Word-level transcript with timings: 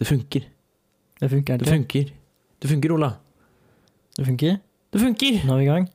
Det 0.00 0.06
funker. 0.08 0.44
Det 1.20 1.28
funker 1.28 1.58
Det 1.58 1.66
funker. 1.68 2.12
Det 2.58 2.68
funker, 2.68 2.92
Ola. 2.92 3.12
Det 4.16 4.24
funker. 4.24 4.56
Det 4.92 5.00
funker! 5.00 5.42
Nå 5.44 5.52
er 5.52 5.58
vi 5.58 5.64
i 5.64 5.68
gang. 5.68 5.88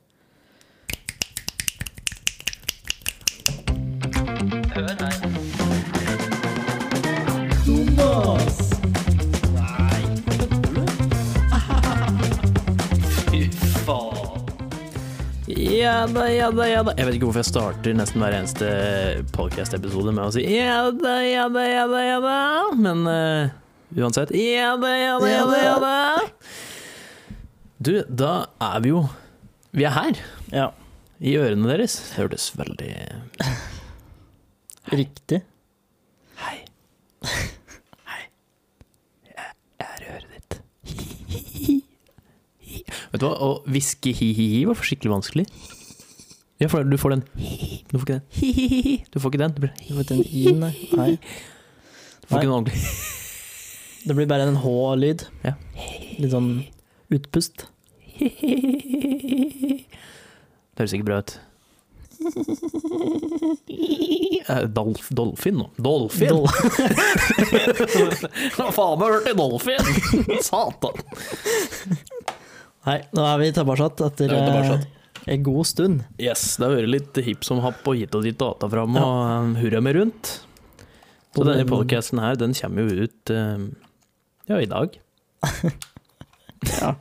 Fy 13.26 13.42
faen. 13.86 14.46
Ja 15.46 16.06
da, 16.06 16.28
ja 16.30 16.50
da, 16.50 16.66
ja 16.68 16.82
da. 16.86 16.94
Jeg 16.96 17.06
vet 17.08 17.18
ikke 17.18 17.28
hvorfor 17.28 17.42
jeg 17.42 17.50
starter 17.50 17.96
nesten 17.98 18.22
hver 18.22 18.38
eneste 18.38 18.70
podcast-episode 19.34 20.14
med 20.14 20.28
å 20.28 20.32
si 20.34 20.46
ja 20.46 20.88
da, 20.94 21.18
ja 21.26 21.46
da, 21.50 21.66
ja 21.66 21.86
da, 21.90 22.02
ja 22.06 22.18
da. 22.22 22.40
Men 22.78 23.06
eh, 23.10 23.54
uansett 23.96 24.32
ja 24.36 24.76
da, 24.80 24.90
ja 24.92 25.14
da, 25.20 25.28
ja 25.30 25.44
da, 25.48 25.60
ja 25.62 25.76
da. 25.80 25.94
Du, 27.78 27.92
da 28.08 28.32
er 28.62 28.80
vi 28.84 28.90
jo 28.92 29.02
Vi 29.76 29.84
er 29.84 29.92
her, 29.92 30.20
Ja, 30.52 30.70
i 31.20 31.32
ørene 31.40 31.68
deres. 31.70 31.96
Det 32.10 32.18
hørtes 32.20 32.50
veldig 32.56 32.90
riktig. 34.92 35.40
Hei. 36.40 36.56
Hei. 37.24 38.20
Jeg 39.32 39.86
er 39.86 40.04
i 40.04 40.10
øret 40.12 40.28
ditt. 40.34 40.58
Vet 43.12 43.20
du 43.22 43.26
hva, 43.26 43.32
å 43.32 43.50
hviske 43.64 44.12
hi-hi-hi 44.16 44.62
var 44.68 44.80
skikkelig 44.80 45.14
vanskelig. 45.16 45.46
Ja, 46.60 46.70
for 46.72 46.84
du 46.88 46.96
får 46.96 47.16
den 47.16 47.24
Du 47.90 47.98
får 47.98 48.06
ikke 48.06 48.16
den 48.16 48.24
Du 49.12 49.20
får 49.20 49.32
ikke 49.32 49.42
den. 49.44 49.52
Du 49.56 49.60
får 49.64 49.68
ikke 49.68 49.74
den. 49.76 49.82
Du 49.84 49.92
får 49.92 50.00
ikke 50.00 50.48
den 50.48 50.60
nei. 50.64 50.74
nei. 50.96 51.12
du 51.16 52.28
får 52.28 52.40
ikke 52.40 52.48
den 52.48 52.56
ordentlig. 52.60 53.24
Det 54.06 54.14
blir 54.14 54.26
bare 54.30 54.42
en 54.46 54.60
H-lyd. 54.62 55.24
Ja. 55.42 55.56
Litt 56.20 56.30
sånn 56.30 56.62
utpust. 57.10 57.66
Det 58.16 58.30
høres 60.78 60.94
ikke 60.94 61.08
bra 61.08 61.18
ut. 61.24 61.32
Eh, 64.46 64.62
Dolf, 64.70 65.08
dolfin 65.10 65.58
nå. 65.58 65.66
Dolfin! 65.82 66.28
Dol- 66.30 66.46
Hva 68.56 68.70
faen 68.72 69.00
har 69.02 69.10
hørt 69.16 69.26
i 69.30 69.34
dolfin? 69.36 69.84
Satan! 70.44 70.94
Nei, 72.86 73.00
nå 73.10 73.22
er 73.26 73.38
vi 73.42 73.50
tilbake 73.56 73.86
etter 74.06 74.30
er 74.30 74.70
eh, 74.70 74.80
en 75.34 75.42
god 75.42 75.66
stund. 75.66 76.04
Yes, 76.22 76.56
det 76.60 76.64
har 76.68 76.76
vært 76.78 76.92
litt 76.94 77.14
hipp 77.26 77.42
som 77.46 77.58
happ 77.64 77.82
og 77.90 77.94
hit 77.98 78.14
og 78.14 78.22
dit 78.26 78.40
og 78.46 78.70
fram 78.70 78.94
og 78.94 79.00
ja. 79.02 79.42
hurra 79.64 79.80
med 79.82 79.92
rundt. 79.98 80.24
Så 81.34 81.40
denne 81.44 81.66
podcasten 81.68 82.18
her, 82.22 82.34
den 82.40 82.54
kommer 82.56 82.80
jo 82.86 82.90
ut 83.10 83.24
eh, 83.34 83.58
ja, 84.48 84.60
i 84.60 84.66
dag. 84.70 84.98
Ja. 86.80 86.94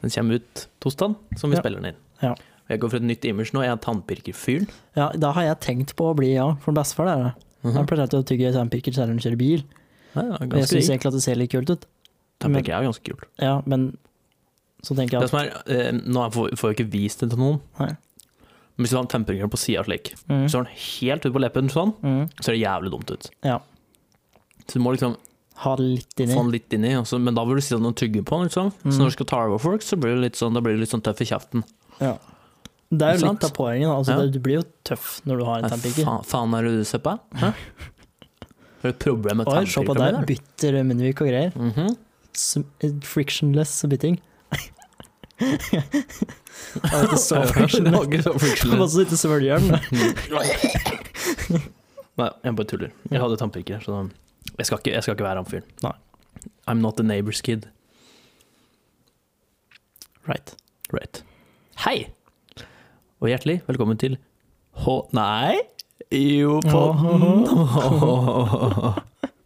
Den 0.00 0.10
kommer 0.12 0.34
ut 0.38 0.66
torsdag, 0.84 1.14
som 1.40 1.50
vi 1.50 1.56
Ja. 1.56 1.62
spiller 1.62 1.80
den 1.80 1.94
inn. 1.94 2.00
Ja. 2.22 2.34
Jeg 2.68 2.80
går 2.80 2.90
for 2.90 2.96
et 2.96 3.02
nytt 3.02 3.24
image 3.24 3.52
nå, 3.52 3.62
jeg 3.64 3.72
er 3.72 3.76
tannpirkerfyren. 3.76 4.68
ja, 4.96 5.10
da 5.16 5.32
har 5.32 5.42
jeg 5.42 5.60
tenkt 5.60 5.94
på 5.96 6.10
å 6.12 6.16
bli, 6.16 6.34
ja, 6.34 6.54
for 6.60 6.72
bestefar 6.72 7.08
er 7.08 7.22
det. 7.24 7.32
Jeg 7.64 7.86
pleier 7.88 8.02
alltid 8.04 8.20
å 8.20 8.26
tygge 8.28 8.52
tannpirker 8.52 8.92
selv 8.94 9.10
om 9.10 9.18
jeg 9.18 9.24
kjører 9.24 9.38
bil. 9.40 9.64
Ja, 10.14 10.36
jeg 10.38 10.68
syns 10.68 10.88
egentlig 10.92 11.06
at 11.10 11.12
det 11.16 11.22
ser 11.24 11.34
litt 11.40 11.50
kult 11.50 11.70
ut. 11.70 11.86
Tannpirker 12.40 12.76
er 12.76 12.84
ganske 12.86 13.02
kult. 13.08 13.24
Ja, 13.40 13.62
men 13.66 13.96
så 14.84 14.94
tenker 14.94 15.16
jeg 15.18 15.24
at 15.24 15.30
som 15.30 15.40
er, 15.40 15.52
eh, 15.66 15.92
nå 15.92 16.28
får 16.32 16.74
jeg 16.74 16.76
ikke 16.76 16.90
vist 16.92 17.20
det 17.20 17.30
til 17.30 17.38
noen, 17.40 17.60
Nei. 17.80 17.88
men 18.76 18.84
hvis 18.84 18.90
du 18.90 18.96
har 18.96 19.02
en 19.04 19.08
tannpirker 19.08 19.48
på 19.48 19.58
sida 19.58 19.82
slik, 19.84 20.12
mm, 20.28 20.46
så 20.48 20.58
har 20.60 20.64
den 20.68 20.76
helt 20.76 21.24
ut 21.26 21.32
på 21.32 21.40
leppen 21.40 21.70
sånn, 21.72 21.94
mm, 22.04 22.28
så 22.36 22.44
ser 22.44 22.52
det 22.52 22.60
jævlig 22.62 22.90
dumt 22.92 23.10
ut. 23.10 23.30
Ja. 23.42 23.58
Så 24.68 24.74
du 24.78 24.80
må 24.80 24.92
liksom 24.92 25.16
Ha 25.56 25.76
det 25.76 25.82
litt 25.84 26.20
inni. 26.20 26.34
få 26.34 26.42
den 26.42 26.50
litt 26.52 26.72
inni, 26.72 26.88
også, 26.98 27.20
men 27.22 27.34
da 27.34 27.44
vil 27.44 27.56
du 27.56 27.60
sitte 27.62 27.78
og 27.86 27.94
tygge 27.96 28.22
på 28.26 28.38
den, 28.40 28.48
liksom. 28.48 28.72
Så 28.82 28.86
Mm. 28.90 28.98
når 28.98 29.04
du 29.04 29.10
skal 29.14 29.26
ta 29.26 29.36
over 29.46 29.58
folk, 29.58 29.80
så 29.82 29.96
blir 30.00 30.14
du 30.16 30.20
litt 30.20 30.34
sånn, 30.34 30.52
da 30.54 30.60
blir 30.60 30.74
du 30.74 30.80
litt 30.80 30.90
sånn 30.90 31.02
tøff 31.02 31.20
i 31.20 31.24
kjeften. 31.24 31.62
Ja. 32.00 32.16
Det 32.90 33.02
er 33.02 33.18
jo 33.18 33.32
litt 33.32 33.44
av 33.44 33.52
poenget. 33.54 33.88
Altså, 33.88 34.18
Ja. 34.18 34.26
du 34.30 34.38
blir 34.40 34.54
jo 34.60 34.64
tøff 34.84 35.20
når 35.26 35.38
du 35.38 35.44
har 35.44 35.58
en 35.62 35.70
tannpirker. 35.70 36.04
faen, 36.04 36.24
faen 36.24 36.54
er 36.58 36.62
det 36.62 36.72
du 36.78 36.84
ser 36.84 36.98
på? 36.98 37.18
Hæ? 37.34 37.52
Har 37.54 38.82
du 38.82 38.88
et 38.88 38.98
problem 38.98 39.36
med 39.38 39.46
tannpirker? 39.46 39.72
se 39.72 39.84
på 39.84 39.94
der. 39.96 40.26
Bytter 40.26 40.82
munnvik 40.84 41.20
og 41.20 41.28
greier. 41.28 41.52
Mm 41.56 41.72
-hmm. 41.72 43.02
Frictionless 43.02 43.84
bytting. 43.88 44.18
Det 45.38 46.92
var 46.92 47.04
ikke 47.04 47.18
så 47.18 47.42
frictionless. 47.46 48.06
Bare 48.06 48.22
så 48.22 48.38
frictionless. 48.38 48.96
ikke 48.98 49.16
svølger 49.16 49.58
den. 49.58 49.70
Nei, 52.18 52.28
jeg 52.44 52.56
bare 52.56 52.66
tuller. 52.66 52.90
Jeg 53.10 53.20
hadde 53.20 53.36
tannpirker, 53.36 53.80
så 53.84 54.10
jeg 54.58 54.66
skal 54.66 54.78
ikke, 54.78 54.92
jeg 54.94 55.02
skal 55.02 55.16
ikke 55.16 55.26
være 55.26 55.42
han 55.42 55.48
fyren. 55.50 55.68
Nei. 55.82 55.96
I'm 56.68 56.80
not 56.84 56.96
the 56.96 57.04
neighbor's 57.06 57.40
kid. 57.44 57.68
Right. 60.28 60.54
Right. 60.92 61.24
Hei! 61.84 62.08
Og 63.20 63.28
hjertelig 63.28 63.62
velkommen 63.66 63.98
til 64.00 64.18
H... 64.84 64.88
Nei? 65.16 65.56
Jo, 66.12 66.60
podden. 66.64 67.44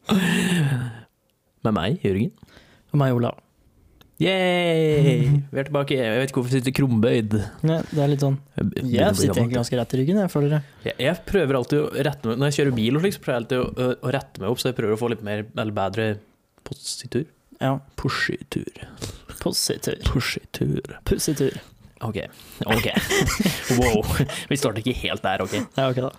Med 1.65 1.73
meg, 1.75 1.99
Jørgen. 2.05 2.33
Og 2.93 2.99
meg, 3.01 3.15
Olav. 3.15 3.39
Yay! 4.19 5.29
Vi 5.53 5.61
er 5.61 5.69
tilbake. 5.69 5.95
Jeg 5.95 6.19
vet 6.19 6.33
ikke 6.33 6.41
hvorfor 6.41 6.51
vi 6.51 6.59
sitter 6.59 6.75
krumbøyd. 6.75 7.35
Ja, 7.63 7.77
det 7.87 8.03
er 8.03 8.11
litt 8.11 8.25
sånn 8.25 8.39
Jeg 8.59 9.15
sitter 9.15 9.39
egentlig 9.39 9.61
ganske 9.61 9.79
rett 9.79 9.95
i 9.95 10.01
ryggen, 10.01 10.19
jeg 10.25 10.33
føler 10.33 10.57
det. 10.57 10.61
jeg, 10.89 10.97
jeg 11.07 11.23
prøver 11.29 11.59
alltid 11.61 11.83
å 11.85 12.05
rette 12.09 12.31
meg 12.31 12.41
Når 12.41 12.51
jeg 12.51 12.57
kjører 12.59 12.77
bil, 12.81 12.99
og 12.99 13.05
slik, 13.05 13.15
så 13.15 13.23
prøver 13.23 13.37
jeg 13.37 13.45
alltid 13.45 13.63
å, 13.63 13.89
å, 13.95 14.13
rette 14.19 14.43
meg 14.43 14.51
opp, 14.51 14.63
så 14.63 14.73
jeg 14.73 14.79
prøver 14.81 14.97
å 14.97 15.01
få 15.01 15.13
litt 15.15 15.25
mer 15.27 15.45
eller 15.47 15.77
bedre 15.79 16.09
positur. 16.67 17.27
Ja. 17.63 17.73
Pushitur. 17.99 18.83
Positur. 19.39 20.03
Pushitur. 20.11 20.99
Pussitur. 21.09 21.61
Ok. 22.07 22.23
Ok. 22.67 22.91
Wow. 23.79 24.03
Vi 24.51 24.59
starter 24.59 24.83
ikke 24.83 24.99
helt 25.05 25.23
der, 25.23 25.45
ok. 25.45 25.55
Ja, 25.79 25.91
ok 25.93 26.03
da. 26.09 26.15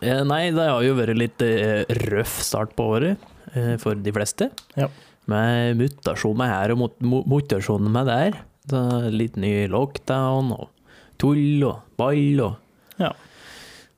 Eh, 0.00 0.22
nei, 0.24 0.46
det 0.54 0.68
har 0.70 0.84
jo 0.84 0.96
vært 0.96 1.18
litt 1.18 1.44
eh, 1.44 1.84
røff 2.08 2.38
start 2.44 2.72
på 2.78 2.86
året 2.96 3.32
eh, 3.52 3.74
for 3.82 3.98
de 4.00 4.14
fleste. 4.14 4.48
Ja. 4.78 4.88
Med 5.30 5.78
mutasjon 5.80 6.36
med 6.36 6.50
her 6.52 6.74
og 6.74 6.78
mot, 6.82 6.96
mutasjon 7.00 7.86
med 7.92 8.06
der. 8.10 8.38
Så 8.68 8.80
litt 9.12 9.36
ny 9.40 9.66
lockdown 9.72 10.50
og 10.56 10.68
tull 11.20 11.64
og 11.68 11.82
ball 12.00 12.40
og 12.44 12.60
Ja. 13.00 13.12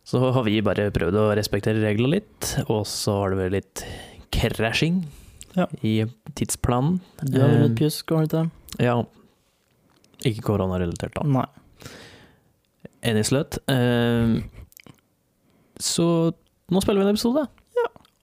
Så 0.06 0.20
har 0.32 0.44
vi 0.47 0.60
bare 0.62 0.91
prøvd 0.94 1.16
å 1.19 1.34
respektere 1.34 1.82
reglene 1.82 2.20
litt, 2.20 2.53
og 2.70 2.84
så 2.87 3.16
har 3.25 3.32
det 3.34 3.38
vært 3.41 3.54
litt 3.56 3.82
krasjing 4.31 5.00
Ja. 5.56 5.66
i 5.82 6.04
tidsplanen. 6.38 7.00
Du 7.25 7.41
har 7.41 7.48
vært 7.50 7.64
litt 7.70 7.78
pjusk, 7.81 8.14
har 8.14 8.26
du 8.26 8.28
ikke 8.28 8.43
det? 8.78 8.84
Ja. 8.87 8.97
Ikke 10.31 10.43
koronarelatert, 10.47 11.14
da. 11.19 11.25
Nei. 11.26 11.47
Enig 13.03 13.26
sløt. 13.26 13.58
Eh, 13.69 14.43
så 15.78 16.06
nå 16.70 16.82
spiller 16.82 17.03
vi 17.03 17.08
en 17.08 17.14
episode. 17.14 17.47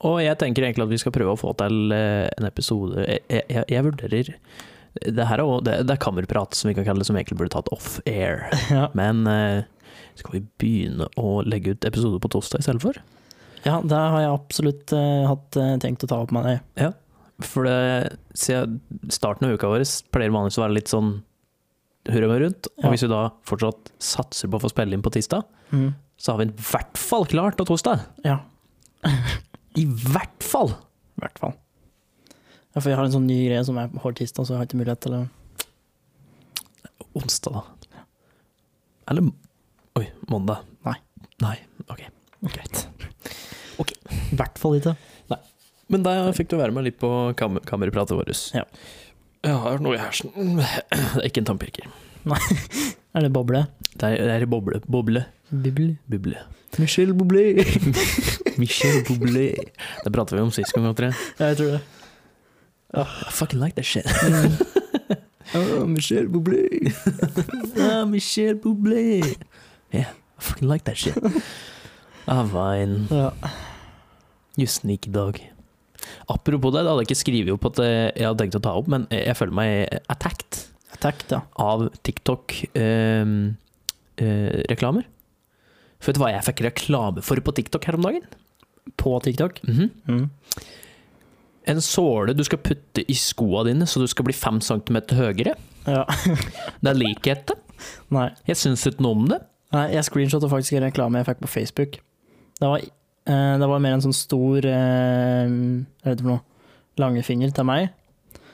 Og 0.03 0.19
jeg 0.23 0.35
tenker 0.41 0.65
egentlig 0.67 0.83
at 0.87 0.91
vi 0.93 0.97
skal 1.01 1.13
prøve 1.15 1.33
å 1.35 1.39
få 1.39 1.53
til 1.59 1.91
eh, 1.95 2.27
en 2.37 2.47
episode 2.49 3.05
Jeg, 3.07 3.21
jeg, 3.29 3.65
jeg 3.71 3.83
vurderer 3.85 4.33
det 4.93 5.25
her 5.25 5.39
er, 5.41 5.43
også- 5.49 5.63
det, 5.65 5.75
det 5.87 5.93
er 5.95 6.01
kammerprat, 6.03 6.53
som 6.53 6.67
vi 6.69 6.75
kan 6.77 6.85
kalle 6.85 7.01
det, 7.01 7.07
som 7.07 7.15
egentlig 7.17 7.37
burde 7.39 7.53
tatt 7.55 7.71
off-air. 7.73 8.43
Ja. 8.69 8.83
Men 8.93 9.23
eh, 9.25 9.63
skal 10.19 10.35
vi 10.35 10.41
begynne 10.61 11.07
å 11.17 11.39
legge 11.41 11.73
ut 11.73 11.87
episoder 11.89 12.19
på 12.21 12.29
torsdag 12.35 12.61
i 12.61 12.67
stedet 12.67 12.83
for? 12.83 12.99
ja, 13.65 13.79
det 13.81 13.95
har 13.97 14.19
jeg 14.21 14.29
absolutt 14.35 14.91
uh, 14.91 15.23
hatt 15.31 15.55
uh, 15.57 15.71
tenkt 15.81 16.03
å 16.03 16.07
ta 16.11 16.17
opp 16.21 16.33
med 16.35 16.43
deg. 16.45 16.93
For 17.47 17.63
det, 17.65 18.17
siden 18.37 18.81
starten 19.09 19.47
av 19.47 19.55
uka 19.55 19.69
vår 19.71 19.85
pleier 20.13 20.33
vanligvis 20.35 20.59
å 20.59 20.63
være 20.67 20.75
litt 20.77 20.91
sånn 20.91 21.13
hurra 22.11 22.27
meg 22.29 22.41
rundt. 22.43 22.67
Og 22.75 22.83
Ja. 22.85 22.91
hvis 22.91 23.05
vi 23.07 23.09
da 23.15 23.21
fortsatt 23.47 23.89
satser 24.03 24.51
på 24.51 24.59
å 24.59 24.63
få 24.67 24.69
spille 24.75 24.93
inn 24.93 25.01
på 25.05 25.13
tirsdag, 25.15 25.47
Mm. 25.73 25.93
så 26.21 26.35
har 26.35 26.43
vi 26.43 26.49
i 26.51 26.57
hvert 26.69 26.99
fall 27.01 27.25
klart 27.25 27.55
på 27.57 27.65
torsdag. 27.71 28.03
Ja, 28.27 28.41
I 29.79 29.85
hvert 29.85 30.44
fall! 30.44 30.73
i 31.13 31.22
hvert 31.23 31.39
fall. 31.39 31.53
Ja, 32.73 32.81
for 32.81 32.89
jeg 32.89 32.97
har 32.97 33.06
en 33.07 33.13
sånn 33.13 33.30
ny 33.30 33.38
greie 33.45 33.62
som 33.65 33.77
er 33.77 33.92
hver 33.94 34.15
tirsdag, 34.18 34.47
så 34.47 34.56
jeg 34.56 34.62
har 34.62 34.69
ikke 34.69 34.81
mulighet 34.81 35.06
til 35.06 35.19
å 35.21 35.24
Onsdag, 37.13 37.59
da. 37.59 38.03
Eller 39.12 39.27
Oi, 40.00 40.07
mandag. 40.31 40.63
Nei. 40.88 40.95
Nei, 41.44 41.57
ok. 41.86 42.01
Greit. 42.50 42.88
I 43.83 44.38
hvert 44.39 44.57
fall 44.57 44.80
ikke. 44.80 44.95
Men 45.94 46.06
da 46.06 46.15
fikk 46.33 46.50
du 46.50 46.57
være 46.57 46.74
med 46.74 46.88
litt 46.88 46.97
på 46.97 47.09
kam 47.38 47.59
kamerapratet 47.69 48.18
vårt. 48.18 48.33
Ja. 48.56 48.63
Jeg 49.44 49.59
har 49.62 49.83
noe 49.83 49.94
i 49.97 50.01
hersen. 50.01 50.33
Det 50.57 50.65
er 51.19 51.27
ikke 51.27 51.44
en 51.44 51.51
tannpirker. 51.51 51.92
Er 53.13 53.27
det 53.27 53.33
boble? 53.33 53.65
Det 53.94 54.10
er, 54.10 54.18
det 54.25 54.36
er 54.42 54.45
boble. 54.50 54.80
Boble. 54.89 55.25
Bible. 55.54 55.98
Buble. 56.10 56.38
Michel 56.81 57.13
Boblé. 57.13 57.62
Michel 58.62 59.04
Boblé. 59.06 59.54
Det 60.04 60.13
pratet 60.13 60.33
vi 60.38 60.42
om 60.42 60.51
sist 60.54 60.74
gang, 60.74 60.88
tror 60.98 61.12
jeg. 61.12 61.19
Ja, 61.38 61.51
jeg 61.51 61.60
tror 61.60 61.75
det. 61.75 61.81
I 62.94 63.31
fucking 63.33 63.62
like 63.62 63.75
that 63.77 63.86
shit. 63.86 64.06
Oh, 65.54 65.86
Michel 65.95 66.27
Boblé. 66.30 66.65
oh, 67.77 68.06
Michel 68.13 68.57
Boblé. 68.57 69.21
Yeah, 69.94 70.09
I 70.38 70.42
fucking 70.42 70.69
like 70.69 70.86
that 70.86 70.98
shit. 70.98 71.18
Ah, 72.27 72.44
fine. 72.50 73.07
Ja. 73.12 73.30
You 74.57 74.68
sneaky 74.68 75.12
dog. 75.13 75.38
apropos 76.27 76.71
det, 76.71 76.81
det 76.83 76.89
hadde 76.92 77.01
jeg 77.01 77.07
ikke 77.09 77.16
skrevet 77.21 77.54
opp 77.54 77.66
at 77.69 77.80
eh, 77.80 78.09
jeg 78.19 78.27
hadde 78.27 78.42
tenkt 78.42 78.57
å 78.57 78.62
ta 78.63 78.74
opp, 78.75 78.89
men 78.92 79.06
jeg 79.13 79.36
føler 79.39 79.56
meg 79.56 80.00
attacked 80.12 80.59
Ja. 81.03 81.41
av 81.59 81.89
TikTok-reklamer. 82.03 85.03
For 86.03 86.11
vet 86.11 86.17
du 86.17 86.21
hva 86.23 86.31
jeg 86.33 86.45
fikk 86.50 86.59
reklame 86.67 87.19
for 87.23 87.39
på 87.44 87.53
TikTok 87.55 87.83
her 87.88 87.95
om 88.00 88.05
dagen? 88.07 88.25
På 89.00 89.11
TikTok. 89.23 89.53
Mhm. 89.67 89.88
Mm. 90.07 90.29
En 91.65 91.81
såle 91.81 92.33
du 92.35 92.44
skal 92.44 92.59
putte 92.59 93.05
i 93.07 93.13
skoa 93.15 93.63
dine 93.63 93.85
så 93.88 94.00
du 94.01 94.07
skal 94.11 94.25
bli 94.27 94.33
fem 94.35 94.59
centimeter 94.61 95.15
høyere. 95.15 95.53
Ja. 95.88 96.03
Det 96.83 96.89
er 96.91 96.97
likheter. 97.00 97.56
Nei. 98.11 98.29
Jeg 98.47 98.57
syns 98.59 98.83
ikke 98.88 99.03
noe 99.03 99.15
om 99.15 99.27
det. 99.31 99.39
Nei, 99.73 99.88
jeg 99.95 100.06
screenshotta 100.06 100.49
faktisk 100.51 100.73
en 100.77 100.85
reklame 100.85 101.19
jeg 101.21 101.27
fikk 101.31 101.41
på 101.44 101.49
Facebook. 101.49 101.91
Det 102.59 102.67
var, 102.69 102.79
eh, 102.83 103.56
det 103.59 103.67
var 103.71 103.79
mer 103.83 103.95
en 103.95 104.03
sånn 104.03 104.13
stor 104.15 104.65
eh, 104.69 105.47
Hva 105.49 106.06
heter 106.06 106.19
det 106.19 106.25
for 106.25 106.33
noe? 106.35 106.44
Langefinger 107.01 107.49
til 107.56 107.65
meg. 107.65 107.88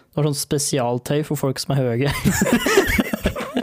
Det 0.09 0.17
var 0.17 0.29
sånn 0.29 0.39
spesialtøy 0.41 1.19
for 1.27 1.39
folk 1.39 1.61
som 1.61 1.75
er 1.75 1.83
høye. 1.85 2.13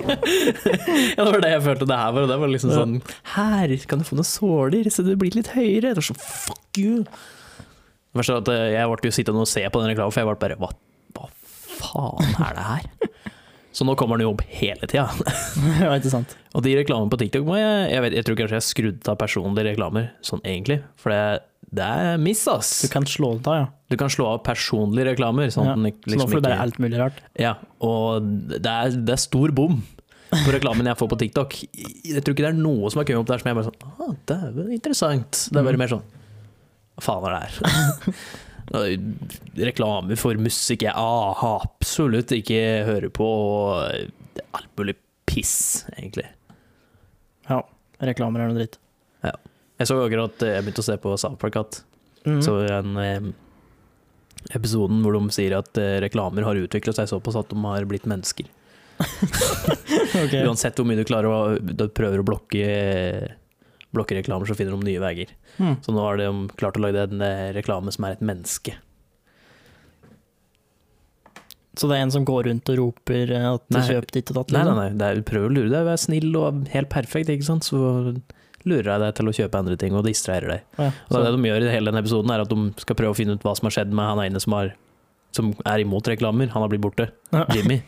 Ja, 0.07 1.25
det 1.25 1.33
var 1.33 1.41
det 1.43 1.51
jeg 1.51 1.63
følte 1.65 1.87
det 1.89 1.97
her 1.99 2.13
var. 2.15 2.27
Det 2.31 2.37
var 2.41 2.51
liksom 2.53 2.73
sånn 2.73 2.93
Her 3.35 3.73
kan 3.91 4.01
du 4.01 4.07
få 4.07 4.19
noen 4.19 4.29
såler, 4.29 4.89
så 4.93 5.05
du 5.07 5.13
blir 5.19 5.35
litt 5.35 5.51
høyere. 5.55 5.93
Det 5.93 5.99
var 5.99 6.09
sånn 6.09 6.21
fuck 6.23 6.81
you. 6.81 7.05
Det 8.17 8.27
sånn 8.27 8.41
at 8.41 8.51
eh, 8.53 8.67
Jeg 8.77 8.91
ble 8.93 9.11
jo 9.11 9.17
sittende 9.17 9.45
og 9.45 9.51
se 9.51 9.65
på 9.69 9.83
den 9.83 9.93
reklamen, 9.93 10.15
for 10.15 10.23
jeg 10.23 10.31
ble 10.31 10.39
bare 10.41 10.59
hva, 10.61 10.71
hva 11.17 11.31
faen 11.77 12.39
er 12.47 12.57
det 12.57 12.67
her? 12.71 13.11
Så 13.77 13.85
nå 13.85 13.93
kommer 14.01 14.17
den 14.17 14.25
jo 14.25 14.33
opp 14.33 14.45
hele 14.49 14.89
tida. 14.89 15.11
ja, 15.83 15.91
ikke 15.99 16.13
sant? 16.15 16.33
Og 16.57 16.65
de 16.65 16.73
reklamene 16.79 17.13
på 17.13 17.19
TikTok 17.21 17.45
må 17.45 17.59
jeg 17.59 17.91
Jeg, 17.91 18.05
vet, 18.07 18.17
jeg 18.17 18.29
tror 18.29 18.39
kanskje 18.39 18.57
jeg 18.61 18.69
skrudd 18.71 19.11
av 19.13 19.19
personlige 19.21 19.69
reklamer, 19.73 20.09
sånn 20.25 20.41
egentlig. 20.49 20.79
For 21.01 21.13
det, 21.13 21.43
det 21.77 21.87
er 21.87 22.21
miss, 22.23 22.43
ass. 22.49 22.71
Du 22.87 22.89
kan 22.93 23.05
slå 23.09 23.35
det 23.39 23.51
av, 23.53 23.57
ja. 23.61 23.67
Du 23.93 23.97
kan 24.01 24.11
slå 24.13 24.27
av 24.33 24.41
personlige 24.47 25.13
reklamer. 25.13 25.51
Sånn 25.55 25.69
ja. 25.69 25.75
den 25.79 25.93
Så 25.93 26.09
nå 26.09 26.13
liksom 26.15 26.31
får 26.33 26.41
du 26.41 26.47
bare 26.49 26.63
alt 26.65 26.81
mulig 26.83 26.99
rart. 27.01 27.21
Ja, 27.39 27.53
og 27.85 28.25
det 28.57 28.65
er, 28.73 28.97
det 28.97 29.15
er 29.15 29.23
stor 29.23 29.53
bom 29.55 29.79
på 30.33 30.53
reklamen 30.57 30.89
jeg 30.91 30.99
får 30.99 31.11
på 31.13 31.19
TikTok. 31.23 31.55
Jeg 32.05 32.25
tror 32.25 32.35
ikke 32.35 32.47
det 32.49 32.51
er 32.51 32.59
noe 32.59 32.91
som 32.91 33.01
har 33.03 33.07
kommet 33.09 33.23
opp 33.23 33.31
der 33.31 33.43
som 33.43 33.51
jeg 33.53 33.59
bare 33.61 33.69
sånn 33.69 33.87
ah, 33.87 34.15
Det 34.27 34.37
er 34.49 34.57
vel 34.57 34.73
interessant. 34.75 35.43
Det 35.53 35.61
er 35.61 35.69
bare 35.69 35.77
Mhm. 35.77 35.85
mer 35.85 35.93
sånn 35.95 36.03
Hva 36.97 37.05
faen 37.07 37.29
er 37.29 37.37
det 37.37 37.41
her? 37.45 38.15
Reklame 39.71 40.17
for 40.19 40.35
musikk 40.43 40.83
jeg 40.89 40.95
ah, 40.99 41.45
absolutt 41.63 42.33
ikke 42.35 42.59
hører 42.89 43.13
på. 43.15 43.27
Og 43.29 44.51
alt 44.57 44.73
mulig 44.81 44.97
piss, 45.29 45.85
egentlig. 45.97 46.27
Ja. 47.49 47.61
Reklamer 48.03 48.43
er 48.43 48.51
noe 48.51 48.59
dritt. 48.59 48.81
Jeg 49.77 49.91
så 49.91 49.99
akkurat 50.01 50.41
jeg 50.47 50.65
begynte 50.65 50.83
å 50.83 50.87
se 50.87 50.97
på 51.03 51.17
South 51.21 51.39
Park 51.43 51.59
Mhm. 52.27 52.41
så 52.43 52.57
en 52.67 52.97
eh, 52.99 53.27
episoden 54.57 54.99
hvor 55.05 55.15
de 55.15 55.31
sier 55.35 55.55
at 55.59 55.79
eh, 55.79 56.01
reklamer 56.03 56.43
har 56.43 56.59
utviklet 56.59 56.99
seg 56.99 57.11
såpass 57.11 57.39
at 57.39 57.53
de 57.53 57.61
har 57.63 57.87
blitt 57.87 58.09
mennesker. 58.11 58.49
okay. 60.25 60.43
Uansett 60.43 60.75
hvor 60.79 60.89
mye 60.89 60.99
du 60.99 61.05
klarer 61.07 61.31
å 61.31 61.39
du 61.61 61.87
prøver 61.95 62.23
å 62.23 62.27
blokke, 62.27 62.67
reklamer, 63.95 64.49
så 64.49 64.57
finner 64.59 64.75
de 64.75 64.89
nye 64.91 65.03
veier. 65.03 65.31
Mm. 65.61 65.77
Så 65.85 65.95
nå 65.95 66.03
har 66.03 66.19
de 66.21 66.27
klart 66.59 66.81
å 66.81 66.83
lage 66.83 67.07
en 67.07 67.23
eh, 67.23 67.53
reklame 67.57 67.95
som 67.95 68.09
er 68.09 68.17
et 68.17 68.25
menneske. 68.27 68.75
Så 71.77 71.91
det 71.91 71.99
er 71.99 72.07
en 72.07 72.13
som 72.15 72.25
går 72.25 72.47
rundt 72.49 72.71
og 72.73 72.79
roper 72.81 73.31
eh, 73.37 73.47
at 73.53 73.65
du 73.69 73.77
Nei. 73.79 73.85
kjøper 73.91 74.17
ditt 74.17 74.33
og 74.33 74.41
datt? 74.41 74.55
Nei, 74.55 74.63
nei, 74.65 74.73
liksom? 74.73 74.81
nei, 74.83 74.99
det 74.99 75.09
er, 75.13 75.23
prøv 75.29 75.47
å 75.47 75.53
lure 75.53 75.71
deg, 75.73 75.87
vær 75.87 76.01
snill 76.01 76.31
og 76.41 76.63
helt 76.73 76.91
perfekt, 76.93 77.31
ikke 77.33 77.49
sant. 77.53 77.69
Så 77.69 77.81
lurer 78.67 78.91
jeg 78.93 79.03
deg 79.05 79.15
til 79.19 79.31
å 79.31 79.35
kjøpe 79.41 79.59
andre 79.63 79.77
ting 79.81 79.95
og 79.97 80.05
distraherer 80.07 80.57
deg. 80.57 80.65
Ja, 80.81 80.91
Og 81.11 81.19
det 81.23 81.33
de 81.37 81.51
gjør 81.51 81.67
i 81.67 81.73
hele 81.73 81.91
denne 81.93 82.03
episoden, 82.05 82.33
er 82.35 82.43
at 82.45 82.51
de 82.53 82.65
skal 82.83 82.99
prøve 82.99 83.15
å 83.15 83.19
finne 83.19 83.37
ut 83.39 83.45
hva 83.47 83.55
som 83.59 83.69
har 83.71 83.77
skjedd 83.79 83.93
med 83.95 84.09
han 84.11 84.23
ene 84.27 84.43
som, 84.43 84.57
har, 84.59 84.73
som 85.37 85.53
er 85.65 85.85
imot 85.85 86.09
reklamer. 86.11 86.51
Han 86.55 86.65
har 86.67 86.73
blitt 86.73 86.83
borte. 86.85 87.11
Ja. 87.33 87.45
Jimmy. 87.55 87.81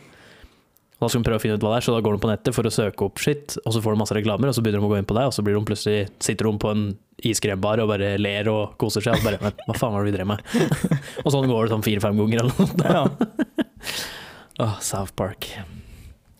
Og 0.99 1.05
Da 1.05 1.09
skal 1.13 1.21
de 1.23 1.27
prøve 1.29 1.39
å 1.39 1.43
finne 1.43 1.55
ut 1.55 1.63
hva 1.63 1.69
det 1.71 1.77
er, 1.79 1.85
så 1.87 1.93
da 1.95 2.01
går 2.03 2.15
de 2.17 2.21
på 2.25 2.27
nettet 2.31 2.55
for 2.57 2.67
å 2.67 2.71
søke 2.75 3.05
opp 3.05 3.21
shit, 3.23 3.53
og 3.63 3.71
så 3.71 3.79
får 3.83 3.95
de 3.95 3.99
masse 4.01 4.15
reklamer, 4.17 4.49
og 4.51 4.55
så 4.57 4.63
begynner 4.65 4.81
de 4.83 4.87
å 4.89 4.91
gå 4.91 4.97
inn 4.99 5.07
på 5.07 5.15
deg, 5.15 5.29
og 5.29 5.35
så 5.35 5.43
blir 5.47 5.55
de 5.55 5.61
plutselig, 5.69 6.01
sitter 6.19 6.49
de 6.49 6.59
på 6.59 6.71
en 6.75 6.81
iskrembar 7.23 7.79
og 7.83 7.87
bare 7.93 8.09
ler 8.19 8.49
og 8.51 8.73
koser 8.79 9.03
seg, 9.05 9.15
og 9.15 9.23
bare 9.23 9.39
"Men 9.43 9.55
Hva 9.67 9.77
faen 9.79 9.93
var 9.95 10.03
det 10.03 10.11
vi 10.11 10.17
drev 10.17 10.27
med? 10.27 10.43
og 11.23 11.31
sånn 11.31 11.47
går 11.47 11.67
det 11.69 11.71
sånn 11.75 11.85
fire-fem 11.87 12.19
ganger 12.19 12.43
eller 12.43 12.53
noe. 12.59 12.91
ja. 12.91 13.05
oh, 14.65 14.75
South 14.83 15.15
Park. 15.15 15.47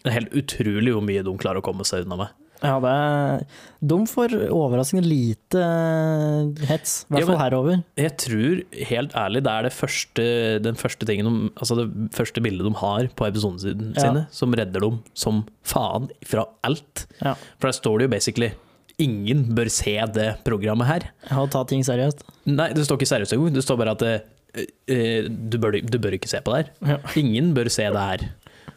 Det 0.04 0.12
er 0.12 0.18
helt 0.20 0.36
utrolig 0.36 0.92
hvor 0.96 1.04
mye 1.08 1.24
de 1.24 1.38
klarer 1.40 1.64
å 1.64 1.66
komme 1.66 1.88
seg 1.88 2.04
unna 2.04 2.20
med. 2.26 2.36
Ja, 2.64 2.76
det 2.84 2.92
er 2.92 3.44
De 3.92 3.98
får 4.12 4.34
overraskende 4.52 5.04
lite 5.08 5.62
eh, 5.64 6.66
hets, 6.70 6.94
i 7.08 7.14
hvert 7.16 7.28
fall 7.30 7.36
ja, 7.38 7.42
herover. 7.46 7.82
Jeg 8.00 8.16
tror, 8.20 8.64
helt 8.92 9.14
ærlig, 9.16 9.44
det 9.46 9.52
er 9.54 9.68
det 9.70 9.74
første, 9.76 10.26
den 10.66 10.80
første 10.80 11.08
tingen 11.08 11.30
de, 11.30 11.52
altså 11.56 11.78
det 11.80 11.88
første 12.18 12.44
bildet 12.44 12.68
de 12.68 12.74
har 12.82 13.08
på 13.16 13.28
episodene 13.30 13.94
Ja. 13.96 14.02
sine, 14.04 14.26
som 14.36 14.56
redder 14.60 14.84
dem 14.84 15.00
som 15.14 15.46
faen 15.64 16.10
fra 16.28 16.44
alt. 16.68 17.06
Ja. 17.24 17.36
For 17.60 17.70
der 17.72 17.78
står 17.80 18.00
det 18.02 18.10
jo 18.10 18.16
basically 18.18 18.52
Ingen 19.00 19.46
bør 19.56 19.70
se 19.72 19.94
det 20.12 20.28
programmet 20.44 20.90
her. 20.90 21.06
Ja, 21.30 21.46
Ta 21.48 21.62
ting 21.64 21.86
seriøst. 21.88 22.26
Nei, 22.52 22.66
det 22.76 22.84
står 22.84 22.98
ikke 23.00 23.08
seriøst 23.14 23.32
engang. 23.32 23.54
Det 23.56 23.64
står 23.64 23.78
bare 23.80 23.94
at 23.96 24.04
eh, 24.04 25.30
du, 25.30 25.56
bør, 25.56 25.78
du 25.80 25.96
bør 26.04 26.18
ikke 26.18 26.28
se 26.28 26.42
på 26.44 26.52
det 26.52 26.66
her. 26.84 26.98
Ja. 26.98 26.98
Ingen 27.22 27.54
bør 27.56 27.70
se 27.72 27.86
det 27.88 28.02
her. 28.10 28.26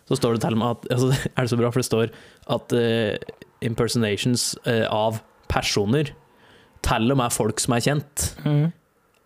Så 0.06 0.20
står 0.20 0.36
det 0.36 0.44
til 0.44 0.54
og 0.54 0.60
med 0.62 0.76
at 0.76 0.86
altså, 0.94 1.08
Er 1.36 1.42
det 1.42 1.50
så 1.50 1.58
bra, 1.58 1.72
for 1.74 1.82
det 1.82 1.88
står 1.88 2.14
at 2.54 2.76
eh, 2.78 3.18
impersonations 3.64 4.52
eh, 4.68 4.84
av 4.90 5.22
personer, 5.52 6.06
til 6.82 7.14
og 7.14 7.18
med 7.20 7.34
folk 7.34 7.60
som 7.62 7.76
er 7.76 7.84
kjent, 7.84 8.32
mm. 8.44 8.66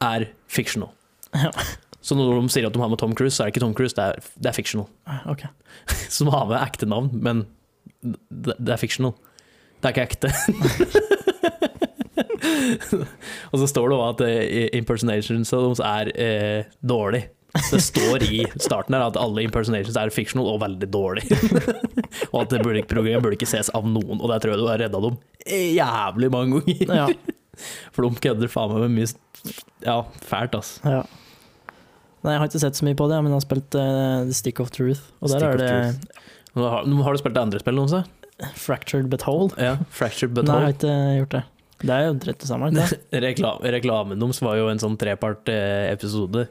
er 0.07 0.21
fictional. 0.53 0.93
Ja. 1.37 1.51
Så 2.07 2.15
når 2.15 2.37
de 2.39 2.49
sier 2.55 2.63
at 2.69 2.75
de 2.75 2.79
har 2.79 2.89
med 2.89 2.99
Tom 3.01 3.15
Cruise, 3.19 3.35
så 3.35 3.43
er 3.43 3.47
det 3.49 3.55
ikke 3.57 3.65
Tom 3.65 3.75
Cruise, 3.75 3.97
det 3.97 4.05
er, 4.05 4.13
det 4.39 4.47
er 4.47 4.53
fictional. 4.55 4.87
Okay. 5.27 5.49
Som 6.17 6.29
har 6.31 6.47
med 6.47 6.61
ekte 6.61 6.87
navn, 6.87 7.11
men 7.13 7.47
det, 8.31 8.55
det 8.63 8.73
er 8.77 8.79
fictional. 8.79 9.13
Det 9.83 9.91
er 9.91 9.95
ikke 9.97 10.07
ekte. 10.07 10.31
og 13.51 13.59
så 13.59 13.67
står 13.73 13.89
det 13.91 13.99
òg 13.99 14.07
at 14.07 14.21
eh, 14.29 14.71
impersonations 14.79 15.51
av 15.57 15.61
dem 15.67 15.75
er 15.89 16.07
eh, 16.15 16.63
dårlig. 16.87 17.23
Det 17.71 17.81
står 17.83 18.25
i 18.27 18.43
starten 18.63 18.97
her 18.97 19.07
at 19.07 19.19
alle 19.21 19.45
impersonations 19.47 19.97
er 20.01 20.13
fictional 20.15 20.49
og 20.55 20.61
veldig 20.65 20.89
dårlig. 20.93 21.25
og 22.33 22.41
at 22.43 22.53
det 22.53 22.63
burde, 22.65 22.83
programmet 22.91 23.25
burde 23.25 23.39
ikke 23.39 23.49
ses 23.51 23.71
av 23.77 23.87
noen, 23.89 24.19
og 24.21 24.33
der 24.33 24.43
tror 24.43 24.55
jeg 24.55 24.63
du 24.63 24.69
har 24.71 24.83
redda 24.83 25.03
dem 25.07 25.19
jævlig 25.47 26.31
mange 26.35 26.61
ganger. 26.61 26.97
Ja. 27.03 27.07
For 27.97 28.05
de 28.05 28.21
kødder 28.21 28.53
faen 28.53 28.75
meg 28.75 28.83
med 28.85 28.99
mye 28.99 29.55
Ja, 29.87 30.03
fælt, 30.27 30.59
ass. 30.59 30.77
ja. 30.85 31.05
Nei, 32.25 32.33
jeg 32.35 32.41
har 32.43 32.49
ikke 32.51 32.59
sett 32.59 32.79
så 32.79 32.85
mye 32.89 32.97
på 32.99 33.07
det, 33.07 33.19
men 33.23 33.31
jeg 33.31 33.39
har 33.39 33.45
spilt 33.45 33.77
uh, 33.79 34.25
The 34.27 34.35
Stick 34.35 34.61
of 34.61 34.73
Truth. 34.75 35.13
Og 35.23 35.31
der 35.31 35.39
Stick 35.39 35.53
er 35.53 35.61
det 35.63 36.23
Har, 36.59 36.89
har 37.07 37.15
du 37.15 37.21
spilt 37.21 37.37
det 37.37 37.43
andre 37.45 37.61
spillet 37.63 37.85
noen 37.85 38.51
Fractured 38.59 39.09
But 39.09 39.23
Whole. 39.25 39.53
Ja, 39.63 39.77
Fractured 39.95 40.35
But 40.35 40.49
Nei, 40.51 40.57
jeg 40.57 40.67
har 40.67 40.75
ikke 40.75 40.97
gjort 41.21 41.37
det. 41.37 41.43
Det 41.77 41.93
er 41.93 42.07
jo 42.07 42.13
rett 42.25 42.41
det 42.41 42.49
samme. 42.49 42.71
reklamen 43.77 44.21
deres 44.21 44.43
var 44.45 44.57
jo 44.59 44.69
en 44.73 44.81
sånn 44.81 44.97
trepart-episode 45.01 46.47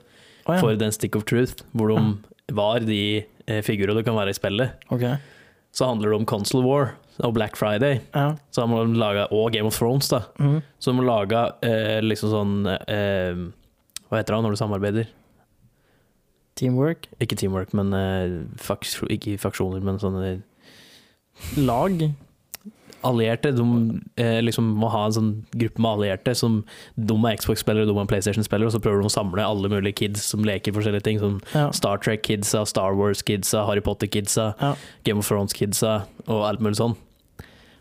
Å, 0.46 0.56
ja. 0.56 0.60
for 0.62 0.78
den 0.78 0.94
Stick 0.94 1.18
of 1.18 1.26
Truth, 1.30 1.66
hvor 1.74 1.90
de 1.90 2.54
var 2.54 2.86
de 2.86 3.26
eh, 3.50 3.62
figurer 3.66 3.98
det 3.98 4.06
kan 4.06 4.18
være 4.18 4.34
i 4.34 4.38
spillet. 4.38 4.86
Okay. 4.94 5.18
Så 5.76 5.90
handler 5.90 6.14
det 6.14 6.20
om 6.22 6.28
Console 6.30 6.64
War 6.66 6.94
og 7.26 7.34
Black 7.36 7.58
Friday. 7.58 8.00
Ja. 8.14 8.36
Så 8.54 8.64
har 8.64 8.70
man 8.72 8.96
laget, 9.00 9.32
og 9.32 9.52
Game 9.56 9.68
of 9.68 9.78
Thrones, 9.78 10.08
da. 10.12 10.22
Mm. 10.40 10.62
Så 10.80 10.92
de 10.92 11.02
har 11.02 11.08
laga 11.10 11.44
eh, 11.66 12.00
liksom 12.04 12.32
sånn 12.32 12.56
eh, 12.70 13.46
Hva 14.06 14.20
heter 14.20 14.36
det 14.36 14.42
når 14.46 14.56
du 14.56 14.60
samarbeider? 14.62 15.14
Teamwork. 16.56 17.10
Ikke 17.20 17.36
teamwork, 17.40 17.74
men 17.76 17.92
eh, 17.96 18.38
faks 18.62 19.02
ikke 19.12 19.36
faksjoner, 19.42 19.84
men 19.84 20.00
sånne 20.00 20.38
Lag. 21.60 22.00
Allierte. 23.06 23.52
De 23.56 23.66
eh, 24.22 24.40
liksom 24.44 24.68
må 24.82 24.90
ha 24.94 25.06
en 25.08 25.16
sånn 25.16 25.32
gruppe 25.54 25.82
med 25.84 25.92
allierte 26.00 26.34
som 26.38 26.60
de 26.98 27.18
er 27.30 27.38
Xbox-spillere, 27.40 27.88
de 27.90 27.96
er 28.02 28.10
PlayStation-spillere, 28.10 28.70
og 28.72 28.76
så 28.76 28.82
prøver 28.84 29.04
de 29.04 29.10
å 29.10 29.14
samle 29.14 29.46
alle 29.46 29.72
mulige 29.72 30.00
kids 30.02 30.26
som 30.34 30.46
leker 30.48 30.76
forskjellige 30.76 31.06
ting. 31.08 31.20
Som 31.22 31.40
Ja. 31.54 31.70
Star 31.76 31.98
Trek-kidsa, 32.02 32.66
Star 32.68 32.98
Wars-kidsa, 32.98 33.66
Harry 33.70 33.82
Potter-kidsa, 33.86 34.56
Ja. 34.62 34.76
Game 35.04 35.20
of 35.20 35.30
Thrones-kidsa 35.30 36.06
og 36.28 36.44
alt 36.50 36.60
mulig 36.60 36.78
sånn. 36.82 36.96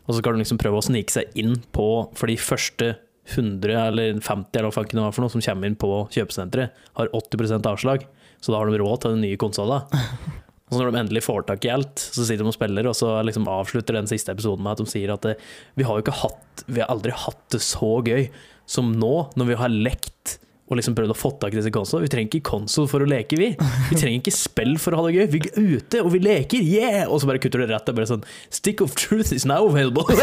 Og 0.06 0.14
så 0.14 0.18
skal 0.20 0.34
de 0.36 0.42
liksom 0.44 0.58
prøve 0.60 0.78
å 0.78 0.84
snike 0.84 1.10
seg 1.10 1.24
inn 1.34 1.56
på 1.72 2.10
For 2.14 2.26
de 2.28 2.36
første 2.36 2.96
100 3.26 3.72
eller 3.88 4.20
50 4.20 4.58
eller 4.60 4.68
hva 4.68 4.74
faen 4.76 4.88
det 4.92 5.00
var 5.00 5.12
for 5.16 5.22
noe 5.24 5.32
som 5.32 5.40
kommer 5.40 5.64
inn 5.66 5.76
på 5.80 5.88
kjøpesenteret, 6.12 6.70
har 6.98 7.08
80% 7.08 7.64
avslag. 7.70 8.04
Så 8.40 8.52
da 8.52 8.58
har 8.60 8.68
de 8.68 8.76
råd 8.76 9.00
til 9.00 9.14
den 9.16 9.22
nye 9.24 9.38
konsolla. 9.40 9.86
Og 10.70 10.76
så 10.76 10.80
når 10.80 10.94
de 10.94 11.00
endelig 11.02 11.24
får 11.26 11.44
tak 11.48 11.66
i 11.66 11.72
alt, 11.74 12.00
så 12.00 12.24
sitter 12.24 12.44
de 12.44 12.48
og 12.48 12.56
spiller, 12.56 12.86
og 12.88 12.96
så 12.96 13.18
liksom 13.26 13.48
avslutter 13.52 13.98
den 13.98 14.08
siste 14.08 14.32
episoden 14.32 14.64
med 14.64 14.72
at 14.72 14.80
de 14.80 14.88
sier 14.88 15.12
at 15.12 15.28
eh, 15.28 15.42
vi 15.76 15.84
har 15.84 15.98
jo 15.98 16.04
ikke 16.06 16.16
hatt 16.22 16.64
Vi 16.70 16.80
har 16.80 16.88
aldri 16.92 17.12
hatt 17.12 17.42
det 17.52 17.60
så 17.64 17.98
gøy 18.06 18.30
som 18.70 18.94
nå, 18.96 19.14
når 19.36 19.50
vi 19.50 19.60
har 19.60 19.68
lekt 19.74 20.38
og 20.64 20.78
liksom 20.78 20.94
prøvd 20.96 21.12
å 21.12 21.16
få 21.16 21.30
tak 21.40 21.52
i 21.52 21.58
disse 21.58 21.72
konsolene. 21.74 22.06
Vi 22.06 22.12
trenger 22.14 22.30
ikke 22.30 22.48
konsol 22.48 22.86
for 22.88 23.04
å 23.04 23.08
leke, 23.08 23.36
vi. 23.36 23.50
Vi 23.90 23.98
trenger 24.00 24.16
ikke 24.16 24.32
spill 24.32 24.78
for 24.80 24.96
å 24.96 25.02
ha 25.02 25.10
det 25.10 25.18
gøy. 25.18 25.26
Vi 25.34 25.40
er 25.44 25.66
ute, 25.76 26.00
og 26.00 26.08
vi 26.14 26.22
leker, 26.24 26.64
yeah! 26.64 27.04
Og 27.04 27.20
så 27.20 27.28
bare 27.28 27.42
kutter 27.42 27.60
det 27.60 27.68
rett. 27.68 27.90
Er 27.90 27.98
bare 27.98 28.08
sånn 28.08 28.24
Stick 28.48 28.80
of 28.80 28.96
truth 28.96 29.28
is 29.36 29.44
now 29.44 29.68
available. 29.68 30.08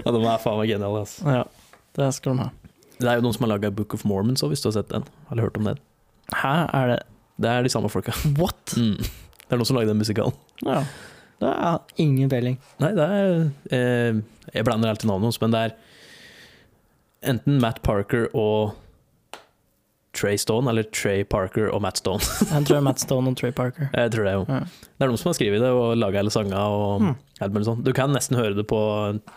ja, 0.00 0.08
de 0.08 0.24
er 0.24 0.40
faen 0.40 0.56
meg 0.56 0.72
geniale, 0.72 1.04
altså. 1.04 1.20
ja. 1.28 1.44
Det 1.92 2.08
skal 2.16 2.32
de 2.32 2.46
ha. 2.46 2.50
Det 2.96 3.10
er 3.10 3.20
jo 3.20 3.26
noen 3.26 3.36
som 3.36 3.44
har 3.44 3.52
laga 3.58 3.68
Book 3.74 3.92
of 3.92 4.06
Mormons 4.08 4.40
òg, 4.40 4.54
hvis 4.54 4.64
du 4.64 4.70
har 4.70 4.78
sett 4.80 4.88
den. 4.94 5.04
Eller 5.28 5.50
hørt 5.50 5.60
om 5.60 5.68
den. 5.68 5.80
Hæ, 6.32 6.54
er 6.72 6.94
det 6.94 7.00
Det 7.40 7.48
er 7.50 7.64
de 7.64 7.72
samme 7.72 7.90
folka. 7.92 8.14
What? 8.40 8.76
Mm. 8.76 8.98
Det 8.98 9.48
er 9.50 9.60
noen 9.60 9.68
som 9.68 9.78
lagde 9.78 9.92
den 9.92 10.02
musikalen. 10.02 10.36
Ja. 10.66 10.82
Det 11.42 11.50
er 11.50 12.02
ingen 12.02 12.30
peiling. 12.30 12.60
Nei, 12.78 12.92
det 12.94 13.02
er 13.02 13.32
eh, 13.74 14.20
Jeg 14.52 14.66
blander 14.68 14.92
alltid 14.92 15.10
navnet 15.10 15.32
hans, 15.32 15.40
men 15.42 15.54
det 15.54 15.64
er 15.66 15.74
enten 17.32 17.58
Matt 17.62 17.80
Parker 17.82 18.28
og 18.30 18.76
Trey 20.12 20.36
Stone, 20.38 20.68
eller 20.70 20.86
Trey 20.92 21.24
Parker 21.24 21.70
og 21.72 21.82
Matt 21.82 21.98
Stone. 22.02 22.20
Jeg 22.52 22.66
tror 22.66 22.68
det 22.68 22.78
er 22.78 22.86
Matt 22.86 23.02
Stone 23.02 23.32
og 23.32 23.36
Trey 23.40 23.52
Parker. 23.56 23.88
Jeg 23.96 24.12
tror 24.12 24.28
det, 24.28 24.32
jo. 24.36 24.46
Ja. 24.48 24.60
Det 24.84 25.06
er 25.06 25.10
noen 25.10 25.20
som 25.20 25.30
har 25.32 25.38
skrevet 25.38 25.64
det 25.64 25.70
og 25.72 25.96
laga 25.98 26.20
hele 26.20 26.32
sanga 26.34 26.62
og 26.68 27.02
mm. 27.02 27.12
alt 27.46 27.54
mulig 27.56 27.68
sånt. 27.70 27.84
Du 27.86 27.92
kan 27.96 28.12
nesten 28.12 28.38
høre 28.38 28.54
det 28.58 28.66
på, 28.70 28.80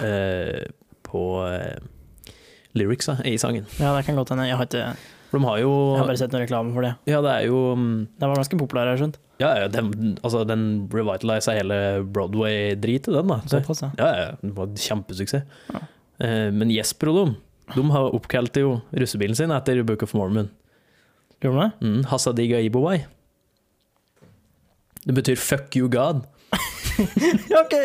eh, 0.04 0.66
på 1.08 1.24
eh, 1.48 2.36
lyricsa 2.76 3.18
i 3.26 3.38
sangen. 3.42 3.66
Ja, 3.80 3.96
det 3.96 4.04
kan 4.06 4.20
godt 4.20 4.34
hende. 4.36 4.50
Jeg 4.50 4.60
har, 4.60 4.68
ikke, 4.68 5.15
For 5.30 5.40
de 5.40 5.48
har 5.48 5.62
jo 5.62 5.72
jeg 5.74 6.02
har 6.02 6.10
bare 6.10 6.20
sett 6.22 6.36
noen 6.36 6.44
reklame 6.46 6.74
for 6.76 6.86
det. 6.86 6.92
Ja, 7.10 7.22
det 7.26 7.32
er 7.32 7.48
jo 7.50 7.62
mm, 7.76 7.96
Den 8.20 8.32
var 8.32 8.40
ganske 8.40 8.60
populær, 8.60 8.90
har 8.90 8.96
jeg 8.96 9.04
skjønt. 9.04 9.18
Ja, 9.42 9.50
ja, 9.60 9.72
den, 9.72 9.90
altså, 10.22 10.46
den 10.48 10.86
revitaliza 10.94 11.58
hele 11.58 11.80
Broadway-dritet, 12.08 13.12
den, 13.12 13.34
da. 13.34 13.42
Såpass, 13.52 13.84
ja. 13.84 13.90
ja, 14.00 14.12
ja, 14.22 14.30
det 14.40 14.54
var 14.56 14.72
kjempesuksess. 14.80 15.58
Ja. 15.74 15.82
Eh, 16.24 16.52
men 16.56 16.72
Jesper 16.72 17.12
og 17.12 17.18
dem, 17.20 17.34
de 17.74 17.84
har 17.92 18.16
oppkalt 18.16 18.56
jo 18.62 18.78
russebilen 18.96 19.36
sin 19.36 19.52
etter 19.52 19.82
Book 19.88 20.06
of 20.06 20.16
Mormon. 20.16 20.48
Gjorde 21.44 21.58
de 21.58 21.66
det? 21.66 21.90
Mm, 21.90 22.06
Hasadiga 22.14 22.62
Ibowai. 22.64 23.02
Det 25.06 25.14
betyr 25.14 25.36
'fuck 25.38 25.76
you 25.78 25.90
God' 25.90 26.24
OK! 27.62 27.76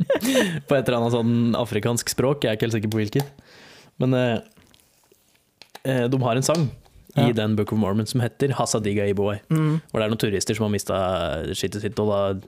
på 0.68 0.76
et 0.76 0.88
eller 0.88 0.98
annet 1.00 1.14
sånn 1.14 1.34
afrikansk 1.58 2.12
språk. 2.12 2.44
Jeg 2.44 2.52
er 2.52 2.58
ikke 2.58 2.68
helt 2.68 2.76
sikker 2.78 2.92
på 2.92 3.00
hvilket. 3.00 3.42
Men 4.00 4.14
eh, 4.14 4.38
de 5.84 6.20
har 6.22 6.36
en 6.36 6.42
sang 6.42 6.70
i 7.16 7.26
Ja. 7.26 7.32
den 7.32 7.56
Book 7.56 7.72
of 7.72 7.78
Mormon 7.78 8.06
som 8.06 8.20
heter 8.20 8.52
Hasadiga 8.54 9.06
Iboi, 9.10 9.40
Mm. 9.50 9.80
Hvor 9.90 9.98
det 9.98 10.04
er 10.04 10.10
noen 10.12 10.18
turister 10.22 10.54
som 10.54 10.64
har 10.68 10.70
mista 10.70 10.96
skittet 11.56 11.82
sitt, 11.82 11.98
og 11.98 12.08
da 12.08 12.40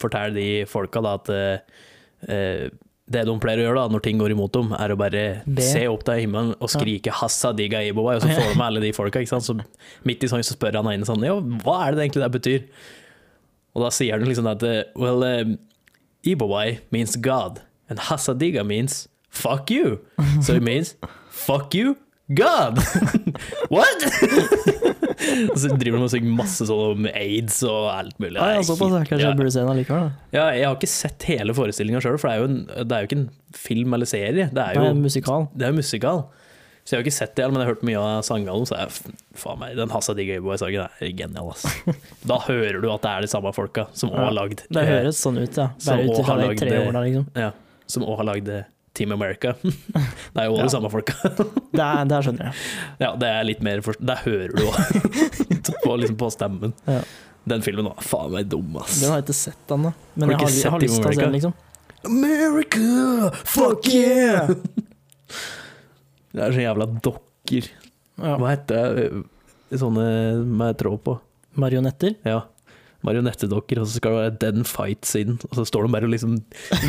forteller 0.00 0.34
de 0.34 0.64
folka 0.64 1.02
da 1.04 1.14
at 1.18 1.28
eh, 1.28 1.58
eh, 2.28 2.70
det 3.10 3.24
de 3.24 3.34
pleier 3.40 3.60
å 3.62 3.66
gjøre 3.68 3.80
da, 3.82 3.88
når 3.92 4.02
ting 4.04 4.18
går 4.20 4.30
imot 4.34 4.52
dem, 4.52 4.72
er 4.72 4.92
å 4.92 4.96
bare 5.00 5.42
det. 5.46 5.64
se 5.64 5.86
opp 5.88 6.02
til 6.04 6.20
himmelen 6.26 6.54
og 6.60 6.68
skrike 6.68 7.06
ja. 7.08 7.12
'Hasadiga 7.12 7.80
ibowai', 7.84 8.16
og 8.16 8.22
så 8.22 8.28
får 8.28 8.48
de 8.52 8.56
med 8.58 8.66
alle 8.66 8.80
de 8.80 8.92
folka. 8.92 9.20
Ikke 9.20 9.28
sant? 9.32 9.44
Så 9.48 9.56
midt 10.04 10.24
i 10.24 10.28
sangen 10.28 10.44
så 10.44 10.52
spør 10.56 10.76
han 10.76 10.86
ene 10.92 11.04
sånn 11.08 11.24
Jo, 11.24 11.40
hva 11.64 11.86
er 11.88 11.94
det 11.96 12.04
egentlig 12.10 12.24
det 12.24 12.32
betyr? 12.40 12.62
Og 13.76 13.82
da 13.84 13.88
sier 13.90 14.12
han 14.18 14.28
liksom 14.28 14.46
at 14.50 14.62
eh, 14.62 14.82
Well, 14.96 15.22
um, 15.24 15.58
ibowai 16.24 16.78
means 16.90 17.16
God, 17.16 17.60
and 17.88 17.98
Hasadiga 17.98 18.64
means 18.64 19.08
fuck 19.30 19.70
you. 19.70 20.00
So 20.42 20.54
it 20.54 20.62
means 20.62 20.94
fuck 21.30 21.74
you, 21.74 21.96
God! 22.28 22.78
What?! 23.72 24.04
og 25.50 25.58
så 25.58 25.70
driver 25.80 25.98
de 25.98 26.04
og 26.04 26.10
synger 26.12 26.34
masse 26.38 26.66
sånn 26.68 26.82
om 26.92 27.06
aids 27.10 27.60
og 27.66 27.86
alt 27.92 28.18
mulig. 28.20 28.36
Ah, 28.42 28.56
ja, 28.58 28.64
såpass, 28.66 28.92
ja. 28.92 29.04
Kanskje 29.08 29.24
jeg 29.24 29.38
burde 29.38 29.52
se 29.54 29.62
den 29.62 29.70
allikevel. 29.72 30.08
da. 30.10 30.26
Ja, 30.36 30.44
jeg 30.56 30.66
har 30.68 30.76
ikke 30.76 30.90
sett 30.92 31.28
hele 31.30 31.56
forestillinga 31.56 32.02
sjøl, 32.04 32.18
for 32.20 32.28
det 32.28 32.34
er, 32.36 32.42
jo 32.42 32.50
en, 32.50 32.58
det 32.68 32.96
er 32.98 33.04
jo 33.04 33.10
ikke 33.10 33.18
en 33.22 33.30
film 33.56 33.96
eller 33.96 34.10
serie. 34.10 34.50
Det 34.52 34.64
er 34.64 34.76
jo 34.78 34.84
Nei, 34.90 34.92
musikal. 35.08 35.48
det 35.56 35.68
er 35.68 35.72
jo 35.74 35.80
musikal. 35.80 36.22
Så 36.84 36.94
jeg 36.94 37.00
har 37.00 37.04
ikke 37.04 37.16
sett 37.18 37.34
det, 37.36 37.44
men 37.48 37.60
jeg 37.60 37.66
har 37.66 37.74
hørt 37.74 37.82
mye 37.84 38.00
av 38.00 38.22
sangene 38.24 38.52
deres. 38.54 38.70
Så 38.70 38.78
jeg, 38.80 39.16
faen 39.36 39.58
meg, 39.60 39.74
den 39.76 39.90
Hassa 39.92 40.14
Digga 40.16 40.38
Boy-sangen 40.44 40.86
er 40.88 41.10
genial, 41.18 41.50
ass. 41.52 41.66
Da 42.24 42.38
hører 42.46 42.80
du 42.80 42.88
at 42.92 43.04
det 43.04 43.10
er 43.12 43.26
de 43.26 43.32
samme 43.32 43.52
folka 43.56 43.88
som 43.92 44.12
òg 44.12 44.20
Ja, 44.20 44.28
har 44.30 44.36
lagd 44.38 44.62
Det 44.72 44.84
høres 44.88 45.20
sånn 45.24 45.36
ut, 45.40 45.52
ja. 45.60 45.66
Bare 45.84 46.06
ut 46.08 46.24
fra 46.24 46.38
de 46.40 46.54
tre 46.60 46.72
årene, 46.86 47.04
liksom. 47.08 47.26
Ja, 47.36 47.50
som 47.88 48.04
òg 48.08 48.20
har 48.22 48.28
lagd 48.30 48.48
Team 48.98 49.14
America. 49.14 49.54
Det 49.62 50.42
er 50.42 50.48
jo 50.48 50.56
alle 50.56 50.64
Ja. 50.64 50.66
de 50.68 50.74
samme 50.74 50.90
folka. 50.92 51.14
Det, 51.78 51.84
er, 51.84 52.04
det 52.10 52.18
skjønner 52.26 52.48
jeg. 52.50 52.66
Ja, 53.04 53.12
det 53.22 53.30
er 53.30 53.46
litt 53.46 53.62
mer 53.64 53.80
forst... 53.86 54.02
Der 54.02 54.20
hører 54.24 54.52
du 54.56 54.64
òg. 54.66 54.76
på, 55.84 55.94
liksom 56.02 56.18
på 56.20 56.30
stemmen. 56.34 56.74
Ja. 56.88 57.00
Den 57.48 57.62
filmen 57.64 57.86
var 57.88 58.02
faen 58.04 58.34
meg 58.34 58.48
dum, 58.52 58.74
ass. 58.82 58.98
Den 59.00 59.12
har 59.14 59.20
jeg 59.22 59.28
ikke 59.28 59.38
sett 59.38 59.72
ennå, 59.72 59.94
men 60.18 60.28
Har 60.28 60.34
jeg 60.34 60.42
har, 60.42 60.56
jeg 60.58 60.72
har 60.74 60.82
lyst 60.84 60.98
til 60.98 61.08
å 61.08 61.14
se 61.14 61.22
den, 61.22 61.36
liksom. 61.38 61.54
America, 62.08 63.30
fuck 63.48 63.88
yeah! 63.90 64.50
Det 66.34 66.42
er 66.44 66.52
så 66.54 66.60
jævla 66.62 66.86
dokker. 67.04 67.70
Ja. 68.20 68.34
Hva 68.38 68.50
heter 68.52 68.98
det? 68.98 69.06
Sånne 69.80 70.04
med 70.44 70.76
tråd 70.80 71.00
på. 71.06 71.16
Marionetter. 71.58 72.14
Ja. 72.28 72.42
Marionettedokker, 73.06 73.78
og 73.78 73.86
så 73.86 74.00
skal 74.00 74.14
det 74.14 74.22
være 74.22 74.38
den 74.42 74.64
fight-siden. 74.66 75.36
og 75.46 75.52
så 75.54 75.64
står 75.68 75.86
de 75.86 75.92
bare 75.94 76.08
og 76.08 76.14
liksom 76.14 76.34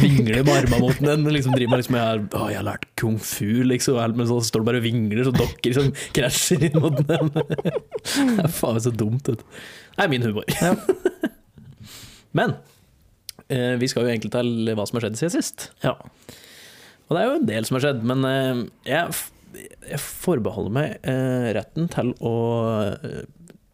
vingler 0.01 0.41
med 0.41 0.55
armene 0.55 0.79
mot 0.81 1.01
den. 1.03 1.25
og 1.27 1.35
Liksom 1.35 1.53
driver 1.53 1.69
med 1.75 1.81
liksom, 1.83 1.97
jeg, 1.99 2.23
å, 2.33 2.47
'Jeg 2.49 2.57
har 2.57 2.65
lært 2.65 2.87
kung 2.97 3.19
fu', 3.19 3.63
liksom, 3.63 4.17
men 4.17 4.27
så 4.27 4.39
står 4.41 4.63
de 4.63 4.69
bare 4.71 4.81
og 4.81 4.87
vingler, 4.87 5.23
så 5.23 5.35
dokker 5.35 5.73
som 5.77 5.91
krasjer 6.17 6.65
inn 6.69 6.81
mot 6.81 6.97
den. 6.97 7.29
Det 8.09 8.43
er 8.47 8.49
faen 8.49 8.81
så 8.81 8.91
dumt, 8.91 9.27
vet 9.29 9.43
du. 9.43 9.61
Det 9.97 10.03
er 10.05 10.09
min 10.09 10.25
humor. 10.25 10.43
Ja. 10.61 10.73
Men 12.37 12.53
eh, 13.49 13.75
vi 13.81 13.87
skal 13.89 14.05
jo 14.05 14.11
egentlig 14.11 14.31
til 14.33 14.73
hva 14.77 14.85
som 14.87 14.97
har 14.97 15.07
skjedd 15.07 15.17
siden 15.17 15.33
sist. 15.33 15.71
Ja. 15.83 15.95
Og 17.09 17.17
det 17.17 17.21
er 17.21 17.27
jo 17.27 17.37
en 17.39 17.49
del 17.49 17.65
som 17.65 17.77
har 17.77 17.85
skjedd, 17.87 18.03
men 18.05 18.25
eh, 18.29 18.59
jeg, 18.85 19.65
jeg 19.89 20.01
forbeholder 20.03 20.75
meg 20.75 21.07
eh, 21.09 21.49
retten 21.57 21.89
til 21.89 22.13
å 22.21 22.33
eh, 22.93 23.23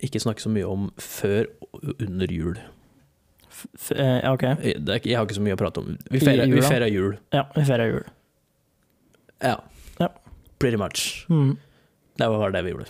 ikke 0.04 0.20
snakke 0.20 0.44
så 0.44 0.52
mye 0.52 0.68
om 0.68 0.90
før 1.02 1.48
og 1.72 2.02
under 2.04 2.32
jul. 2.32 2.58
F 3.56 3.92
eh, 3.96 4.26
ok. 4.32 4.44
Jeg, 4.44 4.82
det 4.84 4.96
er, 4.98 5.08
jeg 5.08 5.18
har 5.18 5.28
ikke 5.28 5.38
så 5.38 5.46
mye 5.46 5.56
å 5.56 5.60
prate 5.60 5.84
om. 5.84 5.94
Vi 6.12 6.20
feirer, 6.20 6.90
jul. 6.92 7.16
Ja, 7.34 7.46
vi 7.56 7.64
feirer 7.68 7.94
jul. 7.94 8.04
Ja. 9.44 9.56
Ja. 10.02 10.10
Pretty 10.60 10.80
much. 10.80 11.26
Mm. 11.32 11.56
Det 12.20 12.28
var 12.32 12.52
det 12.56 12.64
vi 12.66 12.74
gjorde. 12.74 12.88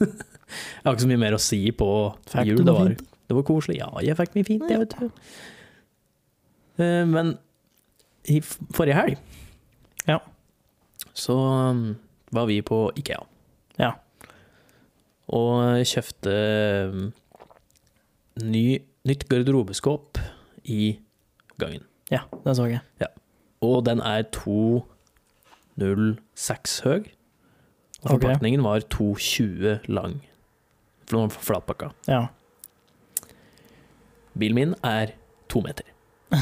jeg 0.00 0.86
har 0.86 0.96
ikke 0.96 1.04
så 1.04 1.12
mye 1.12 1.20
mer 1.20 1.36
å 1.36 1.42
si 1.42 1.60
på 1.76 1.90
Fikk 2.32 2.52
jul. 2.52 2.64
Det 2.64 2.76
var, 2.76 2.94
det 2.96 3.36
var 3.36 3.46
koselig. 3.48 3.78
Ja, 3.82 3.90
jeg 4.04 4.16
fikk 4.18 4.36
mye 4.38 4.48
fint, 4.48 4.66
jeg, 4.72 4.80
vet 4.84 4.96
du. 4.96 5.30
Uh, 6.78 7.04
Men 7.10 7.36
i 8.28 8.40
forrige 8.44 8.94
helg 8.94 9.16
Ja. 10.08 10.18
så 11.16 11.34
um, 11.72 11.96
var 12.32 12.46
vi 12.48 12.60
på 12.62 12.86
Ikea. 12.96 13.24
Og 15.28 15.84
kjøpte 15.88 16.34
um, 16.88 17.12
ny, 18.44 18.78
nytt 19.08 19.28
garderobeskåp 19.28 20.18
i 20.64 20.98
gangen. 21.60 21.82
Ja, 22.12 22.20
det 22.44 22.56
så 22.56 22.64
jeg. 22.70 22.80
Ja. 23.02 23.06
Og 23.64 23.86
den 23.86 24.00
er 24.00 24.22
2,06 24.34 26.84
høy. 26.86 27.02
Og 28.04 28.10
forpakningen 28.14 28.64
var 28.64 28.78
2,20 28.94 29.78
lang. 29.90 30.22
For 31.04 31.12
den 31.16 31.22
var 31.26 31.30
flatpakka. 31.42 31.88
Ja. 32.08 32.26
Bilen 34.38 34.54
min 34.54 34.74
er 34.86 35.06
to 35.50 35.60
meter. 35.64 35.84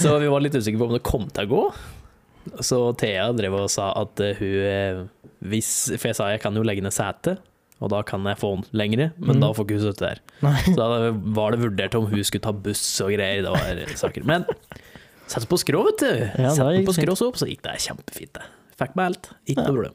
så 0.00 0.18
vi 0.20 0.28
var 0.30 0.40
litt 0.44 0.54
usikre 0.54 0.78
på 0.78 0.86
om 0.86 0.92
det 0.94 1.02
kom 1.06 1.30
til 1.34 1.44
å 1.48 1.50
gå. 1.50 1.64
Så 2.64 2.78
Thea 3.00 3.32
drev 3.36 3.52
og 3.58 3.70
sa 3.72 3.86
at 4.00 4.20
eh, 4.24 4.38
hun 4.38 4.54
eh, 4.68 5.00
hvis, 5.42 5.70
For 5.98 6.08
jeg 6.10 6.16
sa 6.18 6.28
jeg 6.34 6.40
kan 6.42 6.54
jo 6.54 6.62
legge 6.66 6.82
ned 6.84 6.92
setet, 6.92 7.38
og 7.80 7.88
da 7.94 8.02
kan 8.04 8.22
jeg 8.28 8.36
få 8.36 8.50
den 8.58 8.64
lengre, 8.76 9.12
men 9.16 9.36
Mm. 9.38 9.40
da 9.40 9.52
får 9.56 9.64
ikke 9.64 9.78
hun 9.80 9.84
støtte 9.86 10.04
der. 10.04 10.18
Nei. 10.44 10.56
Så 10.68 10.74
da 10.76 11.10
var 11.32 11.50
det 11.52 11.60
vurdert 11.62 11.94
om 11.96 12.06
hun 12.10 12.24
skulle 12.24 12.42
ta 12.44 12.52
buss 12.52 12.82
og 13.00 13.08
greier. 13.14 13.40
Det 13.42 13.50
var 13.54 13.96
saker. 13.96 14.24
Men 14.28 14.44
sette 15.26 15.48
på 15.48 15.56
skrå, 15.56 15.80
vet 15.88 15.98
du. 16.04 16.42
Ja, 16.42 16.50
gikk 16.76 16.86
på 16.90 16.96
skrå 16.98 17.16
så 17.16 17.30
opp, 17.30 17.38
så 17.40 17.48
gikk 17.48 17.62
det 17.64 17.78
kjempefint. 17.80 18.34
det. 18.36 18.42
Fikk 18.80 18.94
meg 18.96 19.06
alt. 19.10 19.30
Ikke 19.48 19.64
noe 19.64 19.72
problem. 19.76 19.94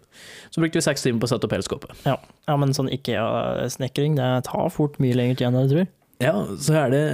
Så 0.53 0.61
brukte 0.61 0.77
vi 0.77 0.81
seks 0.85 1.01
timer 1.05 1.19
på 1.21 1.25
å 1.25 1.29
sette 1.35 1.45
opp 1.45 1.53
hele 1.53 1.65
skåpet. 1.65 1.93
Ja. 2.05 2.17
ja, 2.47 2.55
men 2.57 2.73
sånn 2.73 2.89
IKEA-snekring, 2.93 4.15
det 4.17 4.31
tar 4.49 4.69
fort 4.73 4.97
mye 5.01 5.13
lenger 5.17 5.35
tid 5.39 5.47
enn 5.47 5.57
jeg 5.61 5.71
tror. 5.75 5.87
Ja, 6.21 6.33
så 6.57 6.73
er 6.85 6.89
det 6.93 7.05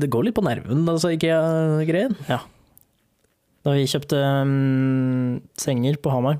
Det 0.00 0.10
går 0.10 0.24
litt 0.26 0.34
på 0.34 0.42
nerven, 0.42 0.82
altså, 0.90 1.10
IKEA-greien. 1.14 2.16
Da 2.26 3.74
vi 3.74 3.84
kjøpte 3.90 4.18
um, 4.42 5.40
senger 5.58 5.98
på 6.02 6.10
Hamar, 6.14 6.38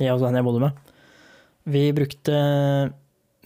jeg 0.00 0.16
og 0.16 0.26
han 0.26 0.38
jeg 0.40 0.46
bodde 0.46 0.64
med, 0.64 0.96
vi 1.70 1.84
brukte 1.92 2.36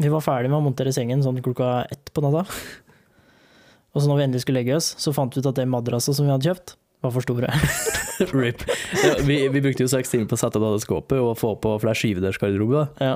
Vi 0.01 0.11
var 0.11 0.23
ferdig 0.25 0.51
med 0.51 0.59
å 0.59 0.65
montere 0.65 0.93
sengen 0.95 1.23
sånn 1.23 1.43
klokka 1.43 1.85
ett 1.91 2.11
på 2.15 2.23
natta. 2.25 2.47
Og 3.95 4.03
så 4.03 4.09
når 4.11 4.19
vi 4.19 4.25
endelig 4.25 4.43
skulle 4.43 4.59
legge 4.59 4.75
oss, 4.75 4.89
så 4.99 5.13
fant 5.15 5.35
vi 5.35 5.39
ut 5.39 5.47
at 5.47 5.59
det 5.61 5.69
madrasset 5.71 6.17
som 6.17 6.27
vi 6.27 6.33
hadde 6.33 6.49
kjøpt, 6.49 6.73
var 7.05 7.13
for 7.15 7.23
store. 7.23 7.51
Rip. 8.35 8.65
Ja, 9.05 9.13
vi, 9.23 9.37
vi 9.55 9.63
brukte 9.63 9.85
jo 9.85 9.91
seks 9.93 10.11
timer 10.11 10.27
på 10.31 10.35
å 10.35 10.41
sette 10.41 10.59
opp 10.59 10.83
skåpet 10.83 11.21
og 11.23 11.37
få 11.39 11.53
på, 11.63 11.77
for 11.77 11.87
det 11.87 11.93
er 11.93 12.01
skyvedørsgarderobe. 12.01 12.89
Ja. 12.99 13.13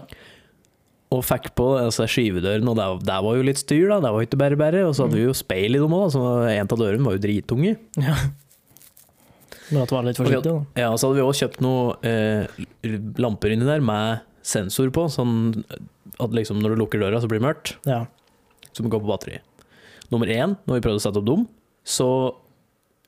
Og 1.15 1.25
fikk 1.27 1.51
på 1.59 1.67
altså, 1.81 2.07
skyvedøren, 2.07 2.71
og 2.71 2.79
der, 2.79 2.99
der 3.11 3.25
var 3.27 3.39
jo 3.41 3.47
litt 3.49 3.59
styr, 3.59 3.89
da. 3.91 3.99
Det 4.05 4.15
var 4.15 4.29
ikke 4.29 4.39
bare 4.39 4.61
bare. 4.61 4.85
Og 4.87 4.95
så 4.95 5.09
hadde 5.09 5.19
vi 5.19 5.27
jo 5.27 5.35
speil 5.35 5.75
i 5.75 5.83
dem 5.83 5.99
òg, 5.99 6.13
så 6.15 6.23
en 6.47 6.69
av 6.69 6.79
dørene 6.79 7.11
var 7.11 7.19
jo 7.19 7.25
dritunge. 7.27 7.75
ja. 7.99 8.21
Men 9.71 9.83
at 9.83 9.91
det 9.91 9.97
var 9.97 10.07
litt 10.07 10.19
forsiktig, 10.21 10.53
da. 10.53 10.81
Ja, 10.81 10.91
så 10.97 11.09
hadde 11.11 11.19
vi 11.21 11.25
også 11.27 11.45
kjøpt 11.47 11.61
noen 11.65 12.09
eh, 12.09 12.65
lamper 13.21 13.53
inni 13.53 13.67
der 13.69 13.83
med 13.85 14.25
sensor 14.49 14.89
på, 14.95 15.05
sånn 15.13 15.63
at 16.19 16.33
liksom 16.35 16.61
når 16.63 16.75
du 16.75 16.81
lukker 16.83 17.03
døra, 17.03 17.21
så 17.21 17.29
blir 17.31 17.41
det 17.43 17.47
mørkt, 17.49 17.75
Ja. 17.89 18.05
som 18.73 18.89
går 18.89 19.03
på 19.05 19.11
batteri. 19.11 19.39
Nummer 20.11 20.27
én, 20.33 20.57
når 20.67 20.79
vi 20.79 20.85
prøvde 20.87 21.03
å 21.03 21.05
sette 21.05 21.21
opp 21.21 21.27
dem, 21.29 21.45
så 21.85 22.09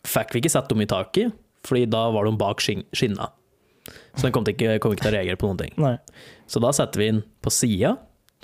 fikk 0.08 0.34
vi 0.34 0.42
ikke 0.42 0.52
satt 0.52 0.68
dem 0.68 0.82
i 0.84 0.88
taket, 0.90 1.32
fordi 1.66 1.86
da 1.92 2.06
var 2.12 2.24
de 2.28 2.36
bak 2.40 2.60
skin 2.64 2.84
skinna. 2.96 3.30
Så 4.16 4.26
den 4.26 4.32
kom 4.36 4.44
ikke, 4.48 4.76
kom 4.82 4.92
ikke 4.94 5.06
til 5.06 5.12
å 5.12 5.16
reagere 5.16 5.40
på 5.40 5.48
noen 5.48 5.58
ting. 5.62 5.72
Nei. 5.80 5.96
Så 6.50 6.60
da 6.62 6.70
setter 6.76 7.00
vi 7.00 7.08
den 7.10 7.22
på 7.44 7.50
sida, 7.52 7.94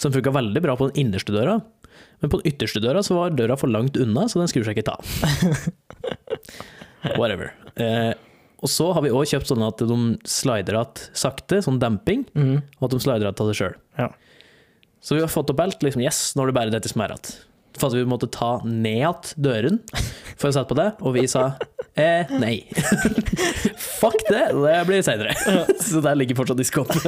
som 0.00 0.12
funka 0.12 0.32
veldig 0.34 0.62
bra 0.64 0.74
på 0.76 0.88
den 0.90 1.04
innerste 1.06 1.32
døra. 1.36 1.58
Men 2.20 2.32
på 2.32 2.40
den 2.40 2.50
ytterste 2.52 2.80
døra 2.84 3.02
så 3.04 3.16
var 3.16 3.36
døra 3.36 3.56
for 3.60 3.68
langt 3.72 3.96
unna, 4.00 4.24
så 4.28 4.40
den 4.40 4.48
skrur 4.52 4.64
seg 4.68 4.76
ikke 4.80 4.96
av. 4.96 5.04
Whatever. 7.16 7.52
Eh, 7.76 8.12
og 8.62 8.68
så 8.72 8.90
har 8.96 9.02
vi 9.04 9.10
òg 9.14 9.26
kjøpt 9.30 9.50
sånn 9.52 9.62
at 9.66 9.78
de 9.86 9.98
slider 10.26 10.78
att 10.80 11.10
sakte, 11.14 11.58
sånn 11.62 11.78
demping, 11.78 12.24
Mhm. 12.34 12.62
og 12.80 12.84
at 12.88 12.90
de 12.90 13.00
slider 13.00 13.26
att 13.28 13.40
av 13.40 13.48
det 13.48 13.56
sjøl. 13.58 13.74
Ja. 13.98 14.08
Så 15.02 15.14
vi 15.14 15.20
har 15.20 15.28
fått 15.28 15.50
opp 15.50 15.60
alt. 15.60 15.82
Liksom, 15.82 16.02
yes, 16.02 16.32
nå 16.34 16.42
er 16.42 16.46
det 16.50 16.54
bare 16.54 16.70
dette 16.74 16.88
som 16.88 17.00
er 17.02 17.08
igjen. 17.14 17.36
For 17.76 17.88
at 17.88 17.94
vi 17.94 18.04
måtte 18.08 18.30
ta 18.32 18.60
ned 18.64 18.96
igjen 18.96 19.34
døren 19.38 19.80
for 20.40 20.48
å 20.48 20.52
sette 20.56 20.68
på 20.72 20.76
det, 20.78 20.86
og 21.04 21.12
vi 21.14 21.26
sa 21.28 21.54
eh, 21.94 22.24
nei. 22.40 22.64
Fuck 24.00 24.16
det, 24.30 24.46
det 24.56 24.78
blir 24.88 25.02
seinere. 25.04 25.36
Så 25.84 26.00
der 26.02 26.16
ligger 26.16 26.34
fortsatt 26.40 26.58
i 26.60 26.64
skapet. 26.64 27.04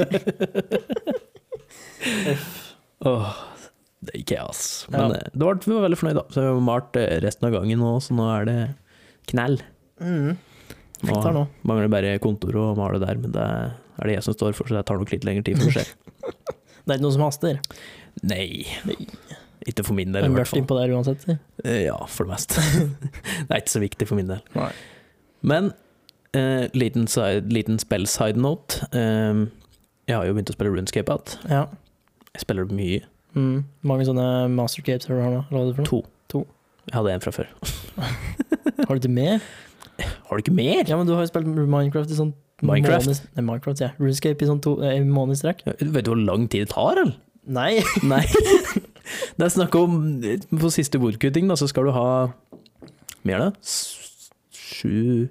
Åh, 3.05 3.33
det 4.05 4.19
gikk 4.21 4.33
jeg, 4.35 4.43
ass. 4.45 4.85
Men 4.91 4.99
Ja. 5.01 5.15
eh, 5.17 5.29
det 5.33 5.43
var, 5.43 5.55
vi 5.65 5.73
var 5.73 5.87
veldig 5.89 5.97
fornøyd, 5.99 6.15
da. 6.19 6.23
Så 6.29 6.41
vi 6.41 6.47
har 6.47 6.61
malt 6.61 6.95
eh, 6.95 7.19
resten 7.25 7.47
av 7.49 7.53
gangen 7.57 7.79
nå, 7.81 7.95
så 8.03 8.13
nå 8.15 8.29
er 8.37 8.45
det 8.49 8.59
knell. 9.31 9.59
Mhm. 9.99 10.37
Nå 10.99 11.07
Fikk 11.15 11.29
nå. 11.31 11.45
mangler 11.63 11.87
bare 11.93 12.17
kontor 12.19 12.55
og 12.59 12.77
male 12.77 12.99
der, 12.99 13.15
men 13.23 13.31
det 13.31 13.43
er 13.45 14.07
det 14.09 14.15
jeg 14.17 14.23
som 14.25 14.33
står 14.35 14.53
for, 14.57 14.67
så 14.67 14.75
det 14.75 14.85
tar 14.89 14.97
nok 14.99 15.11
litt 15.13 15.23
lengre 15.23 15.45
tid 15.47 15.55
for 15.61 15.69
å 15.69 15.75
skje. 15.77 15.85
Det 16.27 16.91
er 16.91 16.97
ikke 16.97 17.05
noe 17.05 17.15
som 17.15 17.23
haster. 17.23 17.59
Nei. 18.27 18.65
Nei. 18.89 18.97
Ikke 19.69 19.83
for 19.87 19.95
min 19.95 20.11
del, 20.11 20.25
i 20.25 20.27
hvert 20.27 20.41
mørkt 20.41 20.51
fall. 20.51 20.59
innpå 20.59 20.75
der 20.79 20.91
uansett. 20.95 21.21
si. 21.23 21.35
Eh, 21.63 21.85
Ja, 21.85 21.95
for 22.07 22.25
det 22.27 22.33
meste. 22.33 22.59
det 23.47 23.47
er 23.51 23.61
ikke 23.61 23.71
så 23.75 23.81
viktig 23.83 24.07
for 24.09 24.19
min 24.19 24.27
del. 24.31 24.41
Nei. 24.57 24.71
Men 25.41 25.71
eh, 26.35 26.67
liten, 26.75 27.07
side, 27.07 27.47
liten 27.53 27.79
spill 27.79 28.07
side 28.07 28.35
note. 28.39 28.81
Eh, 28.91 29.45
jeg 30.09 30.17
har 30.17 30.25
jo 30.27 30.33
begynt 30.35 30.51
å 30.51 30.57
spille 30.57 30.73
Runescape 30.75 31.15
igjen. 31.15 31.47
Ja. 31.51 31.63
Jeg 32.33 32.43
spiller 32.43 32.67
mye. 32.75 33.03
Mm. 33.39 33.63
Mange 33.87 34.07
sånne 34.09 34.27
mastercapes 34.51 35.07
har 35.07 35.15
du 35.15 35.21
nå? 35.21 35.45
Eller 35.47 35.47
hva 35.47 35.63
er 35.63 35.71
det 35.71 35.75
for 35.79 35.83
noe? 35.85 35.91
To. 35.91 36.03
To. 36.33 36.43
Jeg 36.89 36.97
hadde 36.99 37.15
en 37.15 37.23
fra 37.23 37.31
før. 37.35 37.47
Har 38.87 38.95
du 38.95 38.99
ikke 39.03 39.11
mer? 39.13 39.43
Har 40.03 40.37
du 40.37 40.43
ikke 40.43 40.55
mer? 40.55 40.83
Ja, 40.87 40.97
men 40.97 41.07
du 41.07 41.13
har 41.15 41.23
jo 41.25 41.29
spilt 41.31 41.47
Minecraft 41.47 42.11
i 42.11 42.17
sånn 42.17 42.33
Minecraft? 42.61 43.07
måned- 43.07 43.35
Nei, 43.37 43.43
Minecraft, 43.47 43.79
ja. 43.81 43.89
Runescape 43.99 44.41
i 44.43 44.47
sånn 44.49 44.61
to, 44.61 44.77
eh, 44.83 44.99
måned 45.07 45.37
i 45.37 45.39
strekk. 45.39 45.63
Vet 45.79 46.03
du 46.05 46.11
hvor 46.11 46.19
lang 46.25 46.47
tid 46.51 46.67
det 46.67 46.73
tar, 46.73 46.97
eller? 46.99 47.15
Nei! 47.47 47.79
Nei. 48.03 48.25
Det 49.39 49.45
er 49.47 49.49
snakk 49.49 49.73
om 49.79 50.21
På 50.51 50.69
siste 50.69 50.99
woodcutting, 51.01 51.47
da, 51.49 51.55
så 51.57 51.67
skal 51.71 51.87
du 51.87 51.91
ha 51.95 52.09
Mer, 53.25 53.39
da? 53.39 53.51
Sju 54.53 55.29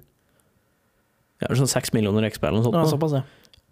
Ja, 1.39 1.47
sånn 1.55 1.69
seks 1.71 1.93
millioner 1.95 2.25
XP 2.27 2.43
eller 2.49 2.59
noe 2.59 2.65
sånt. 2.67 2.75
Ja, 2.75 2.89
såpass, 2.91 3.13
ja. 3.15 3.21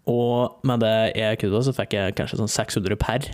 Og 0.08 0.62
med 0.64 0.80
det 0.80 0.94
jeg 1.18 1.38
kutta, 1.42 1.60
så 1.66 1.74
fikk 1.76 1.92
jeg 1.98 2.14
kanskje 2.16 2.38
sånn 2.40 2.48
600 2.48 2.96
per. 2.96 3.26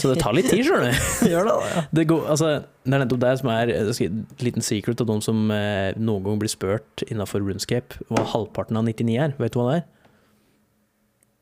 Så 0.00 0.10
det 0.12 0.18
tar 0.22 0.34
litt 0.36 0.48
tid, 0.50 0.64
skjønner 0.66 0.90
du. 0.92 1.28
Gjør 1.32 1.48
det. 1.48 1.54
Ja. 1.74 1.82
Det, 1.98 2.04
går, 2.10 2.22
altså, 2.34 2.50
det 2.84 2.94
er 2.96 3.02
nettopp 3.04 3.20
det 3.24 3.32
som 3.40 3.50
er 3.54 3.72
Et 3.74 4.00
en 4.06 4.22
liten 4.44 4.64
secret 4.64 5.00
av 5.04 5.08
de 5.10 5.16
som 5.24 5.42
eh, 5.54 5.92
noen 5.98 6.24
gang 6.26 6.38
blir 6.42 6.52
spurt 6.52 7.04
innafor 7.10 7.44
Runescape, 7.44 8.00
hva 8.10 8.24
halvparten 8.34 8.76
av 8.80 8.84
99 8.88 9.18
er. 9.26 9.34
Vet 9.40 9.54
du 9.54 9.60
hva 9.60 9.68
det 9.70 9.76
er? 9.82 9.86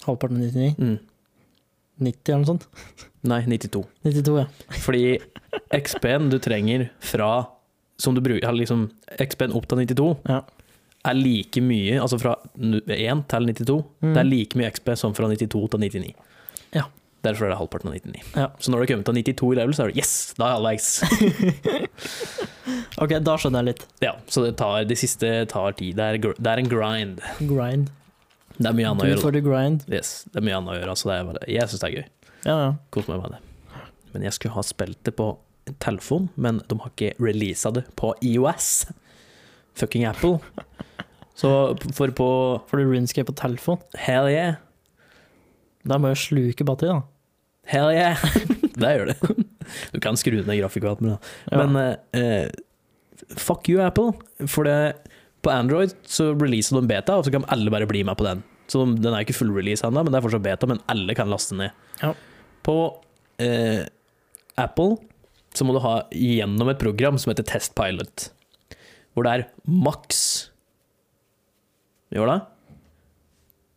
Halvparten 0.06 0.40
av 0.40 0.46
99? 0.48 0.74
Mm. 0.78 0.98
90 2.02 2.32
eller 2.32 2.42
noe 2.42 2.50
sånt? 2.54 2.64
Nei, 3.30 3.40
92. 3.46 3.82
92, 4.08 4.38
ja. 4.40 4.46
Fordi 4.82 5.02
XP-en 5.76 6.30
du 6.32 6.38
trenger 6.42 6.88
fra 7.04 7.28
Som 8.00 8.16
du 8.16 8.22
bruker 8.24 8.56
liksom, 8.56 8.88
XP-en 9.20 9.52
opp 9.54 9.68
til 9.70 9.78
92 9.84 10.06
Ja. 10.26 10.40
er 11.06 11.14
like 11.18 11.60
mye, 11.62 12.00
altså 12.02 12.18
fra 12.18 12.32
1 12.56 13.22
til 13.30 13.46
92, 13.52 13.76
Mm. 14.02 14.14
det 14.14 14.20
er 14.20 14.26
like 14.26 14.58
mye 14.58 14.70
XP 14.72 14.88
som 14.98 15.14
fra 15.14 15.28
92 15.30 15.68
til 15.70 15.80
99. 15.84 16.14
Ja. 16.74 16.84
Derfor 17.22 17.46
er 17.46 17.52
det 17.52 17.58
halvparten 17.60 17.90
av 17.92 17.94
99. 17.94 18.22
Ja. 18.34 18.48
Så 18.58 18.72
når 18.72 18.80
du 18.80 18.82
har 18.82 18.90
kommet 18.92 19.06
til 19.06 19.34
92 19.34 19.52
i 19.52 19.58
level, 19.60 19.74
så 19.78 19.84
er 19.84 19.92
det 19.92 20.02
yes, 20.02 20.14
da 20.38 20.48
er 20.48 20.50
jeg 20.50 20.58
halvveis. 20.58 20.88
Ok, 23.02 23.12
da 23.24 23.34
skjønner 23.40 23.62
jeg 23.62 23.68
litt. 23.72 23.84
ja, 24.04 24.12
så 24.30 24.42
det 24.44 24.52
tar, 24.60 24.84
de 24.86 24.96
siste 24.98 25.28
tar 25.50 25.74
tid. 25.78 25.96
Det 25.98 26.04
er, 26.04 26.18
det 26.38 26.50
er 26.52 26.60
en 26.60 26.68
grind. 26.70 27.22
Grind. 27.48 27.88
Det 28.58 28.68
er 28.68 28.76
mye 28.76 28.90
annet 28.90 29.06
å 29.06 29.08
gjøre. 29.08 29.22
for 29.24 29.34
the 29.34 29.40
grind. 29.42 29.86
Yes, 29.90 30.12
det 30.30 30.38
er 30.42 30.44
mye 30.46 30.58
annet 30.60 30.74
å 30.74 30.76
gjøre, 30.76 30.92
Altså, 30.94 31.08
det 31.08 31.16
er 31.16 31.26
bare, 31.30 31.42
jeg 31.50 31.70
syns 31.72 31.82
det 31.82 31.88
er 31.88 31.94
gøy. 31.96 32.04
Ja, 32.44 32.56
ja. 32.60 32.68
Kos 32.94 33.08
meg 33.10 33.22
med 33.24 33.34
det. 33.34 33.40
Men 34.12 34.26
jeg 34.28 34.36
skulle 34.36 34.54
ha 34.58 34.64
spilt 34.66 35.00
det 35.08 35.14
på 35.18 35.28
telefon, 35.82 36.28
men 36.36 36.60
de 36.68 36.78
har 36.84 36.92
ikke 36.92 37.14
releasa 37.22 37.72
det 37.74 37.86
på 37.98 38.12
IOS. 38.28 38.68
Fucking 39.80 40.04
Apple. 40.06 40.36
Så 41.38 41.48
for 41.96 42.12
på 42.12 42.28
Får 42.68 42.82
du 42.82 42.84
runescape 42.92 43.30
på 43.32 43.34
telefon? 43.40 43.80
Hell 43.96 44.28
yeah, 44.28 44.58
Da 45.88 45.96
må 45.98 46.12
jeg 46.12 46.20
sluke 46.28 46.66
batteri, 46.68 46.92
da. 46.92 47.00
Hell 47.70 47.90
yeah. 47.94 48.18
det 48.82 48.92
gjør 48.96 49.10
det. 49.12 49.46
Du 49.94 50.00
kan 50.02 50.16
skru 50.18 50.38
ned 50.42 50.58
grafikkarten, 50.58 51.14
da. 51.14 51.18
Ja. 51.52 51.62
Men 51.62 51.96
eh, 52.18 52.48
fuck 53.38 53.68
you, 53.70 53.80
Apple. 53.84 54.12
For 54.50 54.66
det, 54.68 54.96
på 55.44 55.52
Android 55.54 55.94
så 56.08 56.32
releaser 56.34 56.80
de 56.80 56.88
beta, 56.90 57.16
og 57.20 57.26
så 57.26 57.32
kan 57.34 57.46
alle 57.52 57.70
bare 57.72 57.86
bli 57.90 58.02
med 58.06 58.18
på 58.18 58.26
den. 58.26 58.42
Så 58.70 58.82
de- 58.86 59.00
den 59.04 59.14
er 59.14 59.24
ikke 59.24 59.36
full 59.36 59.52
release 59.54 59.84
ennå, 59.86 60.02
men 60.04 60.12
det 60.12 60.18
er 60.20 60.26
fortsatt 60.26 60.44
beta, 60.44 60.68
men 60.70 60.80
alle 60.92 61.14
kan 61.18 61.30
laste 61.30 61.56
ned. 61.58 61.70
Ja. 62.02 62.12
På 62.66 62.76
eh, 63.42 63.84
Apple 64.60 64.96
så 65.52 65.66
må 65.68 65.74
du 65.76 65.82
ha 65.84 65.98
gjennom 66.16 66.70
et 66.72 66.78
program 66.80 67.18
som 67.20 67.28
heter 67.32 67.44
Test 67.44 67.74
Pilot, 67.76 68.30
hvor 69.12 69.26
det 69.26 69.32
er 69.36 69.42
maks 69.68 70.22
Gjør 72.12 72.28
det? 72.28 72.38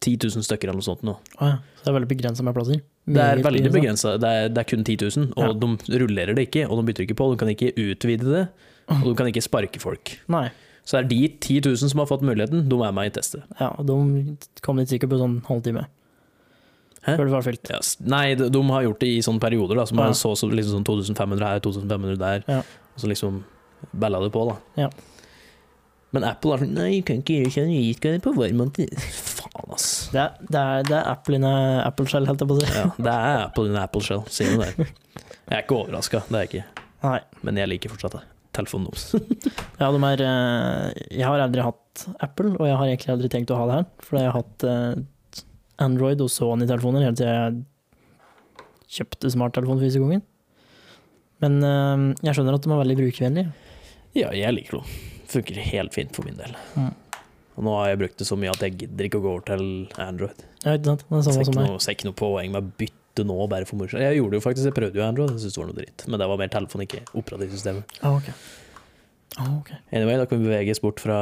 10 0.05 0.13
000 0.35 0.43
stykker 0.43 0.67
eller 0.69 0.79
noe 0.81 0.85
sånt 0.85 1.03
nå. 1.07 1.13
Å 1.39 1.47
ja. 1.49 1.57
Så 1.79 1.85
det 1.85 1.91
er 1.91 1.95
veldig 1.97 2.09
begrensa 2.09 2.43
med 2.43 2.55
plasser. 2.55 2.81
Det 3.05 3.21
er 3.21 3.41
veldig 3.45 3.69
begrensa. 3.69 4.15
Det, 4.17 4.29
det 4.55 4.61
er 4.63 4.69
kun 4.69 4.83
10 4.83 4.95
000, 5.17 5.33
og 5.37 5.59
de 5.61 5.99
rullerer 6.01 6.33
det 6.37 6.47
ikke, 6.47 6.63
og 6.69 6.79
de 6.79 6.85
bytter 6.87 7.05
ikke 7.05 7.17
på. 7.19 7.27
De 7.33 7.37
kan 7.37 7.51
ikke 7.53 7.73
utvide 7.77 8.31
det, 8.31 8.45
og 8.89 9.03
de 9.11 9.15
kan 9.19 9.29
ikke 9.29 9.43
sparke 9.45 9.81
folk. 9.81 10.15
Nei. 10.33 10.47
Så 10.85 10.97
det 10.97 11.03
er 11.05 11.09
de 11.11 11.19
10 11.41 11.59
000 11.65 11.91
som 11.93 12.01
har 12.01 12.09
fått 12.09 12.25
muligheten, 12.25 12.65
de 12.69 12.79
er 12.85 12.93
med 12.93 13.09
i 13.11 13.13
testet. 13.13 13.45
Ja, 13.59 13.71
og 13.77 13.85
de 13.89 14.37
kom 14.65 14.81
litt 14.81 14.89
sikkert 14.93 15.13
på 15.13 15.21
sånn 15.21 15.39
halvtime. 15.47 15.85
Hæ? 17.05 17.13
Før 17.19 17.25
det 17.29 17.33
var 17.35 17.45
fylt. 17.45 17.69
Yes. 17.69 17.95
nei, 18.01 18.33
de, 18.37 18.49
de 18.49 18.61
har 18.73 18.85
gjort 18.87 19.01
det 19.03 19.09
i 19.13 19.21
sånne 19.25 19.41
perioder, 19.41 19.77
da, 19.77 19.85
som 19.89 20.01
Ja. 20.01 20.07
er 20.09 20.17
så, 20.17 20.33
så 20.37 20.49
liksom 20.49 20.79
sånn 20.79 20.87
2500 20.89 21.45
her, 21.45 21.59
2500 21.61 22.17
der, 22.21 22.45
Ja. 22.49 22.61
og 22.65 23.01
så 23.01 23.09
liksom 23.09 23.43
balla 23.93 24.21
det 24.23 24.31
på, 24.33 24.45
da. 24.49 24.57
Ja. 24.81 24.89
Men 26.15 26.23
Apple 26.23 26.53
er 26.55 26.63
sånn 26.63 26.73
Nei, 26.73 26.89
jeg 26.95 27.05
kan 27.05 27.21
ikke 27.21 27.37
gjøre 27.43 27.53
sånn, 27.53 27.73
vi 27.73 27.93
skal 27.93 28.19
på 28.23 28.33
ass. 28.41 29.31
Det 30.15 30.21
er, 30.21 30.35
det 30.47 30.59
er, 30.61 30.85
det 30.87 30.95
er 30.95 31.07
Apple 31.11 31.35
inne 31.35 31.51
Apple 31.83 32.07
Shell, 32.07 32.27
helt 32.29 32.39
jeg 32.39 32.47
på 32.47 32.55
å 32.55 32.61
si. 32.61 32.69
Ja, 32.71 32.85
det 32.95 33.15
er 33.15 33.41
Apple 33.49 33.67
in 33.67 33.79
Apple 33.81 34.03
Shell, 34.05 34.21
sier 34.31 34.55
det. 34.61 34.69
Jeg 35.45 35.59
er 35.59 35.61
ikke 35.61 35.75
overraska, 35.77 36.23
det 36.25 36.37
er 36.39 36.45
jeg 36.45 36.49
ikke. 36.49 36.85
Nei. 37.03 37.17
Men 37.45 37.59
jeg 37.59 37.69
liker 37.69 37.91
fortsatt 37.93 38.15
det. 38.15 38.21
Telefonen 38.57 38.87
deres. 38.87 39.03
Ja, 39.81 39.91
de 39.93 39.99
er 40.07 40.23
eh, 40.25 41.03
Jeg 41.19 41.27
har 41.27 41.43
aldri 41.43 41.61
hatt 41.61 42.05
Apple, 42.25 42.55
og 42.55 42.65
jeg 42.65 42.79
har 42.79 42.89
egentlig 42.89 43.11
aldri 43.13 43.29
tenkt 43.29 43.53
å 43.53 43.59
ha 43.59 43.67
det 43.69 43.75
her. 43.77 43.85
For 44.07 44.17
jeg 44.17 44.31
har 44.31 44.39
hatt 44.39 44.65
eh, 44.71 45.43
Android 45.85 46.23
og 46.25 46.31
Sony-telefoner 46.33 47.05
helt 47.05 47.19
til 47.21 47.29
jeg 47.29 47.61
kjøpte 48.95 49.33
smarttelefon 49.35 49.83
første 49.83 50.01
gangen. 50.01 50.25
Men 51.45 51.59
eh, 51.69 52.07
jeg 52.25 52.39
skjønner 52.39 52.57
at 52.57 52.65
de 52.65 52.73
er 52.73 52.81
veldig 52.81 52.97
brukervennlige. 53.03 53.53
Ja, 54.17 54.31
jeg 54.33 54.57
liker 54.57 54.79
det. 54.79 54.99
Funker 55.29 55.61
helt 55.69 55.93
fint 55.93 56.17
for 56.17 56.25
min 56.25 56.41
del. 56.41 56.57
Mm. 56.79 56.93
Og 57.55 57.63
nå 57.63 57.73
har 57.77 57.93
jeg 57.93 58.01
brukt 58.03 58.19
det 58.19 58.27
så 58.27 58.37
mye 58.39 58.51
at 58.51 58.63
jeg 58.65 58.75
gidder 58.81 59.07
ikke 59.07 59.21
å 59.21 59.23
gå 59.23 59.31
over 59.31 59.45
til 59.47 59.65
Android. 60.01 60.43
Ja, 60.65 60.75
ikke 60.75 60.91
sant? 60.91 61.05
Det 61.07 61.17
er 61.21 61.25
samme 61.29 61.47
som 61.47 61.57
meg. 61.59 61.71
ser 61.85 61.95
ikke 61.95 62.09
noe 62.09 62.19
poeng 62.19 62.51
med 62.51 62.61
å 62.65 62.75
bytte 62.83 63.25
nå, 63.27 63.37
bare 63.51 63.67
for 63.69 63.79
moro 63.79 63.91
skyld. 63.91 64.03
Jeg 64.03 64.19
gjorde 64.19 64.39
jo 64.39 64.43
faktisk, 64.43 64.67
jeg 64.67 64.75
prøvde 64.75 64.99
jo 64.99 65.05
Android, 65.05 65.31
jeg 65.31 65.45
syntes 65.45 65.55
det 65.55 65.61
var 65.63 65.71
noe 65.71 65.79
dritt. 65.79 66.05
Men 66.09 66.21
det 66.21 66.29
var 66.31 66.41
mer 66.41 66.51
telefon, 66.51 66.83
ikke 66.83 67.01
operativsystemet. 67.15 67.97
Ah, 68.01 68.17
ok. 68.19 68.29
Ah, 69.35 69.51
ok. 69.59 69.71
Anyway, 69.91 70.17
da 70.19 70.27
kan 70.31 70.39
vi 70.39 70.49
beveges 70.49 70.79
bort 70.83 70.99
fra 71.03 71.19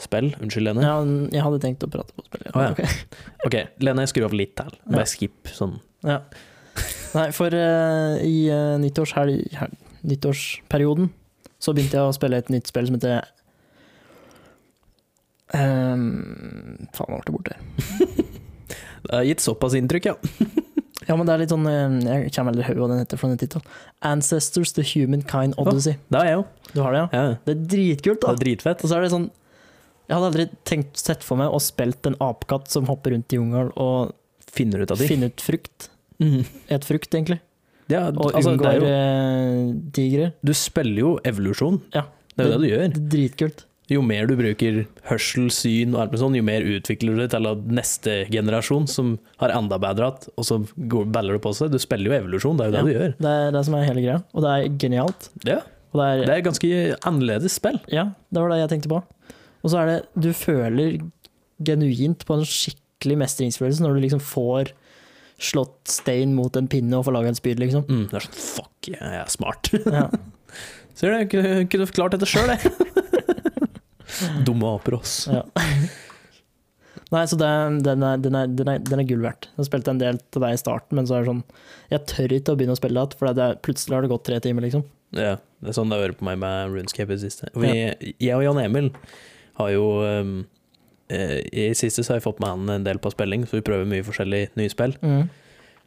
spill. 0.00 0.30
Unnskyld, 0.40 0.68
Lene. 0.68 0.84
Ja, 0.84 1.00
jeg 1.32 1.44
hadde 1.44 1.60
tenkt 1.64 1.84
å 1.84 1.90
prate 1.92 2.16
på 2.16 2.24
spill. 2.28 2.44
Ja. 2.46 2.52
Ah, 2.54 2.68
ja. 2.68 2.76
ok. 2.76 3.16
Ok, 3.48 3.56
Lene, 3.84 4.06
skru 4.08 4.24
av 4.28 4.36
litt 4.36 4.52
til. 4.60 4.76
Bare 4.88 5.08
skip 5.08 5.48
sånn. 5.56 5.78
Ja. 6.04 6.20
Nei, 7.16 7.26
for 7.34 7.52
uh, 7.56 8.20
i 8.22 8.46
uh, 8.52 8.76
nyttårshelg, 8.80 9.56
nyttårsperioden 10.06 11.10
så 11.60 11.74
begynte 11.76 11.98
jeg 11.98 12.08
å 12.08 12.16
spille 12.16 12.38
et 12.40 12.50
nytt 12.52 12.70
spill 12.70 12.88
som 12.88 12.96
heter 12.96 13.26
um, 15.54 16.86
Faen, 16.96 17.10
nå 17.10 17.18
ble 17.18 17.26
det 17.26 17.36
borte. 17.36 17.56
Det 19.00 19.16
har 19.16 19.24
gitt 19.24 19.40
såpass 19.40 19.74
inntrykk, 19.74 20.10
ja. 20.12 20.16
Ja, 21.08 21.16
men 21.16 21.24
det 21.26 21.32
er 21.32 21.40
litt 21.42 21.50
sånn 21.50 21.64
eh, 21.66 21.94
Jeg 22.04 22.32
kommer 22.36 22.52
aldri 22.52 22.66
høy 22.68 22.76
hva 22.76 22.86
den 22.92 23.00
heter 23.00 23.18
for 23.18 23.32
den 23.32 23.40
tittelen. 23.40 23.64
Ancestors 24.04 24.74
The 24.76 24.84
Humankind 24.92 25.56
Odyssey. 25.58 25.96
Det 26.12 26.20
har 26.20 26.28
jeg 26.28 26.36
jo. 26.36 26.42
Du 26.74 26.80
har 26.84 26.94
det, 26.94 27.00
ja? 27.00 27.08
Ja, 27.16 27.38
Det 27.48 27.54
er 27.54 27.62
dritkult, 27.72 28.20
det 28.20 28.28
da. 28.28 28.34
er 28.36 28.42
dritfett. 28.44 28.84
Og 28.84 28.92
så 28.92 28.98
er 28.98 29.06
det 29.06 29.12
sånn 29.14 29.24
Jeg 30.06 30.14
hadde 30.14 30.28
aldri 30.28 30.46
tenkt 30.68 31.00
sett 31.00 31.24
for 31.26 31.40
meg 31.40 31.50
å 31.50 31.58
spilt 31.64 32.06
en 32.06 32.18
apekatt 32.22 32.70
som 32.70 32.86
hopper 32.90 33.16
rundt 33.16 33.32
i 33.34 33.40
jungelen 33.40 33.72
og 33.80 34.12
Finner 34.50 34.82
ut 34.84 34.92
av 34.92 34.98
ting. 35.00 35.06
Finner 35.12 35.30
ut 35.32 35.42
frukt. 35.42 35.88
Mm. 36.20 36.40
Et 36.74 36.86
frukt, 36.86 37.10
egentlig. 37.14 37.38
Ja, 37.90 38.08
Og 38.10 38.32
altså, 38.34 38.52
unngår 38.52 38.80
jo, 38.80 38.88
eh, 38.90 40.32
du 40.42 40.52
spiller 40.58 41.00
jo 41.00 41.12
evolusjon. 41.26 41.78
Ja. 41.94 42.04
Det 42.34 42.44
er 42.44 42.48
jo 42.48 42.56
det 42.56 42.60
du 42.62 42.68
gjør. 42.70 42.82
Det 42.82 43.00
er 43.00 43.08
dritkult. 43.14 43.62
Jo 43.90 44.02
mer 44.06 44.28
du 44.30 44.36
bruker 44.38 44.84
hørsel, 45.08 45.48
syn 45.50 45.96
og 45.96 46.04
alt 46.04 46.12
med 46.14 46.20
sånn, 46.22 46.36
jo 46.38 46.44
mer 46.46 46.62
utvikler 46.62 47.16
du 47.16 47.22
det 47.24 47.30
til 47.32 47.48
neste 47.74 48.12
generasjon 48.30 48.86
som 48.90 49.16
har 49.42 49.50
enda 49.56 49.80
bedre 49.82 50.12
hatt, 50.12 50.28
og 50.38 50.46
så 50.46 50.60
går, 50.76 51.08
baller 51.10 51.34
det 51.38 51.42
på 51.42 51.50
seg. 51.58 51.72
Du 51.74 51.78
spiller 51.82 52.12
jo 52.12 52.18
evolusjon, 52.20 52.56
det 52.60 52.68
er 52.68 52.70
jo 52.70 52.76
det 52.76 52.80
Ja. 52.80 52.86
du 52.86 52.92
gjør. 52.94 53.14
Det 53.26 53.32
er 53.34 53.50
det 53.56 53.64
som 53.66 53.74
er 53.80 53.86
hele 53.88 54.04
greia, 54.04 54.20
og 54.32 54.42
det 54.46 54.50
er 54.54 54.68
genialt. 54.84 55.28
Ja, 55.44 55.58
det 55.90 56.06
er, 56.06 56.22
det 56.26 56.36
er 56.36 56.46
ganske 56.46 56.70
annerledes 57.10 57.56
spill. 57.58 57.80
Ja, 57.90 58.04
det 58.30 58.40
var 58.44 58.48
det 58.54 58.60
jeg 58.62 58.70
tenkte 58.76 58.92
på. 58.94 59.02
Og 59.62 59.70
så 59.74 59.80
er 59.82 59.86
det 59.90 59.98
Du 60.22 60.30
føler 60.32 61.00
genuint 61.60 62.22
på 62.24 62.38
en 62.38 62.46
skikkelig 62.46 63.18
mestringsfølelse 63.24 63.82
når 63.82 63.94
du 63.98 64.00
liksom 64.06 64.22
får 64.22 64.70
slått 65.40 65.88
stein 65.88 66.34
mot 66.36 66.54
en 66.56 66.68
pinne 66.68 66.94
og 66.98 67.06
får 67.08 67.16
laga 67.16 67.28
en 67.32 67.38
spyd, 67.38 67.58
liksom. 67.58 67.84
Mm, 67.88 68.06
det 68.10 68.16
er 68.20 68.26
sånn 68.28 68.38
fuck, 68.38 68.88
jeg 68.92 69.00
er 69.18 69.28
smart. 69.32 69.70
Ja. 69.88 70.06
Ser 71.00 71.14
du, 71.14 71.34
jeg 71.34 71.68
kunne 71.72 71.86
klart 71.96 72.12
dette 72.12 72.28
sjøl, 72.28 72.50
jeg. 72.52 72.72
Dumme 74.46 74.70
aper, 74.76 74.98
ass. 75.00 75.14
Ja. 75.30 75.42
Nei, 77.10 77.24
så 77.26 77.34
den, 77.38 77.80
den, 77.82 78.02
er, 78.06 78.20
den, 78.22 78.36
er, 78.38 78.46
den, 78.54 78.68
er, 78.70 78.82
den 78.86 79.00
er 79.02 79.06
gull 79.08 79.22
verdt. 79.24 79.48
Jeg 79.56 79.66
spilte 79.66 79.90
en 79.90 79.98
del 79.98 80.20
til 80.30 80.42
deg 80.44 80.54
i 80.54 80.60
starten, 80.60 80.94
men 80.98 81.08
så 81.08 81.16
er 81.16 81.24
det 81.24 81.30
sånn 81.32 81.40
Jeg 81.90 82.04
tør 82.10 82.34
ikke 82.36 82.54
å 82.54 82.58
begynne 82.60 82.76
å 82.76 82.78
spille 82.78 83.00
igjen, 83.02 83.16
for 83.18 83.34
det 83.34 83.46
er, 83.46 83.58
plutselig 83.66 83.96
har 83.96 84.06
det 84.06 84.10
gått 84.12 84.24
tre 84.28 84.38
timer, 84.44 84.66
liksom. 84.66 84.84
Ja, 85.16 85.32
det 85.62 85.72
er 85.72 85.74
sånn 85.74 85.90
det 85.90 85.98
har 85.98 86.04
vært 86.06 86.20
på 86.20 86.26
meg 86.28 86.38
med 86.38 86.70
Runescape 86.70 87.10
i 87.10 87.16
det 87.18 87.24
siste. 87.24 87.50
Vi, 87.58 87.72
Jeg 88.22 88.36
og 88.36 88.44
Jan 88.46 88.60
Emil 88.62 88.92
har 89.58 89.72
jo 89.74 89.86
um, 90.06 90.34
I 91.10 91.66
det 91.72 91.78
siste 91.80 92.04
så 92.06 92.14
har 92.14 92.20
jeg 92.20 92.28
fått 92.28 92.38
med 92.42 92.52
han 92.54 92.74
en 92.76 92.86
del 92.86 93.00
på 93.02 93.10
spilling, 93.10 93.42
så 93.50 93.58
vi 93.58 93.64
prøver 93.66 93.88
mye 93.90 94.06
forskjellig 94.06 94.44
nye 94.60 94.70
spill. 94.70 94.94
Mm. 95.02 95.24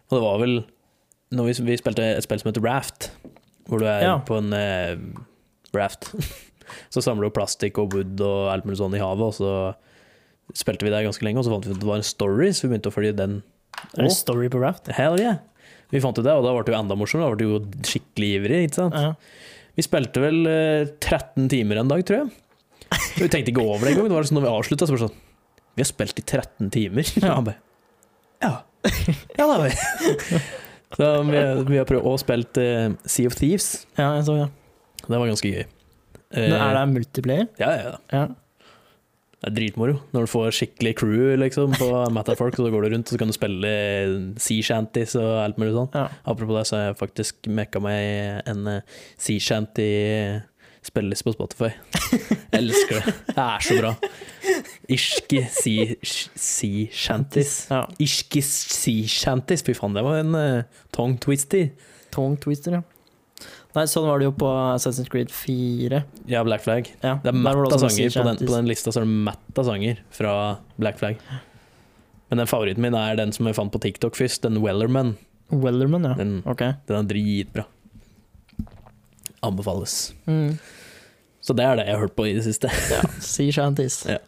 Og 0.10 0.18
det 0.18 0.24
var 0.26 0.42
vel 0.44 0.58
når 1.34 1.48
vi, 1.50 1.56
vi 1.72 1.80
spilte 1.80 2.04
et 2.18 2.26
spill 2.28 2.42
som 2.44 2.52
heter 2.52 2.66
Raft, 2.68 3.14
hvor 3.72 3.80
du 3.80 3.88
er 3.88 4.04
Ja. 4.04 4.18
på 4.28 4.42
en 4.44 4.52
uh, 4.52 5.24
raft. 5.74 6.12
så 6.94 7.04
samler 7.06 7.30
du 7.30 7.36
plastikk 7.36 7.80
og 7.82 7.94
wood 7.96 8.22
og 8.24 8.52
alt 8.54 8.68
mulig 8.68 8.80
sånn 8.82 8.96
i 8.98 9.02
havet, 9.02 9.32
og 9.32 9.36
så 9.38 10.58
spilte 10.60 10.86
vi 10.86 10.92
der 10.94 11.06
ganske 11.08 11.24
lenge, 11.26 11.40
og 11.42 11.48
så 11.48 11.54
fant 11.54 11.66
vi 11.66 11.72
ut 11.72 11.78
at 11.78 11.82
det 11.84 11.90
var 11.90 12.02
en 12.02 12.08
story, 12.08 12.52
så 12.54 12.66
vi 12.68 12.74
begynte 12.74 12.92
å 12.92 12.96
følge 12.96 13.16
den. 13.18 13.40
Er 13.98 14.06
det 14.08 14.14
story 14.16 14.50
på 14.54 14.62
Raft? 14.62 14.92
hell 14.98 15.18
yeah! 15.22 15.40
Vi 15.94 16.02
fant 16.02 16.18
ut 16.18 16.26
det, 16.26 16.34
og 16.34 16.44
da 16.46 16.52
ble 16.56 16.64
det 16.66 16.74
jo 16.74 16.78
enda 16.80 16.96
morsommere. 16.98 17.30
Da 17.30 17.36
ble 17.38 17.44
det 17.44 17.50
jo 17.50 17.88
skikkelig 17.92 18.30
ivrig, 18.40 18.60
ikke 18.68 18.80
sant? 18.80 18.96
Ja. 18.98 19.14
Vi 19.78 19.84
spilte 19.86 20.22
vel 20.24 20.40
eh, 20.50 20.88
13 21.02 21.46
timer 21.52 21.80
en 21.82 21.92
dag, 21.92 22.02
tror 22.06 22.24
jeg. 22.24 22.32
Vi 23.18 23.28
tenkte 23.30 23.50
ikke 23.54 23.62
over 23.66 23.86
det 23.86 23.94
engang. 23.96 24.10
Det 24.10 24.18
var 24.18 24.26
sånn 24.30 24.38
når 24.40 24.46
vi 24.48 24.52
avslutta, 24.54 24.88
så 24.90 24.94
var 24.96 25.02
det 25.02 25.08
sånn 25.08 25.22
Vi 25.78 25.82
har 25.86 25.90
spilt 25.90 26.20
i 26.22 26.26
13 26.26 26.72
timer. 26.74 27.12
Ja. 27.24 27.38
Bare 27.42 27.58
Ja. 28.44 28.54
Ja, 29.38 29.46
det 29.46 29.54
har 29.54 29.62
vi. 29.64 30.42
Så 30.94 31.08
vi, 31.30 31.40
vi 31.72 31.78
har 31.80 31.88
prøvd 31.90 32.06
å 32.10 32.16
spille 32.22 32.66
eh, 32.66 32.98
Sea 33.10 33.30
of 33.30 33.38
Thieves. 33.40 33.70
ja, 33.98 34.12
jeg 34.20 34.26
så 34.28 34.36
ja. 34.44 34.50
Det 35.08 35.14
var 35.18 35.30
ganske 35.30 35.50
gøy. 35.54 35.64
Eh, 36.34 36.48
Men 36.50 36.56
er 36.60 36.74
det 36.80 36.86
multiplayer? 36.94 37.48
Ja, 37.62 37.72
ja, 37.78 37.94
ja. 38.14 38.24
Det 39.44 39.50
er 39.52 39.56
dritmoro. 39.58 39.98
Når 40.16 40.24
du 40.24 40.30
får 40.32 40.54
skikkelig 40.56 40.94
crew 41.02 41.34
liksom, 41.42 41.74
på 41.76 41.90
Matafolk, 42.16 42.56
så 42.56 42.70
går 42.72 42.86
du 42.86 42.94
rundt 42.94 43.10
og 43.12 43.16
så 43.16 43.20
kan 43.20 43.28
du 43.28 43.36
spille 43.36 43.74
sea 44.40 44.64
shanties 44.64 45.18
og 45.20 45.34
alt 45.44 45.60
mulig 45.60 45.74
sånn. 45.76 45.90
ja. 45.94 46.06
Apropos 46.24 46.56
det, 46.62 46.66
så 46.70 46.78
har 46.80 46.86
jeg 46.88 47.00
faktisk 47.02 47.50
mekka 47.52 47.82
meg 47.84 48.42
en 48.48 48.68
eh, 48.78 49.02
sea 49.20 49.44
shanty 49.44 49.90
spilles 50.84 51.22
på 51.24 51.32
Spotify. 51.36 51.70
Jeg 52.12 52.58
elsker 52.60 52.98
det. 53.00 53.14
Det 53.30 53.44
er 53.44 53.64
så 53.64 53.76
bra. 53.80 53.92
Irske 54.92 55.44
sea, 55.56 55.94
sea 56.04 56.88
shanties. 56.92 57.54
ja. 57.72 57.84
Irske 58.04 58.42
sea 58.44 59.08
shanties, 59.08 59.64
fy 59.64 59.76
faen, 59.78 59.96
det 59.96 60.04
var 60.04 60.20
en 60.20 60.36
uh, 60.36 60.82
tongue 60.96 61.20
twister. 61.24 61.70
Tongue 62.12 62.36
twister, 62.44 62.80
ja. 62.80 62.84
Nei, 63.74 63.88
sånn 63.90 64.06
var 64.06 64.22
det 64.22 64.28
jo 64.28 64.34
på 64.38 64.50
Assassin's 64.76 65.10
Creed 65.10 65.32
4. 65.34 66.04
Ja, 66.30 66.44
Black 66.46 66.62
Flag. 66.62 66.92
Ja, 67.02 67.16
Det 67.24 67.32
er 67.32 67.38
matt 67.38 67.58
av 67.74 67.82
sanger. 67.82 68.12
På 68.14 68.26
den, 68.28 68.38
på 68.44 68.54
den 68.54 68.70
lista 68.70 68.94
så 68.94 69.02
er 69.02 69.08
det 69.08 69.24
matt 69.26 69.62
av 69.62 69.66
sanger 69.66 70.04
fra 70.14 70.34
Black 70.78 71.00
Flag. 71.02 71.18
Men 72.30 72.44
den 72.44 72.50
favoritten 72.50 72.86
min 72.86 72.98
er 72.98 73.18
den 73.18 73.34
som 73.34 73.50
jeg 73.50 73.58
fant 73.58 73.74
på 73.74 73.82
TikTok 73.82 74.18
først, 74.18 74.46
den 74.46 74.62
Wellerman. 74.62 75.16
Wellerman, 75.50 76.06
ja. 76.06 76.14
Den, 76.18 76.38
okay. 76.50 76.78
den 76.90 77.00
er 77.02 77.10
dritbra. 77.10 77.66
Anbefales. 79.44 80.14
Mm. 80.30 80.56
Så 81.44 81.58
det 81.58 81.66
er 81.66 81.82
det 81.82 81.90
jeg 81.90 81.98
har 81.98 82.06
hørt 82.06 82.16
på 82.16 82.30
i 82.30 82.38
det 82.38 82.46
siste. 82.46 82.70
Ja, 82.94 83.02
sea 83.22 83.52
shanties. 83.52 84.04
Ja. 84.14 84.22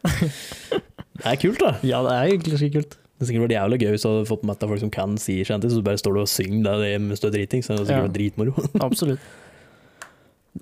Det 1.15 1.31
er 1.31 1.37
kult, 1.39 1.61
da. 1.61 1.77
Ja, 1.87 2.01
det 2.03 2.11
er 2.11 2.33
egentlig 2.33 2.57
skikkelig 2.59 2.81
kult. 2.89 2.97
Det 3.15 3.29
sikkert 3.29 3.45
vært 3.45 3.55
jævlig 3.55 3.77
gøy 3.79 3.89
hvis 3.93 4.03
du 4.03 4.09
hadde 4.09 4.27
fått 4.27 4.41
med 4.43 4.57
deg 4.59 4.71
folk 4.73 4.81
som 4.83 4.91
kan 4.91 5.13
si 5.21 5.37
og 5.45 5.47
så 5.71 5.81
bare 5.85 5.99
står 6.01 6.17
du 6.17 6.19
og 6.25 6.27
synger 6.27 6.81
det 6.83 6.89
mens 6.99 7.21
du 7.23 7.27
er 7.29 7.35
driting. 7.37 7.63
Så 7.63 7.71
det 7.71 7.77
hadde 7.77 7.87
sikkert 7.87 8.03
Ja. 8.03 8.07
vært 8.09 8.17
dritmoro. 8.17 8.65
Absolutt. 8.89 9.19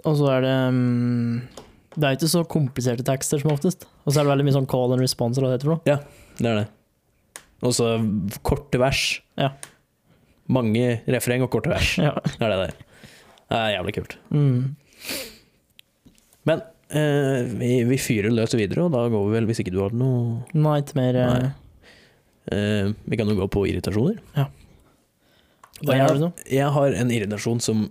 Og 0.03 0.15
så 0.17 0.29
er 0.33 0.41
det 0.45 0.53
um, 0.73 1.41
Det 1.97 2.07
er 2.07 2.15
ikke 2.17 2.29
så 2.29 2.43
kompliserte 2.49 3.05
tekster 3.05 3.41
som 3.41 3.51
oftest. 3.53 3.87
Og 4.05 4.13
så 4.13 4.19
er 4.21 4.25
det 4.27 4.33
veldig 4.35 4.45
mye 4.49 4.55
sånn 4.59 4.69
call 4.69 4.93
and 4.93 5.01
response, 5.01 5.37
eller 5.39 5.49
hva 5.49 5.53
det 5.53 5.59
heter 5.59 5.69
for 5.71 5.75
noe. 5.77 5.97
Det 6.39 6.49
er 6.49 6.59
det. 6.61 6.67
Og 7.63 7.73
så 7.77 7.89
korte 8.45 8.81
vers. 8.81 9.03
Ja. 9.39 9.51
Mange 10.51 10.99
refreng 11.07 11.45
og 11.45 11.51
korte 11.53 11.71
vers. 11.73 11.93
Ja. 12.05 12.13
Det 12.25 12.41
er 12.41 12.53
det 12.53 12.61
der. 12.67 12.77
Det 13.53 13.59
er 13.59 13.73
jævlig 13.77 13.93
kult. 13.97 14.15
Mm. 14.33 14.75
Men 16.49 16.61
eh, 16.91 17.49
vi, 17.57 17.71
vi 17.87 17.97
fyrer 18.01 18.33
løs 18.33 18.53
videre, 18.57 18.85
og 18.87 18.93
da 18.95 19.05
går 19.13 19.27
vi 19.29 19.35
vel, 19.37 19.47
hvis 19.49 19.61
ikke 19.63 19.73
du 19.75 19.79
har 19.83 19.93
noe 19.95 20.41
Nei, 20.57 20.79
ikke 20.83 20.97
mer 20.99 21.19
eh, 21.21 21.35
Nei. 21.37 21.51
Eh, 22.51 22.91
Vi 23.05 23.17
kan 23.19 23.27
jo 23.29 23.35
gå 23.39 23.47
på 23.53 23.65
irritasjoner. 23.69 24.19
Ja. 24.35 24.47
Hva 25.83 25.97
gjør 25.97 26.15
du 26.15 26.21
nå? 26.27 26.31
jeg 26.47 26.69
har 26.71 26.93
en 26.95 27.11
irritasjon 27.11 27.59
som 27.63 27.89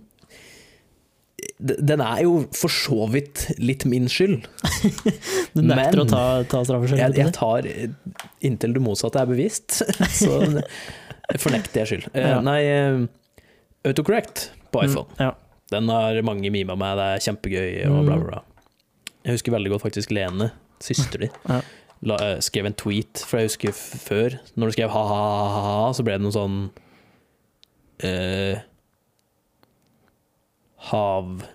Den 1.59 2.01
er 2.01 2.21
jo 2.23 2.37
for 2.55 2.71
så 2.71 3.05
vidt 3.11 3.45
litt 3.61 3.83
min 3.89 4.07
skyld. 4.11 4.47
Du 5.53 5.61
nekter 5.61 6.01
å 6.01 6.05
ta, 6.09 6.21
ta 6.49 6.63
straffskyld? 6.65 6.97
Jeg, 7.01 7.15
jeg 7.19 7.33
tar 7.35 7.67
inntil 8.43 8.73
det 8.73 8.81
motsatte 8.83 9.21
er 9.21 9.29
bevisst, 9.29 9.81
så 10.23 10.39
fornekter 11.39 11.83
jeg 11.83 11.91
skyld. 11.91 12.07
Eh, 12.15 12.29
Ja. 12.33 12.39
Nei, 12.43 12.59
eh, 12.71 13.03
autocorrect 13.85 14.47
på 14.73 14.85
iPhone. 14.87 15.11
Mm, 15.19 15.21
ja. 15.27 15.31
Den 15.73 15.89
har 15.93 16.17
mange 16.25 16.49
mima 16.53 16.75
med, 16.79 16.97
det 16.99 17.05
er 17.11 17.23
kjempegøy 17.27 17.69
og 17.91 18.01
bla, 18.07 18.17
bla, 18.17 18.25
bla. 18.31 18.41
Jeg 19.23 19.37
husker 19.37 19.53
veldig 19.55 19.71
godt 19.75 19.85
faktisk 19.85 20.11
Lene, 20.15 20.49
søster 20.83 21.27
di, 21.27 21.29
Ja. 21.49 21.61
La, 22.07 22.17
eh, 22.19 22.37
skrev 22.43 22.67
en 22.69 22.75
tweet, 22.77 23.23
for 23.27 23.39
jeg 23.39 23.51
husker 23.51 23.75
før, 23.75 24.37
når 24.57 24.69
du 24.69 24.75
skrev 24.77 24.93
ha-ha-ha, 24.93 25.89
så 25.95 26.05
ble 26.05 26.17
det 26.17 26.25
noe 26.25 26.35
sånn 26.35 26.59
eh, 28.03 28.61
Hav 30.91 31.45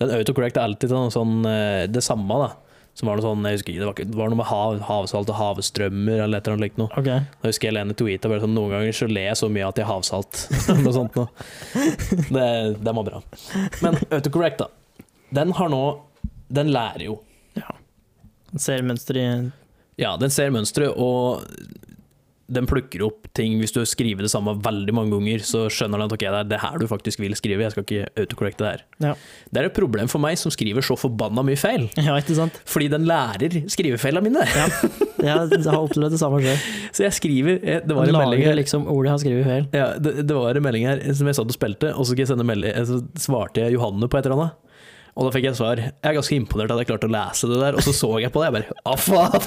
Den 0.00 0.12
autocorrect 0.16 0.56
er 0.56 0.64
alltid 0.64 0.92
noe 0.94 1.12
sånn 1.12 1.44
eh, 1.48 1.84
det 1.92 2.02
samme, 2.04 2.40
da. 2.40 2.50
Som 2.96 3.08
var 3.08 3.20
noe 3.20 3.24
sånn, 3.24 3.44
jeg 3.46 3.60
husker 3.60 3.72
ikke, 3.72 3.80
det 3.80 3.86
var, 3.86 3.94
ikke, 3.96 4.10
det 4.10 4.18
var 4.18 4.32
noe 4.32 4.38
med 4.40 4.48
hav, 4.48 4.80
havsalt 4.88 5.30
og 5.30 5.36
havstrømmer 5.38 6.24
eller 6.24 6.40
et 6.40 6.48
eller 6.48 6.56
annet 6.56 6.66
likt 6.66 6.80
noe. 6.80 6.90
Okay. 6.98 7.22
Da 7.40 7.48
husker 7.52 7.68
jeg 7.68 7.76
Lene 7.76 7.96
tweeta 7.96 8.28
bare 8.28 8.42
sånn 8.42 8.56
Noen 8.56 8.74
ganger 8.74 8.96
så 8.96 9.08
ler 9.08 9.28
jeg 9.28 9.38
så 9.40 9.48
mye 9.52 9.68
at 9.68 9.78
jeg 9.78 9.86
er 9.86 9.90
havsalt. 9.92 10.42
Noe 10.82 10.94
sånt 10.96 11.16
noe. 11.16 11.28
Det, 12.32 12.48
det 12.82 12.94
var 12.98 13.06
bra. 13.06 13.22
Men 13.84 14.00
autocorrect, 14.08 14.64
da. 14.64 14.68
Den 15.30 15.54
har 15.54 15.70
nå 15.70 15.84
Den 16.50 16.72
lærer 16.74 17.06
jo. 17.06 17.20
Ser 18.58 18.82
mønster 18.82 19.16
i 19.20 19.26
Ja, 20.00 20.16
den 20.16 20.30
ser 20.32 20.50
mønsteret, 20.50 20.96
og 20.96 21.44
den 22.50 22.66
plukker 22.66 23.04
opp 23.06 23.28
ting. 23.36 23.52
Hvis 23.60 23.70
du 23.70 23.78
skriver 23.86 24.24
det 24.26 24.30
samme 24.32 24.56
veldig 24.64 24.90
mange 24.96 25.12
ganger, 25.14 25.42
så 25.46 25.68
skjønner 25.70 26.00
den 26.00 26.08
at 26.08 26.14
ok, 26.16 26.24
det 26.24 26.38
er 26.40 26.48
det 26.50 26.58
her 26.64 26.78
du 26.82 26.86
faktisk 26.90 27.20
vil 27.22 27.36
skrive. 27.38 27.62
Jeg 27.62 27.70
skal 27.76 27.84
ikke 27.84 28.08
autocorrecte 28.24 28.64
det 28.64 28.70
her. 28.72 28.80
Ja. 29.04 29.12
Det 29.54 29.60
er 29.60 29.68
et 29.68 29.76
problem 29.76 30.08
for 30.10 30.18
meg 30.24 30.34
som 30.40 30.50
skriver 30.50 30.82
så 30.82 30.96
forbanna 30.98 31.44
mye 31.46 31.60
feil. 31.60 31.86
Ja, 32.00 32.16
ikke 32.18 32.34
sant? 32.34 32.56
Fordi 32.66 32.88
den 32.90 33.06
lærer 33.06 33.54
skrivefeilene 33.70 34.24
mine. 34.26 34.42
Ja. 34.50 34.66
Jeg 35.20 35.62
har 35.68 35.78
opplevd 35.78 36.16
det 36.16 36.18
samme 36.24 36.40
selv. 36.42 36.66
Så 36.96 37.04
jeg 37.04 37.12
skriver 37.20 37.60
jeg- 37.62 37.84
Det 37.86 37.94
var 37.94 38.08
en 38.08 38.16
melding 38.18 38.40
Lager 38.40 38.48
her 38.50 38.56
liksom 38.58 38.88
ordet 38.88 39.06
jeg 39.06 39.12
har 39.12 39.22
skrevet 39.22 39.44
feil. 39.46 39.66
Ja, 39.76 39.86
det, 40.00 40.16
det 40.26 40.34
var 40.40 40.56
en 40.58 40.64
melding 40.64 40.88
her 40.88 41.04
som 41.14 41.28
jeg 41.30 41.36
satt 41.38 41.52
og 41.52 41.54
spilte, 41.54 41.92
og 41.94 42.08
så, 42.08 42.16
jeg 42.18 42.26
sende 42.32 42.46
melding, 42.48 42.72
så 42.88 42.98
svarte 43.20 43.62
jeg 43.62 43.76
Johanne 43.76 44.08
på 44.10 44.18
et 44.18 44.26
eller 44.26 44.40
annet. 44.40 44.58
Og 45.16 45.26
da 45.26 45.32
fikk 45.34 45.48
jeg 45.48 45.58
svar. 45.58 45.80
Jeg 45.82 46.06
er 46.10 46.16
ganske 46.16 46.36
imponert 46.38 46.72
at 46.74 46.82
jeg 46.82 46.90
klarte 46.92 47.08
å 47.10 47.12
lese 47.12 47.50
det 47.50 47.60
der, 47.62 47.78
og 47.78 47.84
så 47.84 47.94
så 47.96 48.10
jeg 48.22 48.32
på 48.34 48.42
det, 48.42 48.50
jeg 48.50 48.56
bare 48.58 48.76
Å, 48.86 48.96
faen! 49.00 49.40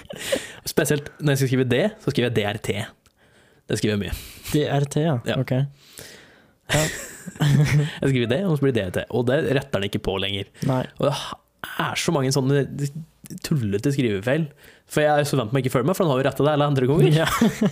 Spesielt 0.74 1.10
når 1.20 1.34
jeg 1.34 1.42
skal 1.42 1.50
skrive 1.52 1.66
D, 1.70 1.80
så 2.00 2.14
skriver 2.14 2.30
jeg 2.30 2.36
DRT. 2.40 2.70
Det 3.68 3.80
skriver 3.80 3.94
jeg 3.94 4.02
mye. 4.04 4.14
DRT, 4.52 5.00
ja. 5.04 5.16
Ja. 5.28 5.40
Ok. 5.40 5.54
Jeg 7.34 8.08
skriver 8.10 8.28
D, 8.28 8.36
og 8.44 8.56
så 8.56 8.64
blir 8.64 8.74
det 8.76 8.84
DRT. 8.92 9.06
Og 9.16 9.24
det 9.28 9.38
retter 9.56 9.80
den 9.80 9.88
ikke 9.88 10.02
på 10.04 10.16
lenger. 10.20 10.48
Nei. 10.68 10.82
Og 11.00 11.08
det 11.08 11.14
er 11.80 12.00
så 12.00 12.12
mange 12.12 12.32
sånne 12.34 12.64
tullete 13.44 13.92
skrivefeil. 13.94 14.46
For 14.90 15.00
jeg 15.00 15.22
er 15.22 15.28
så 15.28 15.38
vant 15.40 15.52
med 15.52 15.62
å 15.62 15.64
ikke 15.64 15.72
følge 15.72 15.88
med, 15.88 15.96
for 15.96 16.04
han 16.04 16.12
har 16.12 16.20
jo 16.20 16.26
retta 16.28 16.44
det 16.44 16.52
alle 16.52 16.68
andre 16.68 16.88
ganger. 16.90 17.08
Ja. 17.16 17.28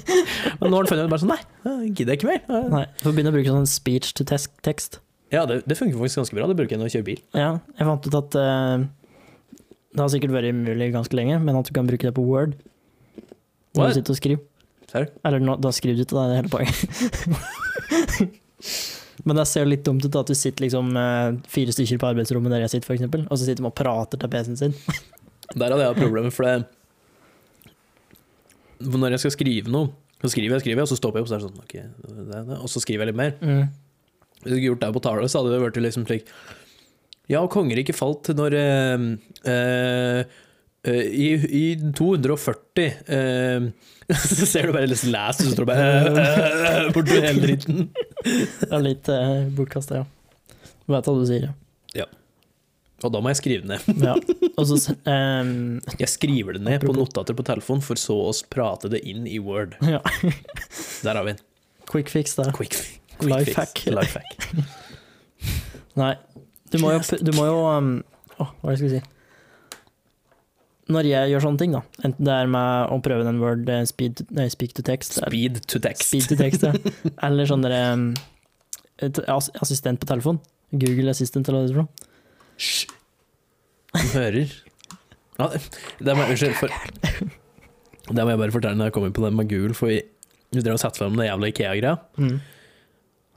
Men 0.60 0.72
nå 0.72 0.78
har 0.78 0.86
han 0.86 0.90
funnet 0.90 1.04
ut 1.04 1.12
bare 1.12 1.22
sånn, 1.22 1.34
nei, 1.34 1.90
gidder 1.92 2.14
jeg 2.14 2.22
ikke 2.22 2.30
mer. 2.30 2.68
Nei. 2.72 2.84
Får 3.02 3.16
begynne 3.16 3.32
å 3.32 3.36
bruke 3.36 3.56
sånn 3.58 3.68
speech 3.68 4.14
to 4.16 4.24
text-. 4.28 5.02
Ja, 5.32 5.46
det, 5.48 5.62
det 5.64 5.78
funker 5.78 5.96
faktisk 5.96 6.20
ganske 6.20 6.36
bra. 6.36 6.44
Det 6.50 6.58
bruker 6.58 6.72
jeg 6.76 6.80
når 6.82 6.88
jeg 6.90 6.96
kjører 6.98 7.08
bil. 7.08 7.22
Ja, 7.38 7.52
jeg 7.78 7.86
fant 7.88 8.08
ut 8.08 8.16
at 8.18 8.30
uh, 8.36 8.76
det 9.92 10.00
har 10.00 10.08
sikkert 10.12 10.34
vært 10.34 10.56
mulig 10.56 10.92
ganske 10.92 11.16
lenge, 11.16 11.36
men 11.40 11.58
at 11.58 11.66
du 11.68 11.72
kan 11.76 11.88
bruke 11.88 12.06
det 12.08 12.16
på 12.16 12.26
Word. 12.26 12.52
Når 13.72 13.80
What? 13.80 13.92
du 13.92 13.94
sitter 14.00 14.12
og 14.14 14.18
skriver. 14.20 14.42
Serr? 14.92 15.06
Eller 15.24 15.40
nå, 15.40 15.52
da 15.64 15.70
skriver 15.72 15.96
du 15.96 16.02
ikke, 16.04 16.16
det 16.18 16.24
er 16.24 16.40
hele 16.42 16.52
poenget. 16.52 16.78
Men 19.22 19.38
det 19.38 19.44
ser 19.46 19.62
jo 19.64 19.70
litt 19.70 19.84
dumt 19.86 20.04
ut 20.04 20.16
at 20.18 20.30
du 20.30 20.34
sitter 20.34 20.64
liksom 20.66 20.86
uh, 20.98 21.30
fire 21.50 21.72
stykker 21.74 21.98
på 22.02 22.08
arbeidsrommet 22.10 22.52
der 22.54 22.62
jeg 22.64 22.72
sitter, 22.74 22.88
for 22.88 22.96
eksempel, 22.96 23.20
og 23.28 23.34
så 23.38 23.44
sitter 23.46 23.62
de 23.62 23.68
og 23.68 23.78
prater 23.78 24.16
til 24.20 24.28
PC-en 24.32 24.58
sin. 24.58 24.74
Der 25.52 25.68
hadde 25.68 25.84
jeg 25.84 25.98
problemet, 25.98 26.32
for 26.32 26.48
det 26.48 26.64
Når 28.88 29.12
jeg 29.12 29.20
skal 29.20 29.34
skrive 29.34 29.68
noe, 29.68 29.92
så 30.22 30.28
skriver 30.32 30.56
jeg, 30.56 30.62
skriver 30.64 30.80
jeg, 30.80 30.86
og 30.86 30.88
så 30.88 30.96
stopper 30.96 31.20
jeg 31.20 31.26
opp, 31.26 31.28
så 31.28 31.36
er 31.36 31.42
det 31.42 31.48
sånn, 31.50 31.60
okay, 31.60 31.84
det 32.08 32.40
det. 32.48 32.56
og 32.56 32.72
så 32.72 32.80
skriver 32.80 33.04
jeg 33.04 33.10
litt 33.10 33.20
mer. 33.20 33.32
Mm. 33.42 33.68
Hvis 34.42 34.50
du 34.50 34.58
ikke 34.58 34.68
gjort 34.72 34.84
det 34.84 34.92
på 34.96 35.04
tale, 35.06 35.30
så 35.30 35.40
hadde 35.40 35.54
det 35.54 35.62
vært 35.62 35.80
liksom 35.84 36.06
slik 36.08 36.30
Ja, 37.30 37.42
kongeriket 37.50 37.98
falt 37.98 38.32
når 38.36 38.56
eh, 38.58 39.04
eh, 39.52 40.38
eh, 40.90 41.04
i, 41.14 41.28
I 41.62 41.64
240 41.94 42.88
eh, 43.06 43.68
Så 44.28 44.46
ser 44.46 44.66
du 44.66 44.74
bare 44.74 44.88
liksom 44.90 45.12
lest, 45.14 45.42
og 45.42 45.48
så 45.48 45.54
står 45.54 45.66
det 45.66 45.70
bare 45.70 46.24
eh, 46.24 46.64
eh, 46.70 46.88
borti 46.92 47.20
hele 47.22 47.44
dritten. 47.44 47.84
Det 48.60 48.68
er 48.68 48.84
litt 48.84 49.08
eh, 49.12 49.46
bortkasta, 49.56 50.02
ja. 50.02 50.58
Du 50.82 50.92
vet 50.94 51.06
hva 51.08 51.14
du 51.16 51.22
sier, 51.28 51.46
ja. 51.46 52.02
ja. 52.02 52.08
Og 53.06 53.14
da 53.14 53.22
må 53.22 53.32
jeg 53.32 53.40
skrive 53.40 53.66
det 53.66 53.78
ned. 53.78 54.02
ja. 54.08 54.16
Så 54.66 54.78
ehm, 55.10 55.80
Jeg 55.98 56.10
skriver 56.10 56.58
det 56.58 56.64
ned 56.66 56.84
på 56.86 56.94
notater 56.96 57.36
på 57.38 57.46
telefon, 57.46 57.82
for 57.84 57.98
så 58.00 58.18
å 58.28 58.34
prate 58.52 58.90
det 58.92 59.02
inn 59.08 59.24
i 59.30 59.38
Word. 59.42 59.78
ja. 59.86 60.02
Der 61.06 61.14
har 61.14 61.24
vi 61.24 61.34
den. 61.34 61.42
Quick 61.90 62.12
fix, 62.12 62.36
da. 62.38 62.50
quick, 62.54 62.76
quick 62.76 63.01
Life 63.30 63.54
hack. 63.58 63.82
Life 63.86 64.18
hack. 64.20 64.36
Nei, 66.00 66.12
du 66.72 66.78
må 66.80 66.92
jo, 66.94 67.00
du 67.20 67.32
må 67.36 67.44
jo 67.50 67.56
um, 67.68 67.90
Åh, 68.40 68.48
hva 68.62 68.70
er 68.72 68.76
det 68.76 68.78
jeg 68.78 68.80
skulle 68.80 69.00
si? 69.00 69.08
Når 70.92 71.06
jeg 71.08 71.30
gjør 71.30 71.44
sånne 71.44 71.60
ting, 71.60 71.74
da, 71.76 71.80
enten 72.04 72.26
det 72.26 72.32
er 72.34 72.48
med 72.50 72.90
å 72.92 72.96
prøve 73.04 73.24
den 73.24 73.38
word 73.40 73.68
eh, 73.70 73.84
speed, 73.88 74.24
nei, 74.34 74.48
speak 74.52 74.72
to 74.76 74.82
text, 74.84 75.14
Speed 75.20 75.60
to 75.70 75.78
text. 75.84 76.08
speed 76.08 76.26
to 76.32 76.36
text, 76.40 76.64
ja. 76.66 76.72
eller 77.28 77.48
sånn 77.48 77.62
der 77.64 77.76
um, 77.94 78.08
assistent 79.62 80.00
på 80.02 80.08
telefon, 80.10 80.40
Google 80.74 81.12
Assistant 81.14 81.48
eller 81.48 81.70
hva 81.70 81.84
det 81.84 81.84
er. 81.84 82.10
Hysj! 82.58 82.90
Du 83.92 84.02
hører. 84.16 84.56
Ja, 85.38 85.48
det 86.02 86.16
må, 86.18 86.26
unnskyld, 86.32 86.56
for 86.58 86.72
Det 88.12 88.24
må 88.26 88.32
jeg 88.32 88.40
bare 88.42 88.52
fortelle 88.54 88.76
når 88.80 88.90
jeg 88.90 88.96
kommer 88.98 89.12
på 89.14 89.22
den 89.24 89.36
med 89.38 89.48
Google, 89.52 89.76
for 89.78 89.92
vi, 89.92 90.00
vi 90.52 90.64
drev 90.64 90.76
og 90.76 90.82
satte 90.82 91.00
frem 91.00 91.14
det 91.16 91.28
jævla 91.30 91.52
Ikea-greia. 91.52 91.94
Mm. 92.18 92.36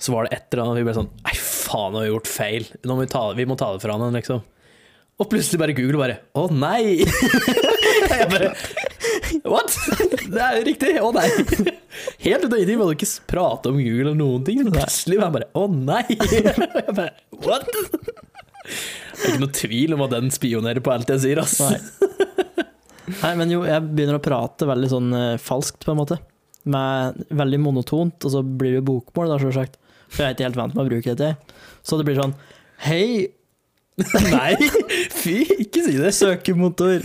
Så 0.02 0.12
var 0.12 0.26
det 0.26 0.36
et 0.36 0.52
eller 0.54 0.66
annet 0.66 0.82
vi 0.82 0.88
ble 0.90 0.96
sånn 0.98 1.12
Nei, 1.24 1.36
faen, 1.40 1.94
nå 1.94 2.02
har 2.02 2.06
vi 2.08 2.12
gjort 2.12 2.30
feil. 2.30 2.68
Nå 2.84 2.98
må 2.98 3.06
vi, 3.06 3.12
ta, 3.12 3.24
vi 3.38 3.48
må 3.48 3.56
ta 3.60 3.72
det 3.74 3.84
fra 3.84 3.96
han, 3.98 4.18
liksom. 4.18 4.44
Og 5.16 5.30
plutselig 5.32 5.62
bare 5.62 5.76
Google 5.78 6.02
bare 6.02 6.18
Å 6.36 6.50
nei! 6.52 7.06
jeg 8.12 8.28
bare 8.34 8.52
What? 9.48 9.72
Det 10.28 10.42
er 10.42 10.58
jo 10.60 10.66
riktig. 10.68 10.92
Å 11.02 11.12
nei. 11.16 11.28
Helt 12.26 12.44
ut 12.44 12.52
av 12.52 12.58
ingenting. 12.60 12.76
Vi 12.76 12.82
hadde 12.84 12.98
ikke 12.98 13.10
prate 13.32 13.72
om 13.72 13.80
Google 13.80 14.10
eller 14.10 14.20
noen 14.20 14.44
ting. 14.48 14.62
Plutselig 14.68 15.20
var 15.22 15.30
jeg 15.30 15.38
bare 15.38 15.50
Å 15.56 15.66
nei! 15.72 16.04
Jeg 16.86 16.98
bare 16.98 17.12
What? 17.46 17.72
Det 18.66 19.30
er 19.30 19.32
ikke 19.32 19.42
noe 19.46 19.56
tvil 19.56 19.96
om 19.96 20.04
at 20.06 20.14
den 20.16 20.32
spionerer 20.34 20.84
på 20.84 20.92
alt 20.92 21.12
jeg 21.14 21.22
sier, 21.22 21.40
ass. 21.42 21.60
Nei. 21.62 21.78
Nei, 23.22 23.32
men 23.38 23.52
jo, 23.54 23.60
jeg 23.68 23.84
begynner 23.86 24.18
å 24.18 24.24
prate 24.24 24.66
veldig 24.68 24.90
sånn 24.90 25.12
eh, 25.14 25.36
falskt, 25.42 25.86
på 25.86 25.94
en 25.94 26.00
måte. 26.00 26.18
Med 26.74 27.20
veldig 27.30 27.60
monotont, 27.62 28.18
og 28.26 28.34
så 28.34 28.42
blir 28.42 28.80
det 28.80 28.84
bokmål, 28.88 29.32
da, 29.32 29.38
selvsagt. 29.44 29.78
For 30.16 30.24
jeg 30.24 30.30
er 30.32 30.36
ikke 30.38 30.48
helt 30.48 30.60
vant 30.60 30.76
med 30.78 30.86
å 30.86 30.90
bruke 30.90 31.16
det. 31.20 31.32
Så 31.86 31.98
det 32.00 32.06
blir 32.08 32.20
sånn 32.20 32.36
Hei, 32.86 33.28
Nei, 34.36 34.56
fy, 35.16 35.38
ikke 35.64 35.86
si 35.86 35.96
det. 36.00 36.12
søkemotor. 36.18 37.04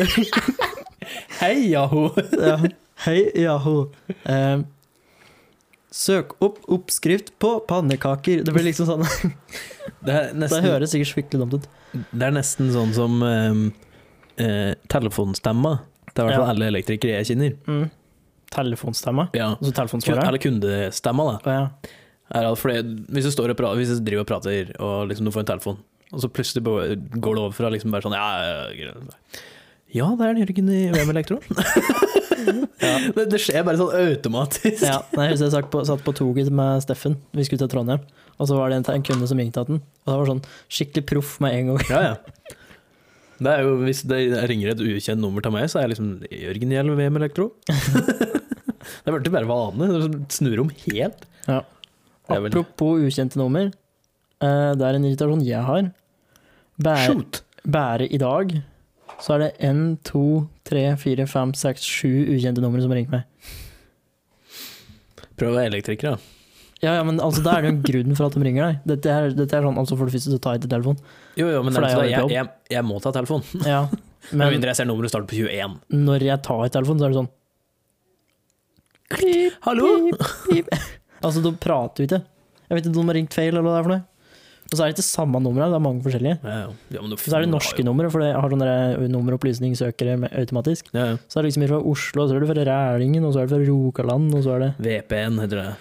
Hei, 1.40 1.55
Yahoo. 1.70 2.09
ja. 2.51 2.57
Hei, 3.05 3.20
Yahoo. 3.38 3.85
Eh, 4.27 4.62
søk 5.94 6.35
opp 6.42 6.59
oppskrift 6.70 7.31
på 7.42 7.53
pannekaker. 7.70 8.42
Det 8.46 8.55
blir 8.55 8.66
liksom 8.68 8.87
sånn 8.90 9.07
Det 10.07 10.16
er 10.16 10.35
Det 10.38 10.61
høres 10.66 10.92
sikkert 10.94 11.12
skikkelig 11.14 11.44
dumt 11.44 11.57
ut. 11.61 11.70
det 12.11 12.27
er 12.29 12.35
nesten 12.35 12.68
sånn 12.75 12.92
som 12.94 13.16
ehm, 13.27 13.62
uh, 14.38 14.75
telefonstemma. 14.92 15.77
Det 16.11 16.18
er 16.18 16.27
i 16.27 16.29
hvert 16.29 16.37
fall 16.42 16.46
Ja. 16.46 16.53
alle 16.53 16.68
elektrikere 16.70 17.16
jeg 17.20 17.31
kjenner. 17.33 17.57
Mm. 17.66 17.88
Telefonstemme. 18.51 19.29
Ja. 19.38 19.53
Altså 19.57 19.73
telefonsvarer. 19.79 20.27
eller 20.29 20.42
kundestemma, 20.42 21.27
da. 21.31 21.38
Oh, 21.46 21.55
ja. 21.55 21.96
Er 22.30 22.46
at 22.46 22.60
fordi, 22.60 22.82
hvis 23.10 23.26
du 23.26 23.32
står 23.34 23.52
og 23.52 23.58
prater, 23.58 23.80
hvis 23.80 23.90
du 23.96 24.04
driver 24.06 24.22
og 24.22 24.28
prater, 24.30 24.70
og 24.78 25.08
liksom 25.10 25.26
du 25.26 25.32
får 25.34 25.44
en 25.44 25.50
telefon, 25.50 25.80
og 26.10 26.22
så 26.22 26.30
plutselig 26.30 26.62
går 26.66 27.34
det 27.34 27.42
over 27.42 27.54
fra 27.54 27.70
liksom 27.70 27.94
bare 27.94 28.06
sånn 28.06 28.16
Ja, 28.18 28.28
ja, 28.42 28.62
ja. 28.74 28.94
ja 29.94 30.06
det 30.18 30.28
er 30.28 30.40
Jørgen 30.42 30.70
i 30.74 30.80
VM 30.94 31.12
Elektro. 31.14 31.40
det, 33.16 33.26
det 33.30 33.42
skjer 33.42 33.66
bare 33.66 33.78
sånn 33.80 33.94
automatisk. 33.94 34.82
ja. 34.86 35.00
Jeg 35.14 35.34
husker 35.34 35.46
jeg 35.48 35.54
satt 35.56 35.70
på, 35.74 35.82
satt 35.86 36.06
på 36.06 36.14
toget 36.18 36.50
med 36.54 36.82
Steffen, 36.86 37.18
vi 37.34 37.46
skulle 37.46 37.62
til 37.64 37.72
Trondheim, 37.74 38.06
og 38.38 38.50
så 38.50 38.58
var 38.58 38.70
det 38.70 38.80
en, 38.80 38.88
en 38.94 39.06
kunde 39.06 39.30
som 39.30 39.42
ringte 39.42 39.62
til 39.62 39.76
den, 39.76 39.84
og 40.06 40.12
det 40.12 40.18
var 40.22 40.32
sånn 40.34 40.46
skikkelig 40.70 41.06
proff 41.10 41.36
med 41.42 41.58
en 41.58 41.72
gang. 41.72 41.84
Ja, 41.90 42.02
ja. 42.12 42.56
Det 43.40 43.52
er 43.56 43.64
jo, 43.64 43.76
hvis 43.86 44.02
det 44.04 44.18
ringer 44.50 44.74
et 44.74 44.82
ukjent 44.84 45.22
nummer 45.22 45.40
til 45.44 45.54
meg, 45.54 45.70
så 45.72 45.80
er 45.80 45.86
jeg 45.86 45.94
liksom 45.94 46.08
Jørgen 46.28 46.74
Hjelm 46.74 46.98
VM 46.98 47.18
Elektro. 47.22 47.46
det 49.04 49.14
burde 49.14 49.32
bare 49.32 49.48
vane. 49.48 49.88
Snur 49.88 50.18
snurrer 50.36 50.60
om 50.66 50.72
helt. 50.82 51.24
Ja. 51.46 51.62
Vel- 52.30 52.46
Apropos 52.50 53.00
ukjente 53.06 53.36
nummer, 53.40 53.70
eh, 54.40 54.72
det 54.78 54.86
er 54.86 54.94
en 54.98 55.04
irritasjon 55.08 55.44
jeg 55.46 55.62
har. 55.66 55.90
Bære, 56.80 57.06
Shoot! 57.06 57.42
bære 57.66 58.06
i 58.10 58.18
dag, 58.22 58.54
så 59.20 59.34
er 59.34 59.38
det 59.44 59.50
en, 59.68 59.96
to, 60.06 60.48
tre, 60.64 60.84
fire, 60.96 61.26
fem, 61.28 61.52
seks, 61.58 61.82
sju 61.84 62.08
ukjente 62.36 62.62
numre 62.64 62.80
som 62.80 62.90
har 62.94 63.00
ringt 63.02 63.10
meg. 63.12 63.26
Prøv 65.36 65.52
å 65.52 65.56
være 65.58 65.70
elektriker, 65.74 66.14
da. 66.16 66.36
Ja, 66.80 66.94
ja, 66.96 67.02
men 67.04 67.18
altså, 67.20 67.42
da 67.44 67.58
er 67.58 67.62
det 67.66 67.68
jo 67.68 67.74
en 67.74 67.82
grunn 67.84 68.16
for 68.16 68.30
at 68.30 68.36
de 68.38 68.40
ringer 68.46 68.64
deg. 68.70 68.76
Dette 68.88 69.10
er, 69.12 69.34
dette 69.36 69.52
er 69.58 69.66
sånn, 69.66 69.76
altså 69.76 69.98
For 70.00 70.08
det 70.08 70.14
første, 70.14 70.30
så 70.32 70.38
tar 70.40 70.56
ikke 70.56 70.70
telefonen. 70.72 71.02
Jo, 71.36 71.50
jo, 71.52 71.58
men 71.66 71.74
For 71.76 71.84
det 71.84 72.08
jeg, 72.08 72.30
jeg, 72.32 72.48
jeg 72.72 72.84
må 72.88 72.96
ta 73.04 73.12
telefon. 73.12 73.44
Ja, 73.68 73.82
Med 74.36 74.52
mindre 74.54 74.68
jeg 74.72 74.76
ser 74.80 74.88
nummeret 74.88 75.10
starte 75.12 75.28
på 75.28 75.36
21. 75.42 75.76
når 75.96 76.24
jeg 76.24 76.40
tar 76.44 76.68
telefonen, 76.72 77.00
så 77.00 77.04
er 77.04 77.12
det 77.12 77.20
sånn 77.20 77.30
Hallo? 79.66 79.86
Altså, 81.22 81.42
de 81.44 81.52
prater 81.61 82.02
jo 82.04 82.09
ikke. 82.11 82.22
Jeg 82.70 82.76
vet 82.78 82.87
ikke 82.87 82.94
om 82.94 83.00
de 83.06 83.11
har 83.12 83.18
ringt 83.18 83.35
feil, 83.37 83.50
eller 83.52 83.64
hva 83.66 83.74
det 83.74 83.80
er 83.80 83.87
for 83.88 83.94
noe. 83.96 84.04
Og 84.70 84.76
så 84.78 84.85
er 84.85 84.90
det 84.92 84.94
ikke 84.94 85.02
samme 85.09 85.40
nummer, 85.42 85.64
det 85.66 85.74
er 85.74 85.83
mange 85.83 86.02
forskjellige. 86.04 86.37
Ja, 86.46 86.56
ja. 86.62 86.66
Ja, 86.94 87.00
men 87.02 87.16
Så 87.18 87.33
er 87.35 87.42
det 87.42 87.50
norske 87.50 87.83
numre, 87.83 88.06
for 88.14 88.22
det 88.22 88.28
har 88.37 88.52
sånne 88.52 89.09
nummeropplysningssøkere 89.11 90.28
automatisk. 90.30 90.92
Så 90.94 91.00
er 91.00 91.42
det 91.42 91.48
liksom 91.48 91.64
fra 91.72 91.80
Oslo, 91.90 92.26
så 92.30 92.37
er 92.37 92.44
det 92.44 92.50
fra 92.52 92.66
Rælingen, 92.68 93.24
og 93.26 93.35
så 93.35 93.42
er 93.42 93.48
det 93.50 93.56
fra 93.56 93.66
Rokaland, 93.66 94.28
og 94.38 94.44
så 94.46 94.54
er 94.54 94.62
det 94.62 94.70
VPN 94.87 95.40
heter 95.42 95.59
det. 95.64 95.72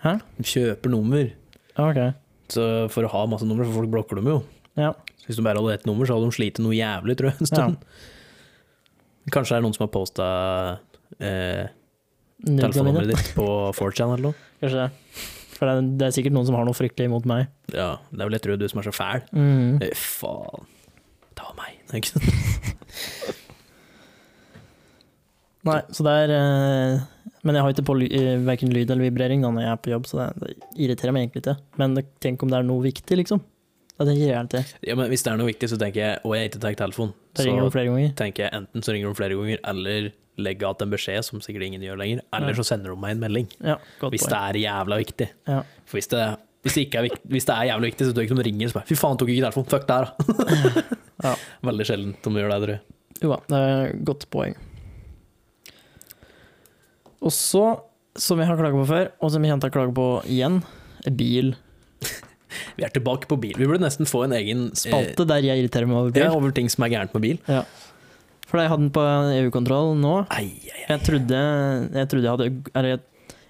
Hæ? 0.00 0.14
De 0.38 0.46
kjøper 0.48 0.94
nummer. 0.96 1.28
Ja, 1.76 1.90
ok. 1.90 2.00
Så 2.56 2.64
for 2.94 3.04
å 3.04 3.12
ha 3.12 3.26
masse 3.28 3.44
numre, 3.44 3.68
for 3.68 3.82
folk 3.82 3.92
blokker 3.92 4.16
dem 4.22 4.32
jo. 4.32 4.38
Ja. 4.80 4.94
Så 5.20 5.28
hvis 5.28 5.36
du 5.36 5.44
bare 5.44 5.60
hadde 5.60 5.76
ett 5.76 5.86
nummer, 5.88 6.08
så 6.08 6.16
hadde 6.16 6.30
de 6.32 6.38
slitt 6.38 6.60
noe 6.64 6.72
jævlig, 6.76 7.18
tror 7.20 7.34
jeg, 7.34 7.40
en 7.44 7.52
stund. 7.52 7.76
Kanskje 9.34 9.56
det 9.56 9.60
er 9.60 9.64
noen 9.66 9.74
som 9.76 9.84
har 9.84 9.92
posta 9.92 10.26
eh, 11.20 11.66
telefonnummeret 12.46 13.12
ditt 13.12 13.32
på 13.36 13.46
4chan 13.78 14.12
eller 14.14 14.30
noe. 14.30 14.42
Kanskje 14.62 14.84
det. 14.84 14.90
For 15.56 15.68
det 15.68 15.72
er, 15.72 15.90
det 16.00 16.06
er 16.06 16.14
sikkert 16.16 16.36
noen 16.36 16.48
som 16.48 16.56
har 16.58 16.66
noe 16.68 16.76
fryktelig 16.76 17.08
imot 17.08 17.26
meg. 17.28 17.48
Ja, 17.72 17.96
det 18.12 18.20
er 18.20 18.28
vel 18.28 18.36
jeg 18.36 18.44
tror 18.44 18.60
du 18.60 18.66
som 18.68 18.82
er 18.82 18.88
så 18.88 18.94
fæl. 18.94 19.24
Mm. 19.32 19.80
Øy, 19.80 19.90
faen. 19.96 20.70
Ta 21.36 21.50
meg. 21.56 21.80
Ikke 21.96 22.14
sant? 22.14 23.42
Nei, 25.66 25.80
så 25.90 26.04
det 26.06 26.12
er 26.22 26.30
eh, 26.30 27.00
Men 27.42 27.56
jeg 27.58 27.64
har 27.64 27.72
ikke 27.74 27.84
på 27.88 27.96
eh, 28.06 28.36
hverken 28.46 28.70
lyd 28.70 28.90
eller 28.92 29.08
vibrering 29.08 29.42
da 29.42 29.50
når 29.50 29.64
jeg 29.64 29.72
er 29.72 29.80
på 29.82 29.90
jobb, 29.90 30.06
så 30.06 30.20
det, 30.20 30.26
det 30.38 30.82
irriterer 30.86 31.14
meg 31.14 31.26
egentlig 31.26 31.42
ikke. 31.42 31.56
Men 31.80 31.98
tenk 32.22 32.44
om 32.44 32.52
det 32.52 32.60
er 32.60 32.68
noe 32.68 32.84
viktig, 32.84 33.18
liksom. 33.22 33.42
Da 33.96 34.04
tenker 34.04 34.28
jeg 34.28 34.50
til. 34.52 34.72
Ja, 34.84 34.94
men 34.98 35.08
hvis 35.08 35.24
det 35.24 35.32
er 35.32 35.40
noe 35.40 35.48
viktig, 35.48 35.70
så 35.72 35.78
tenker 35.80 36.02
jeg, 36.02 36.20
og 36.22 36.36
jeg 36.36 36.50
ikke 36.50 36.62
tar 36.62 36.78
telefon, 36.82 37.12
så 37.32 37.46
ringer 37.46 37.64
de 37.64 37.72
flere 37.72 37.90
ganger. 37.90 38.10
tenker 38.18 38.44
jeg 38.44 38.52
enten 38.58 38.84
så 38.84 38.92
ringer 38.92 39.08
de 39.08 39.18
flere 39.18 39.38
ganger, 39.38 39.62
eller 39.72 40.10
legger 40.40 40.66
igjen 40.68 40.84
en 40.86 40.92
beskjed, 40.92 41.24
som 41.26 41.42
sikkert 41.44 41.66
ingen 41.68 41.84
gjør 41.84 42.00
lenger, 42.00 42.24
eller 42.36 42.56
så 42.58 42.64
sender 42.66 42.92
de 42.92 42.98
meg 43.00 43.16
en 43.16 43.22
melding. 43.22 43.48
Ja, 43.64 43.78
Hvis 44.04 44.26
det 44.28 44.36
er 44.38 44.60
jævla 44.60 45.00
viktig. 45.00 45.30
Ja. 45.48 45.62
For 45.88 45.98
hvis 46.00 46.10
det, 46.12 46.22
hvis 46.66 46.76
det, 46.76 46.86
er, 46.98 47.08
hvis 47.32 47.48
det 47.48 47.56
er 47.56 47.70
jævla 47.70 47.90
viktig, 47.90 48.08
så 48.08 48.16
tør 48.16 48.26
ikke 48.26 48.38
de 48.40 48.46
ringer 48.48 48.68
og 48.68 48.74
spørre 48.74 48.90
Fy 48.90 48.98
faen, 49.00 49.18
tok 49.20 49.32
ikke 49.32 49.44
telefonen. 49.46 49.70
Fuck 49.72 49.88
der, 49.88 50.06
da. 50.06 50.86
Ja. 51.24 51.34
Veldig 51.70 51.88
sjelden 51.88 52.16
de 52.20 52.40
gjør 52.42 52.52
det, 52.52 52.62
tror 52.64 52.74
jeg. 52.76 52.82
Jo 53.24 53.32
da, 53.32 53.38
det 53.48 53.60
er 53.60 53.84
et 53.94 54.02
godt 54.08 54.26
poeng. 54.32 54.56
Og 57.26 57.32
så, 57.32 57.64
som 58.20 58.40
jeg 58.42 58.50
har 58.50 58.58
klaget 58.60 58.82
på 58.82 58.88
før, 58.90 59.12
og 59.24 59.32
som 59.32 59.44
jeg 59.44 59.54
kommer 59.54 59.64
til 59.64 59.72
å 59.72 59.76
klage 59.78 59.96
på 59.96 60.08
igjen, 60.36 60.60
bil. 61.16 61.54
Vi 62.76 62.84
er 62.84 62.92
tilbake 62.92 63.28
på 63.30 63.38
bil. 63.40 63.56
Vi 63.56 63.68
burde 63.68 63.84
nesten 63.84 64.08
få 64.08 64.26
en 64.26 64.34
egen 64.36 64.68
eh, 64.68 64.78
Spalte 64.78 65.26
der 65.28 65.44
jeg 65.44 65.62
irriterer 65.64 65.88
meg 65.88 65.98
over 65.98 66.20
ja, 66.20 66.30
over 66.34 66.52
ting 66.56 66.68
som 66.72 66.84
er 66.86 66.92
gærent 66.92 67.16
med 67.16 67.24
bil. 67.24 67.40
For 68.56 68.64
jeg 68.64 68.70
hadde 68.72 68.84
den 68.86 68.92
på 68.96 69.02
EU-kontroll 69.36 69.90
nå. 70.00 70.14
Ai, 70.32 70.46
ai. 70.72 70.84
Jeg 70.86 71.02
trodde 71.04 71.40
jeg, 71.92 72.08
trodde 72.08 72.24
jeg 72.24 72.32
hadde 72.32 72.88
jeg, 72.88 73.00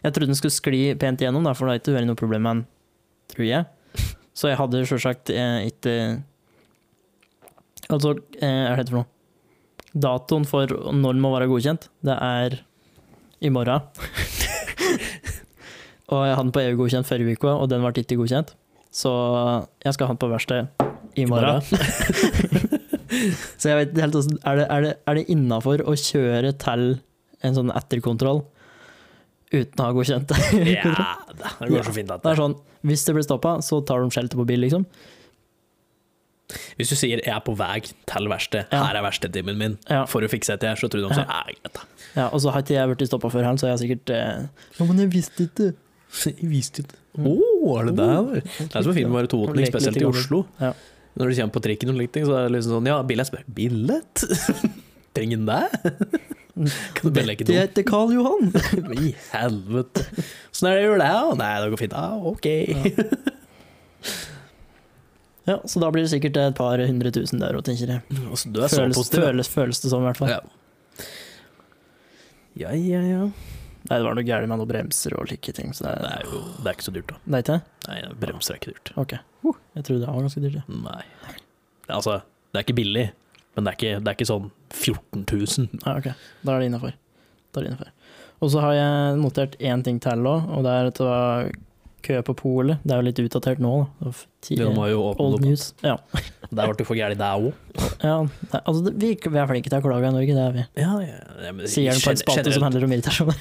jeg 0.02 0.14
trodde 0.16 0.32
den 0.32 0.38
skulle 0.38 0.54
skli 0.56 0.80
pent 0.98 1.20
igjennom, 1.22 1.44
da, 1.46 1.52
for 1.54 1.68
det 1.68 1.76
har 1.76 1.78
ikke 1.78 1.94
vært 1.94 2.08
noe 2.08 2.18
problem 2.18 2.42
med 2.42 2.56
den, 2.56 2.62
tror 3.30 3.46
jeg. 3.46 3.68
Så 4.38 4.50
jeg 4.50 4.58
hadde 4.58 4.80
selvsagt 4.90 5.30
eh, 5.30 5.68
ikke 5.70 5.94
Altså, 7.86 8.16
eh, 8.42 8.64
er 8.66 8.80
det 8.80 8.90
for 8.90 9.04
noe? 9.04 9.10
Datoen 9.94 10.46
for 10.48 10.74
når 10.74 11.14
den 11.14 11.22
må 11.22 11.30
være 11.36 11.46
godkjent, 11.52 11.86
det 12.02 12.16
er 12.18 12.56
i 13.46 13.52
morgen. 13.54 13.86
og 16.10 16.24
jeg 16.26 16.34
hadde 16.34 16.48
den 16.48 16.56
på 16.56 16.64
EU-godkjent 16.64 17.06
forrige 17.06 17.38
uke, 17.38 17.52
og 17.52 17.70
den 17.70 17.86
ble 17.86 17.94
ikke 18.02 18.18
godkjent. 18.18 18.56
Så 18.90 19.12
jeg 19.86 19.94
skal 19.94 20.10
ha 20.10 20.16
den 20.16 20.24
på 20.24 20.32
verksted 20.34 20.90
i 21.14 21.30
morgen. 21.30 21.62
så 23.60 23.70
jeg 23.70 23.78
vet 23.80 23.92
ikke 23.92 24.04
helt 24.06 24.18
hvordan 24.18 24.38
Er 24.44 24.60
det, 24.60 24.66
er 24.76 24.86
det, 24.86 24.92
er 25.06 25.18
det 25.20 25.24
innafor 25.32 25.82
å 25.86 25.94
kjøre 25.98 26.52
til 26.62 26.86
en 27.46 27.56
sånn 27.58 27.72
etterkontroll 27.76 28.44
uten 29.54 29.82
å 29.82 29.84
ha 29.86 29.92
godkjent 29.94 30.32
det? 30.32 30.38
Ja, 30.76 31.10
det 31.60 31.68
går 31.70 31.84
så 31.86 31.94
fint 31.96 32.10
at 32.10 32.24
Det 32.24 32.32
er 32.34 32.40
sånn, 32.42 32.56
hvis 32.86 33.04
det 33.06 33.14
blir 33.16 33.26
stoppa, 33.26 33.58
så 33.64 33.78
tar 33.86 34.02
de 34.02 34.10
skjeltet 34.14 34.38
på 34.38 34.46
bil, 34.48 34.64
liksom. 34.66 34.86
Hvis 36.78 36.92
du 36.92 36.94
sier 36.94 37.18
'jeg 37.18 37.32
er 37.34 37.40
på 37.42 37.56
vei 37.58 37.80
til 37.80 38.28
verkstedet, 38.30 38.70
Ja. 38.70 38.84
her 38.86 38.96
er 38.96 39.02
verkstedtimen 39.02 39.56
min, 39.58 39.78
Ja. 39.90 40.04
for 40.06 40.20
å 40.22 40.28
fikse 40.30 40.54
dette 40.54 40.68
her, 40.68 40.76
så 40.76 40.88
tror 40.88 41.08
de 41.08 41.14
sånn, 41.14 41.26
ja, 41.26 41.42
greit 41.42 41.74
da. 41.74 41.80
Ja, 42.14 42.28
og 42.28 42.40
så 42.40 42.52
har 42.52 42.62
ikke 42.62 42.76
jeg 42.76 42.88
blitt 42.96 43.08
stoppa 43.08 43.30
før 43.30 43.42
her, 43.44 43.56
så 43.58 43.66
jeg 43.66 43.74
har 43.74 43.82
sikkert 43.82 44.10
eh, 44.14 44.48
Ja, 44.78 44.84
men 44.86 44.98
jeg 44.98 45.10
visste 45.10 45.48
ikke. 45.48 45.74
Jeg 46.24 46.36
visste 46.48 46.84
ikke. 46.84 46.94
Å, 47.18 47.80
er 47.80 47.84
det 47.86 47.96
der? 47.96 48.40
Det 48.40 48.76
er 48.76 48.82
som 48.82 48.92
en 48.92 48.94
film 48.94 49.12
med 49.12 49.28
totning, 49.28 49.66
spesielt 49.66 49.96
i. 49.96 50.04
Oslo. 50.04 50.46
Ja. 50.60 50.72
Når 51.16 51.30
du 51.30 51.38
kommer 51.38 51.54
på 51.56 51.62
trikken 51.64 51.92
og 51.92 52.00
ting, 52.12 52.26
så 52.28 52.36
er 52.36 52.46
det 52.46 52.56
liksom 52.58 52.76
sånn, 52.76 52.88
ja, 52.90 52.96
billett 53.08 53.30
spør, 53.30 53.44
billett? 53.56 54.24
Trenger 55.16 55.40
den 55.40 55.48
det? 55.48 55.64
Kan 56.96 57.02
du 57.02 57.10
bare 57.12 57.34
Dette 57.34 57.44
dum? 57.48 57.56
heter 57.56 57.84
Karl 57.84 58.12
Johan. 58.16 58.50
I 59.06 59.10
helvete. 59.32 60.04
Sånn 60.56 60.70
er 60.70 60.78
det 60.78 60.84
å 60.84 60.86
gjøre 60.90 61.00
det, 61.02 61.08
ja? 61.12 61.34
Nei, 61.40 61.50
det 61.60 61.72
går 61.72 61.82
fint. 61.82 61.96
Ah, 61.96 62.16
ok. 62.32 62.46
Ja, 65.46 65.60
så 65.68 65.80
da 65.82 65.90
blir 65.94 66.02
det 66.02 66.10
sikkert 66.10 66.38
et 66.42 66.56
par 66.58 66.80
hundre 66.82 67.12
tusen 67.14 67.40
der 67.42 67.54
òg, 67.56 67.62
tenker 67.68 67.92
jeg. 67.92 68.02
Altså, 68.26 68.50
du 68.50 68.62
er 68.64 68.72
så 68.72 68.86
positiv. 68.88 69.22
føles, 69.22 69.50
føles 69.52 69.82
det 69.84 69.92
som, 69.92 70.02
i 70.02 70.08
hvert 70.08 70.20
fall. 70.20 70.32
Ja. 70.32 70.40
Ja, 72.56 72.72
ja, 72.72 73.02
ja. 73.04 73.28
Nei, 73.86 73.98
det 74.00 74.06
var 74.06 74.16
noe 74.18 74.26
gærent 74.26 74.50
med 74.50 74.58
noen 74.60 74.70
bremser 74.70 75.14
og 75.18 75.28
slike 75.30 75.52
ting. 75.56 75.72
Så 75.76 75.86
det, 75.86 75.94
Det 76.02 76.12
er 76.12 76.24
jo 76.30 76.40
det 76.58 76.66
er 76.70 76.76
ikke 76.78 76.86
så 76.88 76.94
dyrt, 76.96 77.10
da. 77.12 77.18
det 77.24 77.38
er 77.38 77.44
ikke 77.44 77.56
det? 77.56 77.88
Nei, 77.88 77.98
bremser 78.24 78.54
er 78.56 78.60
ikke 78.60 78.72
dyrt. 78.74 78.92
Ok. 79.02 79.14
Uh, 79.46 79.54
jeg 79.78 79.86
trodde 79.88 80.00
det 80.02 80.10
var 80.10 80.26
ganske 80.26 80.42
dyrt. 80.42 80.58
Ja. 80.58 80.80
Nei. 80.82 81.36
Altså, 81.96 82.16
det 82.50 82.60
er 82.60 82.66
ikke 82.66 82.78
billig, 82.80 83.06
men 83.54 83.66
det 83.66 83.72
er 83.72 83.78
ikke, 83.78 83.92
det 84.02 84.10
er 84.10 84.18
ikke 84.18 84.28
sånn 84.32 84.48
14 84.74 85.26
000. 85.30 85.68
Nei, 85.84 85.94
ok, 86.00 86.08
da 86.42 86.54
er 86.56 86.64
det 86.64 86.70
innafor. 86.72 86.96
Og 88.44 88.50
så 88.52 88.60
har 88.60 88.74
jeg 88.76 89.20
notert 89.22 89.54
én 89.64 89.84
ting 89.86 89.96
til 90.04 90.26
òg, 90.28 90.50
og 90.52 90.66
det 90.66 90.72
er 90.76 90.90
at 90.90 90.98
det 90.98 91.06
var 91.08 91.46
kø 92.06 92.18
på 92.26 92.34
polet. 92.38 92.82
Det 92.86 92.94
er 92.94 93.02
jo 93.02 93.06
litt 93.08 93.20
utdatert 93.24 93.60
nå, 93.62 93.72
da. 94.00 94.12
Det 94.46 94.56
De 94.60 94.66
jo 94.92 95.02
Old 95.10 95.36
opp. 95.36 95.44
news. 95.44 95.68
Ja. 95.84 95.96
Der 96.46 96.70
ble 96.70 96.76
du 96.78 96.84
for 96.86 96.94
gæren, 96.98 97.18
deg 97.18 97.46
òg. 97.48 97.54
ja 98.06 98.16
det, 98.22 98.60
altså, 98.60 98.82
det, 98.86 98.92
vi, 99.02 99.08
vi 99.18 99.40
er 99.42 99.48
flinke 99.50 99.70
til 99.72 99.80
å 99.80 99.82
klage 99.82 100.06
i 100.06 100.14
Norge, 100.14 100.36
det 100.36 100.44
er 100.44 100.52
vi. 100.54 100.64
Ja, 100.78 100.92
ja, 101.02 101.50
men 101.50 101.66
Sier 101.66 101.96
den 101.96 102.04
på 102.04 102.12
en 102.14 102.20
spalte 102.20 102.52
som 102.54 102.66
handler 102.68 102.86
om 102.86 102.94
irritasjon. 102.94 103.32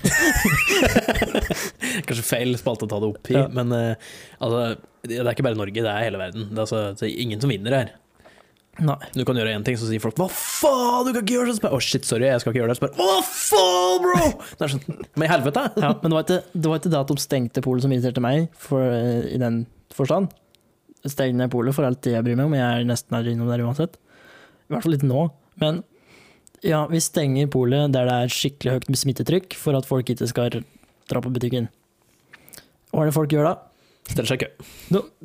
Kanskje 2.08 2.26
feil 2.26 2.58
spalte 2.58 2.88
å 2.88 2.90
ta 2.90 2.98
det 3.04 3.12
opp 3.14 3.30
i, 3.30 3.38
men 3.54 3.76
uh, 3.76 4.16
altså, 4.42 4.64
det 5.06 5.22
er 5.22 5.32
ikke 5.36 5.46
bare 5.46 5.60
Norge, 5.60 5.86
det 5.86 5.92
er 5.92 6.08
hele 6.08 6.22
verden. 6.22 6.50
Det 6.50 6.58
er, 6.58 6.66
altså, 6.66 6.82
det 6.98 7.12
er 7.12 7.22
ingen 7.28 7.44
som 7.44 7.54
vinner 7.54 7.78
her. 7.78 7.94
Nei. 8.84 8.98
Du 9.16 9.24
kan 9.24 9.38
gjøre 9.40 9.54
én 9.56 9.64
ting, 9.64 9.78
så 9.80 9.88
sier 9.88 10.02
folk 10.04 10.18
'hva 10.20 10.28
faen, 10.28 11.06
du 11.08 11.14
kan 11.14 11.24
ikke 11.24 11.38
gjøre 11.38 11.54
sånn'. 11.56 11.70
Å, 11.70 11.78
oh, 11.78 11.80
shit, 11.80 12.04
sorry, 12.04 12.28
jeg 12.28 12.42
skal 12.42 12.52
ikke 12.52 12.60
gjøre 12.60 12.74
det. 12.74 12.78
Så 12.78 12.84
bare 12.84 12.98
'hva 13.00 13.18
faen, 13.24 14.02
bro'? 14.04 14.32
Det 14.60 14.66
er 14.66 14.74
sånn, 14.74 15.06
Men 15.16 15.24
i 15.24 15.32
helvete! 15.32 15.64
Ja, 15.86 15.94
men 16.02 16.12
det 16.12 16.16
var, 16.18 16.24
ikke, 16.26 16.44
det 16.52 16.72
var 16.72 16.80
ikke 16.80 16.92
det 16.92 17.00
at 17.00 17.08
de 17.08 17.24
stengte 17.24 17.64
polet 17.64 17.86
som 17.86 17.92
irriterte 17.96 18.24
meg, 18.24 18.50
for, 18.54 18.82
eh, 18.82 19.32
i 19.32 19.40
den 19.40 19.66
forstand. 19.96 20.34
Steng 21.06 21.38
ned 21.38 21.52
polet 21.54 21.76
for 21.76 21.86
alt 21.86 22.02
det 22.02 22.16
jeg 22.18 22.24
bryr 22.26 22.36
meg 22.36 22.50
om, 22.50 22.58
jeg 22.58 22.66
er 22.66 22.88
nesten 22.90 23.16
her 23.16 23.30
innom 23.32 23.48
der 23.48 23.64
uansett. 23.64 23.96
I 24.68 24.74
hvert 24.74 24.84
fall 24.84 24.98
ikke 24.98 25.08
nå. 25.08 25.30
Men 25.62 25.84
ja, 26.66 26.86
vi 26.90 27.00
stenger 27.00 27.48
polet 27.48 27.94
der 27.94 28.10
det 28.10 28.16
er 28.26 28.34
skikkelig 28.34 28.74
høyt 28.74 28.90
smittetrykk, 28.98 29.56
for 29.56 29.78
at 29.78 29.86
folk 29.86 30.10
ikke 30.10 30.28
skal 30.28 30.50
dra 31.08 31.22
på 31.22 31.32
butikken. 31.32 31.70
Hva 32.92 33.06
er 33.06 33.12
det 33.12 33.16
folk 33.16 33.32
gjør 33.32 33.52
da? 33.52 33.56
Steller 34.10 34.30
seg 34.30 34.42
i 34.42 34.46
kø. 34.46 34.66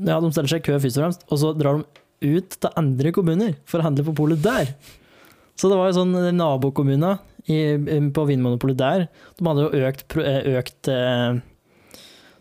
Ja, 0.06 0.20
de 0.20 0.30
steller 0.32 0.52
seg 0.52 0.62
i 0.62 0.66
kø 0.68 0.78
først 0.78 1.00
og 1.00 1.04
fremst, 1.04 1.26
og 1.28 1.40
så 1.40 1.52
drar 1.56 1.80
de 1.80 1.99
ut 2.20 2.56
til 2.56 2.76
andre 2.78 3.12
kommuner 3.16 3.54
for 3.68 3.80
å 3.80 3.87
handle 3.88 4.04
på 4.09 4.16
polet 4.18 4.42
der. 4.44 4.74
Så 5.59 5.68
det 5.68 5.76
var 5.76 5.90
jo 5.90 5.98
sånn 5.98 6.16
eh, 6.16 6.33
nabokommuner 6.37 7.20
på 8.14 8.24
Vinmonopolet 8.28 8.78
der, 8.78 9.06
de 9.37 9.46
hadde 9.48 9.64
jo 9.64 9.87
økt, 9.88 10.16
eh, 10.20 10.50
økt 10.61 10.90
eh, 10.92 11.40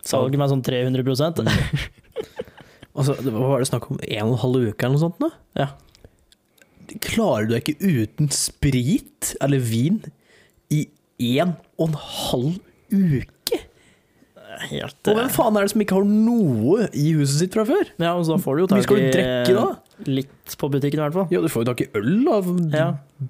salget 0.06 0.38
med 0.38 0.52
sånn 0.52 0.64
300 0.64 1.02
mm. 1.02 1.48
Altså, 3.00 3.16
hva 3.24 3.52
var 3.52 3.62
det 3.62 3.70
snakk 3.70 3.88
om? 3.90 4.00
En 4.02 4.28
og 4.28 4.34
en 4.34 4.42
halv 4.44 4.68
uke 4.70 4.84
eller 4.84 4.96
noe 4.96 5.02
sånt? 5.02 5.20
Da? 5.22 5.30
Ja. 5.56 5.68
Klarer 7.06 7.46
du 7.48 7.54
deg 7.54 7.68
ikke 7.70 7.92
uten 8.02 8.30
sprit 8.34 9.32
eller 9.40 9.62
vin 9.62 10.00
i 10.70 10.84
en 11.38 11.54
og 11.78 11.90
en 11.90 11.98
halv 12.00 12.56
uke? 12.90 13.60
Helt 14.70 15.08
Og 15.10 15.16
hvem 15.16 15.28
faen 15.32 15.56
er 15.58 15.66
det 15.66 15.72
som 15.72 15.82
ikke 15.84 15.96
har 15.98 16.06
noe 16.08 16.88
i 16.96 17.12
huset 17.16 17.38
sitt 17.44 17.54
fra 17.56 17.64
før? 17.68 17.90
Ja, 18.02 18.14
og 18.18 18.24
så 18.26 18.36
får 18.42 18.56
du 18.58 18.62
jo 18.64 18.68
tak 18.70 18.94
i 18.96 20.10
litt 20.10 20.54
på 20.58 20.70
butikken 20.72 20.96
i 21.00 21.02
hvert 21.04 21.16
fall. 21.16 21.26
Ja, 21.32 21.42
du 21.44 21.48
får 21.52 21.64
jo 21.64 21.68
tak 21.70 21.82
i 21.84 21.88
øl 22.00 22.28
av 22.32 22.46
Ja. 22.72 22.86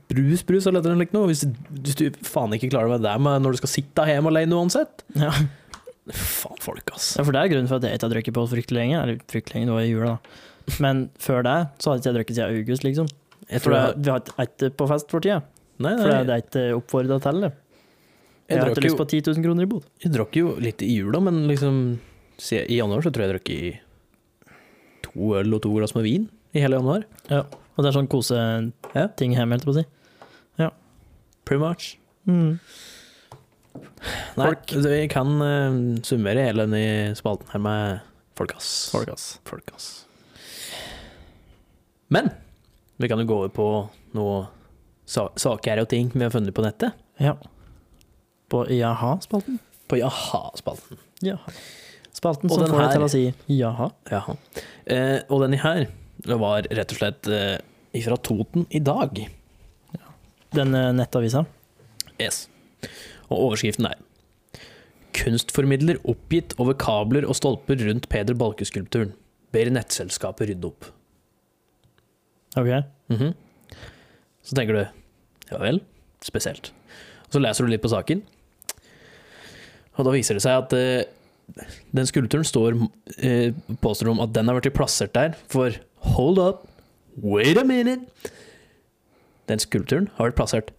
brus, 0.08 0.44
brus 0.46 0.68
eller 0.70 0.84
noe 0.86 1.00
likt 1.02 1.12
noe. 1.16 1.26
Hvis, 1.26 1.42
hvis 1.82 1.98
du 1.98 2.04
faen 2.26 2.54
ikke 2.54 2.70
klarer 2.70 2.94
deg 2.94 3.02
der 3.08 3.18
med 3.18 3.42
når 3.42 3.56
du 3.56 3.60
skal 3.62 3.72
sitte 3.72 4.06
hjemme 4.06 4.30
alene 4.30 4.54
uansett. 4.54 5.02
Ja. 5.18 5.32
Faen, 6.10 6.58
folk, 6.62 6.90
ass. 6.94 7.12
ja, 7.18 7.24
for 7.26 7.34
det 7.36 7.42
er 7.42 7.50
grunnen 7.52 7.68
for 7.70 7.78
at 7.78 7.86
jeg 7.86 7.98
ikke 7.98 8.06
har 8.08 8.14
drukket 8.14 8.36
på 8.38 8.46
fryktelig 8.54 8.78
lenge. 8.80 9.02
Eller 9.02 9.18
fryktelig 9.30 9.58
lenge, 9.58 9.66
det 9.70 9.76
var 9.76 9.82
i 9.86 9.90
jula, 9.90 10.12
da. 10.14 10.76
Men 10.80 11.02
før 11.18 11.42
det 11.46 11.56
så 11.82 11.90
hadde 11.90 12.00
jeg 12.00 12.06
ikke 12.06 12.16
drukket 12.20 12.38
siden 12.38 12.60
august, 12.62 12.86
liksom. 12.86 13.10
Jeg 13.50 13.64
tror 13.64 13.74
det, 13.74 13.82
vi 14.06 14.10
har 14.14 14.46
ikke 14.46 14.70
på 14.78 14.86
fest 14.90 15.10
for 15.10 15.20
tida. 15.26 15.40
nei, 15.82 15.94
nei. 15.96 16.02
For 16.06 16.28
det 16.30 16.36
er 16.36 16.44
ikke 16.46 16.64
oppfordra 16.78 17.18
til 17.26 17.40
det. 17.44 17.52
Jeg, 18.50 18.56
jeg, 18.58 18.64
har 18.64 18.74
ikke 18.74 18.84
lyst 18.88 18.98
på 18.98 19.06
10 19.06 19.20
000 19.30 19.44
kroner 19.46 19.66
i 19.66 19.70
bod. 19.70 19.84
jeg 20.02 20.12
drakk 20.14 20.36
jo 20.36 20.56
litt 20.58 20.82
i 20.82 20.90
jula, 20.96 21.20
men 21.22 21.44
liksom 21.46 21.76
se- 22.40 22.66
I 22.66 22.80
januar 22.80 23.04
så 23.06 23.12
tror 23.14 23.24
jeg 23.24 23.30
jeg 23.30 23.36
drakk 23.38 23.50
i 23.54 24.60
to 25.06 25.32
øl 25.38 25.54
og 25.54 25.62
to 25.62 25.72
glass 25.76 25.94
med 25.94 26.04
vin 26.08 26.28
i 26.52 26.62
hele 26.64 26.80
januar. 26.80 27.06
Og 27.30 27.80
det 27.84 27.92
er 27.92 27.96
sånn 27.96 28.10
koseting 28.10 29.36
hjemme, 29.38 29.54
helt 29.54 29.64
på 29.68 29.74
å 29.76 29.78
si. 29.80 29.86
Pretty 31.50 31.62
much. 31.62 31.98
Mm. 32.28 32.58
Nei, 34.36 34.44
Folk. 34.44 34.72
vi 34.84 34.98
kan 35.10 35.32
uh, 35.42 35.78
summere 36.06 36.44
hele 36.46 36.66
denne 36.68 37.16
spalten 37.18 37.48
her 37.50 37.62
med 37.64 38.04
folkas. 38.38 38.68
Folkas. 38.92 39.24
Folk, 39.48 39.72
ass. 39.74 39.74
Folk, 39.74 39.74
ass. 39.74 39.88
Men 42.10 42.30
vi 43.02 43.08
kan 43.10 43.18
jo 43.22 43.26
gå 43.26 43.38
over 43.40 43.52
på 43.54 43.66
noe 44.18 44.44
sa 45.10 45.26
saker 45.34 45.82
og 45.82 45.88
ting 45.90 46.10
vi 46.14 46.22
har 46.22 46.30
funnet 46.30 46.54
på 46.54 46.62
nettet. 46.62 46.94
Ja. 47.18 47.34
På 48.50 48.64
jaha-spalten. 48.66 49.58
På 49.90 49.98
jaha-spalten. 50.00 50.98
Jaha. 51.24 51.54
Spalten 52.12 52.50
som 52.50 52.66
får 52.66 52.82
deg 52.82 52.94
til 52.96 53.04
å 53.06 53.10
si 53.10 53.22
jaha. 53.54 53.90
Jaha. 54.10 54.36
Eh, 54.90 55.18
og 55.30 55.44
denne 55.44 55.60
her 55.62 55.86
var 56.26 56.66
rett 56.68 56.92
og 56.92 56.98
slett 56.98 57.30
eh, 57.30 57.58
fra 58.04 58.18
Toten 58.20 58.66
i 58.74 58.82
dag. 58.82 59.20
Den 60.56 60.74
eh, 60.74 60.90
nettavisa. 60.98 61.44
Yes. 62.20 62.48
Og 63.30 63.36
overskriften 63.46 63.86
er 63.88 64.00
Kunstformidler 65.14 65.98
oppgitt 66.08 66.54
over 66.62 66.76
kabler 66.78 67.26
og 67.26 67.36
stolper 67.38 67.80
rundt 67.86 68.08
Peder 68.10 68.36
Balke-skulpturen. 68.38 69.14
Ber 69.54 69.70
nettselskapet 69.74 70.50
rydde 70.50 70.68
opp. 70.70 70.90
Ok. 72.58 72.70
Mhm. 73.10 73.32
Så 74.46 74.56
tenker 74.56 74.76
du 74.76 74.82
ja 75.50 75.58
vel, 75.62 75.80
spesielt. 76.24 76.70
Og 77.26 77.36
så 77.36 77.42
leser 77.42 77.66
du 77.66 77.72
litt 77.72 77.82
på 77.82 77.90
saken, 77.90 78.22
og 80.00 80.08
da 80.08 80.14
viser 80.16 80.36
det 80.38 80.42
seg 80.44 80.64
at 80.64 80.74
eh, 80.76 81.64
den 81.96 82.06
skulpturen 82.08 82.46
står 82.46 82.76
eh, 83.26 83.50
påstår 83.82 84.10
om 84.12 84.20
at 84.24 84.32
den 84.36 84.48
har 84.50 84.58
vært 84.60 84.72
plassert 84.76 85.12
der 85.16 85.34
for 85.50 85.74
hold 86.14 86.38
up, 86.42 86.66
wait 87.20 87.58
a 87.60 87.64
minute. 87.66 88.06
Den 89.50 89.58
skulpturen 89.62 90.08
har 90.16 90.30
vært 90.30 90.38
plassert 90.38 90.70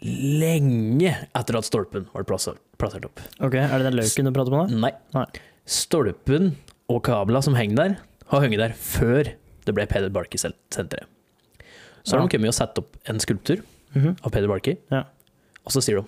lenge 0.00 1.12
etter 1.36 1.58
at 1.58 1.66
stolpen 1.68 2.06
var 2.14 2.24
plassert, 2.28 2.58
plassert 2.80 3.04
opp. 3.08 3.20
Ok, 3.44 3.54
Er 3.60 3.76
det 3.78 3.86
den 3.90 3.98
løken 4.00 4.28
du 4.28 4.32
prater 4.36 4.56
om 4.56 4.64
da? 4.70 4.80
Nei. 4.88 4.92
Nei. 5.14 5.26
Stolpen 5.70 6.52
og 6.90 7.02
kabla 7.06 7.42
som 7.44 7.54
henger 7.58 7.76
der, 7.78 7.96
har 8.32 8.44
hengt 8.46 8.58
der 8.60 8.72
før 8.78 9.28
det 9.66 9.74
ble 9.76 9.84
Peder 9.90 10.10
Barkey-senteret. 10.14 11.04
Så 12.02 12.16
har 12.16 12.24
de 12.24 12.32
kommet 12.32 12.48
og 12.50 12.56
satt 12.56 12.78
opp 12.80 12.96
en 13.10 13.20
skulptur 13.22 13.60
Mhm. 13.94 14.16
av 14.24 14.30
Peder 14.32 14.48
Barkey, 14.48 14.76
Ja. 14.90 15.04
og 15.66 15.72
så 15.72 15.82
sier 15.82 16.00
de 16.00 16.06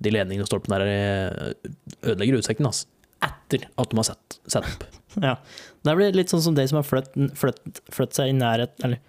de 0.00 0.12
ledningene 0.14 0.46
og 0.46 0.50
stolpene 0.50 0.80
der 0.80 0.90
eh, 0.94 1.68
ødelegger 2.12 2.40
utsikten 2.40 2.68
hans. 2.68 2.86
Etter 3.20 3.66
at 3.76 3.90
de 3.90 3.98
har 4.00 4.08
sett, 4.12 4.40
sett 4.48 4.66
opp. 4.66 4.88
Ja. 5.20 5.34
Det 5.82 5.92
blir 5.98 6.14
litt 6.14 6.30
sånn 6.30 6.42
som 6.44 6.54
de 6.54 6.62
som 6.70 6.78
har 6.78 6.84
flytt, 6.86 7.16
flytt, 7.34 7.80
flytt 7.90 8.14
seg 8.14 8.28
i 8.30 8.34
nærhet 8.36 8.76
Eller 8.86 9.00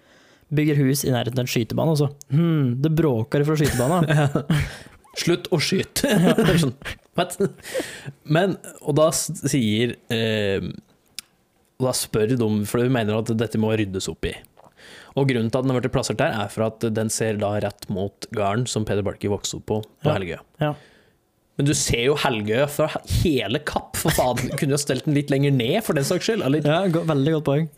bygger 0.50 0.80
hus 0.80 1.04
i 1.06 1.12
nærheten 1.14 1.38
av 1.38 1.44
en 1.44 1.50
skytebane, 1.52 1.92
og 1.94 2.00
så 2.00 2.08
hm, 2.34 2.82
det 2.82 2.90
bråker 2.98 3.44
fra 3.46 3.54
skytebanen. 3.60 4.58
Slutt 5.22 5.46
å 5.54 5.60
skyte! 5.62 6.10
Sånn. 6.62 6.74
Men, 8.24 8.56
og 8.80 8.96
da 8.96 9.10
sier 9.14 9.94
eh, 10.12 10.64
Og 11.78 11.86
da 11.86 11.92
spør 11.96 12.32
de, 12.34 12.50
for 12.68 12.80
de 12.82 12.92
mener 12.92 13.18
at 13.18 13.32
dette 13.36 13.60
må 13.60 13.72
ryddes 13.76 14.08
opp 14.12 14.26
i. 14.28 14.34
Og 15.16 15.28
grunnen 15.28 15.50
til 15.52 15.58
at 15.60 15.66
den 15.66 15.74
har 15.74 15.80
vært 15.82 15.92
plassert 15.92 16.18
der, 16.22 16.32
er 16.44 16.48
for 16.52 16.64
at 16.70 16.86
den 16.96 17.10
ser 17.12 17.36
da 17.40 17.50
rett 17.60 17.88
mot 17.92 18.26
gården 18.32 18.66
som 18.70 18.86
Peder 18.88 19.04
Balki 19.04 19.28
vokste 19.28 19.58
opp 19.60 19.66
på 19.68 19.82
på 19.84 20.08
Ja. 20.08 20.14
Helgøya. 20.16 20.40
Ja. 20.62 20.72
Men 21.60 21.66
du 21.68 21.74
ser 21.76 22.06
jo 22.06 22.14
Helgøya 22.16 22.64
fra 22.72 22.86
hele 23.20 23.58
Kapp, 23.68 23.98
for 24.00 24.10
faen. 24.16 24.38
Du 24.40 24.54
kunne 24.58 24.72
jo 24.72 24.80
stelt 24.80 25.04
den 25.04 25.12
litt 25.18 25.28
lenger 25.30 25.52
ned, 25.52 25.82
for 25.84 25.92
den 25.98 26.06
saks 26.08 26.24
skyld. 26.30 26.40
Eller, 26.46 26.64
Ja, 26.64 26.86
veldig 26.88 27.34
godt 27.36 27.44
poeng. 27.44 27.68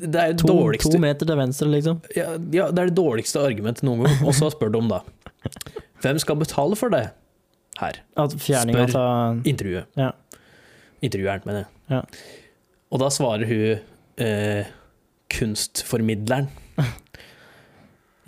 det 0.00 0.16
er 0.22 0.32
To, 0.40 0.48
dårligste 0.48 0.94
to 0.96 0.98
meter 1.02 1.28
til 1.28 1.36
venstre, 1.36 1.68
liksom. 1.74 2.00
ja, 2.16 2.30
ja, 2.56 2.70
det 2.72 2.86
er 2.86 2.88
det 2.88 2.96
dårligste 2.96 3.42
argumentet 3.44 3.84
noen 3.84 4.06
gang. 4.06 4.16
Og 4.24 4.32
så 4.34 4.48
spør 4.54 4.72
du 4.72 4.78
om, 4.80 4.88
da. 4.88 5.02
Hvem 6.00 6.18
skal 6.24 6.40
betale 6.40 6.76
for 6.80 6.88
det? 6.94 7.04
Her. 7.78 8.00
At 8.18 8.32
fjerninga 8.42 8.88
Spør. 8.88 8.96
av 9.04 9.44
Intervjuet. 9.46 9.86
Ja. 10.00 10.08
Intervjueren, 11.04 11.44
mener 11.46 11.66
jeg. 11.66 11.68
Ja. 11.92 12.00
Og 12.90 12.98
da 13.04 13.10
svarer 13.12 13.44
hun 13.46 14.24
eh, 14.24 14.72
kunstformidleren. 15.36 16.48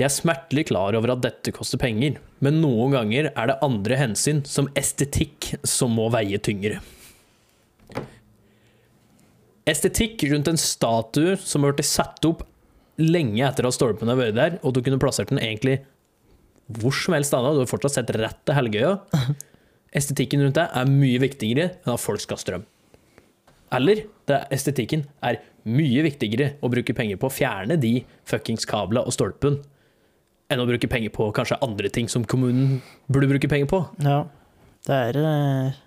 Jeg 0.01 0.07
er 0.07 0.15
smertelig 0.15 0.65
klar 0.71 0.97
over 0.97 1.13
at 1.13 1.25
dette 1.27 1.53
koster 1.53 1.81
penger, 1.81 2.17
men 2.41 2.63
noen 2.63 2.95
ganger 2.95 3.29
er 3.35 3.51
det 3.51 3.59
andre 3.65 3.99
hensyn, 4.01 4.41
som 4.49 4.71
estetikk, 4.79 5.53
som 5.61 5.93
må 5.93 6.07
veie 6.15 6.41
tyngre. 6.41 6.79
Estetikk 9.69 10.25
rundt 10.31 10.49
en 10.49 10.61
statue 10.61 11.37
som 11.37 11.67
har 11.67 11.77
blitt 11.77 11.91
satt 11.91 12.25
opp 12.25 12.47
lenge 13.01 13.45
etter 13.45 13.69
at 13.69 13.77
stolpen 13.77 14.09
har 14.09 14.19
vært 14.19 14.39
der, 14.39 14.57
og 14.65 14.73
du 14.75 14.81
kunne 14.85 15.01
plassert 15.01 15.33
den 15.33 15.43
egentlig 15.43 15.83
hvor 16.81 16.95
som 16.95 17.17
helst 17.17 17.35
annet, 17.35 17.57
du 17.59 17.65
har 17.65 17.71
fortsatt 17.71 17.97
sett 17.99 18.13
rett 18.15 18.43
til 18.47 18.57
Helgøya. 18.57 18.93
Estetikken 19.99 20.45
rundt 20.45 20.59
det 20.59 20.69
er 20.71 20.91
mye 20.91 21.19
viktigere 21.23 21.73
enn 21.83 21.97
at 21.97 22.03
folk 22.03 22.23
skal 22.23 22.39
ha 22.39 22.45
strøm. 22.45 22.67
Eller 23.73 24.05
det, 24.27 24.41
estetikken 24.55 25.05
er 25.23 25.39
mye 25.71 26.03
viktigere 26.07 26.55
å 26.65 26.71
bruke 26.73 26.95
penger 26.97 27.19
på 27.21 27.29
å 27.29 27.35
fjerne 27.35 27.77
de 27.81 28.01
fuckings 28.29 28.67
kabla 28.67 29.05
og 29.07 29.15
stolpen, 29.15 29.61
enn 30.51 30.63
å 30.63 30.67
bruke 30.67 30.89
penger 30.91 31.13
på 31.15 31.29
kanskje 31.37 31.61
andre 31.63 31.91
ting 31.95 32.09
som 32.11 32.25
kommunen 32.27 32.81
burde 33.07 33.29
bruke 33.31 33.51
penger 33.53 33.69
på. 33.71 33.85
Ja. 34.03 34.25
Det 34.89 34.97
er 35.11 35.19
eh, 35.21 35.79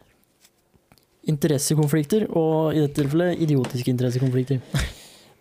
interessekonflikter, 1.29 2.27
og 2.35 2.75
i 2.75 2.81
dette 2.83 3.01
tilfellet 3.01 3.41
idiotiske 3.43 3.91
interessekonflikter. 3.93 4.61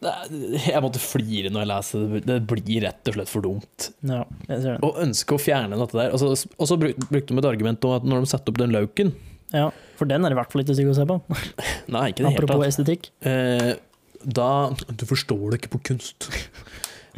Er- 0.02 0.32
Jeg 0.58 0.80
måtte 0.82 0.98
flire 0.98 1.50
når 1.54 1.62
jeg 1.62 1.68
leser 1.70 2.06
det. 2.10 2.20
Det 2.26 2.36
blir 2.50 2.80
rett 2.82 3.06
og 3.06 3.14
slett 3.14 3.30
for 3.30 3.44
dumt. 3.44 3.84
Ja, 4.02 4.24
jeg 4.48 4.56
ser 4.64 4.72
det. 4.72 4.78
Å 4.82 4.96
ønske 5.04 5.36
å 5.36 5.38
fjerne 5.38 5.78
dette 5.78 5.94
der. 6.00 6.10
Og 6.16 6.18
så, 6.18 6.78
brukte 6.80 7.28
de 7.30 7.38
et 7.38 7.46
argument 7.46 7.86
om 7.86 7.94
at 7.94 8.08
når 8.10 8.24
de 8.24 8.30
setter 8.32 8.50
opp 8.50 8.58
den 8.58 8.74
lauken 8.74 9.12
Ja, 9.52 9.68
for 9.98 10.08
den 10.10 10.24
er 10.24 10.34
i 10.34 10.38
hvert 10.38 10.52
fall 10.52 10.64
ikke 10.64 10.76
stygg 10.76 10.90
å 10.92 10.96
se 10.96 11.06
på. 11.08 11.18
Nei, 11.94 12.06
ikke 12.10 12.24
det 12.24 12.32
helt. 12.32 12.40
Apropos 12.42 12.66
estetikk. 12.68 13.10
Eh, 13.28 13.74
da 14.22 14.48
Du 14.88 15.04
forstår 15.08 15.52
det 15.52 15.62
ikke 15.62 15.76
på 15.78 15.84
kunst. 15.92 16.30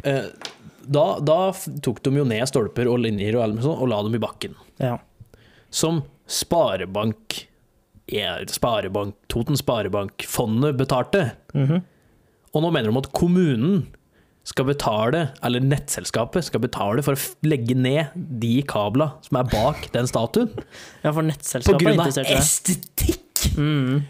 Eh, 0.05 0.27
da, 0.85 1.03
da 1.23 1.37
tok 1.81 1.97
de 2.05 2.11
jo 2.19 2.25
ned 2.29 2.43
stolper 2.45 2.85
og 2.91 2.99
linjer 3.01 3.39
og, 3.39 3.55
sånt, 3.63 3.79
og 3.81 3.87
la 3.89 4.03
dem 4.05 4.13
i 4.13 4.19
bakken. 4.21 4.53
Ja. 4.77 4.99
Som 5.73 6.03
Sparebank 6.29 7.39
Sparebank, 8.53 9.15
Toten 9.31 9.57
Sparebank-fondet 9.57 10.77
betalte. 10.77 11.31
Mhm. 11.57 11.81
Og 12.53 12.63
nå 12.63 12.69
mener 12.71 12.91
de 12.91 13.01
at 13.01 13.11
kommunen 13.17 13.87
skal 14.45 14.67
betale, 14.69 15.23
eller 15.45 15.63
nettselskapet 15.65 16.45
skal 16.45 16.61
betale 16.61 17.01
for 17.05 17.17
å 17.17 17.49
legge 17.49 17.73
ned 17.77 18.13
de 18.15 18.59
kabla 18.69 19.11
som 19.25 19.39
er 19.41 19.47
bak 19.49 19.87
den 19.95 20.05
statuen. 20.09 20.51
ja, 21.03 21.09
for 21.11 21.25
nettselskapet 21.25 21.81
er 21.81 21.87
grunn 21.87 22.03
av 22.03 22.11
interessert 22.11 22.29
i 22.29 22.35
det. 22.35 22.43
estetikk! 22.43 23.47
Mm. 23.57 24.03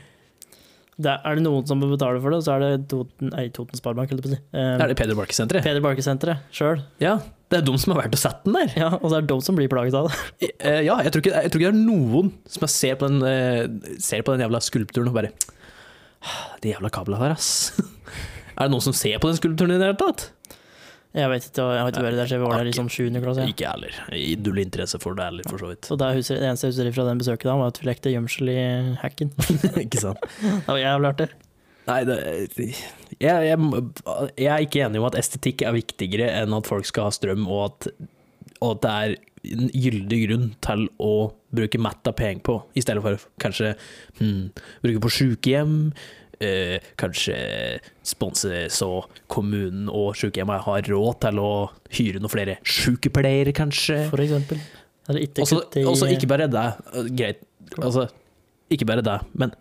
Det 0.96 1.10
er, 1.12 1.20
er 1.28 1.36
det 1.36 1.44
noen 1.44 1.66
som 1.68 1.82
betaler 1.84 2.22
for 2.24 2.32
det, 2.32 2.38
så 2.46 2.54
er 2.56 2.62
det 2.64 2.70
Toten, 2.92 3.32
nei, 3.34 3.50
Toten 3.52 3.76
Sparebank, 3.80 4.12
holdt 4.14 4.24
jeg 4.24 4.30
på 4.30 4.32
å 4.32 4.36
si. 4.38 4.44
Eh, 4.56 4.76
Er 4.80 4.92
det 4.92 4.96
Peder 5.00 5.18
Barker-senteret? 5.20 5.66
Peder 5.66 5.84
Barker-senteret, 5.84 6.46
sjøl. 6.56 6.80
Ja, 7.04 7.18
det 7.52 7.58
er 7.60 7.66
de 7.68 7.74
som 7.84 7.92
har 7.92 8.00
vært 8.06 8.16
og 8.16 8.22
sett 8.22 8.46
den 8.48 8.56
der. 8.56 8.72
Ja, 8.80 8.88
og 9.02 9.04
så 9.12 9.18
er 9.18 9.26
det 9.26 9.32
de 9.34 9.38
som 9.44 9.58
blir 9.60 9.68
plaget 9.72 9.98
av 10.00 10.08
det. 10.08 10.22
Eh, 10.66 10.80
ja, 10.88 10.96
jeg 11.04 11.12
tror, 11.14 11.22
ikke, 11.22 11.42
jeg 11.44 11.52
tror 11.52 11.62
ikke 11.62 11.72
det 11.74 11.78
er 11.78 11.84
noen 11.84 12.30
som 12.50 12.64
ser 12.72 12.96
på 12.98 13.10
den, 13.12 13.20
eh, 13.28 13.98
ser 14.02 14.24
på 14.26 14.34
den 14.34 14.42
jævla 14.48 14.62
skulpturen 14.64 15.12
og 15.12 15.18
bare 15.20 15.34
«Ah, 16.26 16.56
De 16.64 16.72
jævla 16.72 16.90
kablene 16.96 17.20
der, 17.28 17.36
ass. 17.36 17.76
er 18.56 18.66
det 18.66 18.72
noen 18.74 18.84
som 18.84 18.95
ser 18.95 19.20
på 19.22 19.32
den 19.32 19.39
skulpturen 19.39 19.76
i 19.76 19.80
det 19.80 19.91
hele 19.91 19.99
tatt? 19.99 20.30
Jeg 21.16 21.32
vet 21.32 21.45
ikke, 21.47 21.64
jeg 21.72 21.80
har 21.80 21.93
ikke 21.93 22.03
vært 22.03 22.18
der 22.20 22.28
siden 22.28 22.41
vi 22.41 22.47
var 22.49 22.60
der 22.60 22.68
i 22.68 22.76
sånn 22.76 22.89
7. 22.91 23.06
klasse. 23.24 23.43
Ja. 23.45 23.51
Ikke 23.53 23.64
jeg 23.64 23.72
heller. 23.72 24.39
Null 24.43 24.60
interesse 24.66 24.99
for 24.99 25.16
det 25.16 25.30
heller, 25.30 25.47
for 25.47 25.64
så 25.64 25.70
vidt. 25.70 25.88
Så 25.88 25.95
det, 25.99 26.10
eneste 26.12 26.68
jeg 26.68 26.74
husker 26.74 26.89
fra 26.97 27.06
den 27.08 27.22
besøket 27.22 27.47
da, 27.47 27.56
var 27.62 27.72
at 27.72 27.80
vi 27.80 27.88
lekte 27.88 28.12
gjemsel 28.12 28.51
i 28.51 28.58
hacken. 28.99 29.32
ikke 29.86 30.01
sant? 30.01 30.28
Det 30.41 30.68
var 30.68 30.82
jævlig 30.82 31.12
artig. 31.14 31.30
Nei, 31.86 31.99
det, 32.10 32.18
jeg, 33.22 33.47
jeg, 33.47 33.86
jeg 34.41 34.51
er 34.51 34.66
ikke 34.66 34.84
enig 34.88 34.99
om 34.99 35.08
at 35.08 35.16
estetikk 35.22 35.64
er 35.64 35.78
viktigere 35.78 36.28
enn 36.41 36.58
at 36.58 36.68
folk 36.68 36.88
skal 36.89 37.08
ha 37.08 37.16
strøm, 37.16 37.45
og 37.47 37.64
at, 37.70 37.89
og 38.60 38.76
at 38.76 38.84
det 38.84 38.93
er 38.95 39.16
en 39.56 39.72
gyldig 39.72 40.22
grunn 40.26 40.47
til 40.66 40.88
å 40.99 41.14
bruke 41.56 41.80
matta 41.80 42.12
penger 42.18 42.43
på, 42.43 42.58
i 42.76 42.84
stedet 42.84 43.06
for 43.06 43.28
kanskje 43.39 43.76
hmm, 44.20 44.49
bruke 44.84 45.03
på 45.06 45.14
sykehjem, 45.22 45.78
eh, 46.44 46.78
kanskje 47.00 47.36
sponse 48.06 48.66
så 48.74 48.90
kommunen 49.32 49.90
og 49.92 50.16
sykehjemmet 50.20 50.66
har 50.68 50.90
råd 50.92 51.22
til 51.28 51.42
å 51.44 51.52
hyre 51.98 52.22
noen 52.22 52.34
flere 52.34 52.58
sykepleiere, 52.66 53.54
kanskje. 53.56 54.02
For 54.12 54.24
eksempel. 54.24 54.62
Eller 55.10 55.28
ikke 55.28 55.46
Også, 55.46 55.62
i 55.78 55.86
også 55.86 56.10
ikke 56.16 56.30
bare 56.32 56.50
det, 56.50 56.66
eh, 56.94 57.10
greit, 57.14 57.44
altså, 57.78 58.08
ikke 58.74 58.88
bare 58.90 59.06
det, 59.06 59.20
men 59.38 59.54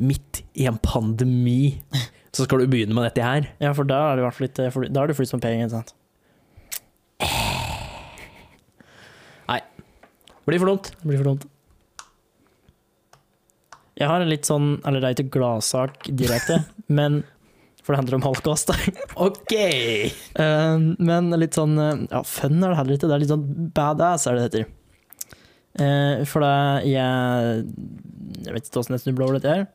midt 0.00 0.44
i 0.56 0.66
en 0.70 0.78
pandemi, 0.80 1.80
så 2.34 2.46
skal 2.46 2.62
du 2.62 2.70
begynne 2.70 2.94
med 2.96 3.10
dette 3.10 3.26
her. 3.26 3.50
Ja, 3.60 3.74
for 3.76 3.88
da 3.88 4.04
er 4.10 4.18
det 4.18 4.22
i 4.22 4.28
hvert 4.28 4.38
fall 4.38 4.48
litt 4.48 4.92
Da 4.94 5.02
er 5.02 5.10
det 5.10 5.18
flytt 5.18 5.32
som 5.32 5.42
penger, 5.42 5.66
ikke 5.66 5.80
sant. 5.80 5.96
Blir 10.50 10.58
for 10.58 10.66
dumt. 10.72 10.90
Blir 11.06 11.20
for 11.20 11.28
dumt. 11.30 11.44
Jeg 14.00 14.08
har 14.08 14.22
en 14.22 14.30
litt 14.32 14.48
sånn 14.48 14.72
Eller 14.88 15.02
det 15.02 15.10
er 15.10 15.18
ikke 15.18 15.36
gladsak 15.38 16.08
direkte, 16.08 16.62
men 16.98 17.22
For 17.84 17.92
det 17.92 18.02
handler 18.02 18.20
om 18.20 18.26
holocaust. 18.28 18.72
Ok! 19.20 19.54
Uh, 20.38 20.76
men 21.10 21.32
litt 21.40 21.58
sånn 21.58 21.76
eh, 21.80 22.06
Ja, 22.10 22.24
fun 22.26 22.60
er 22.60 22.72
det 22.72 22.78
heller 22.80 22.96
ikke. 22.96 23.10
Det 23.10 23.16
er 23.16 23.24
litt 23.24 23.34
sånn 23.34 23.72
badass, 23.76 24.26
er 24.26 24.38
det 24.38 24.42
det 24.42 24.48
heter. 24.50 24.76
Uh, 25.80 26.24
for 26.26 26.42
det 26.42 26.90
jeg 26.90 27.62
Jeg 28.42 28.56
vet 28.56 28.66
ikke 28.66 28.82
åssen 28.82 28.96
jeg 28.96 29.04
snubla 29.04 29.28
over 29.28 29.38
dette 29.38 29.54
her. 29.54 29.68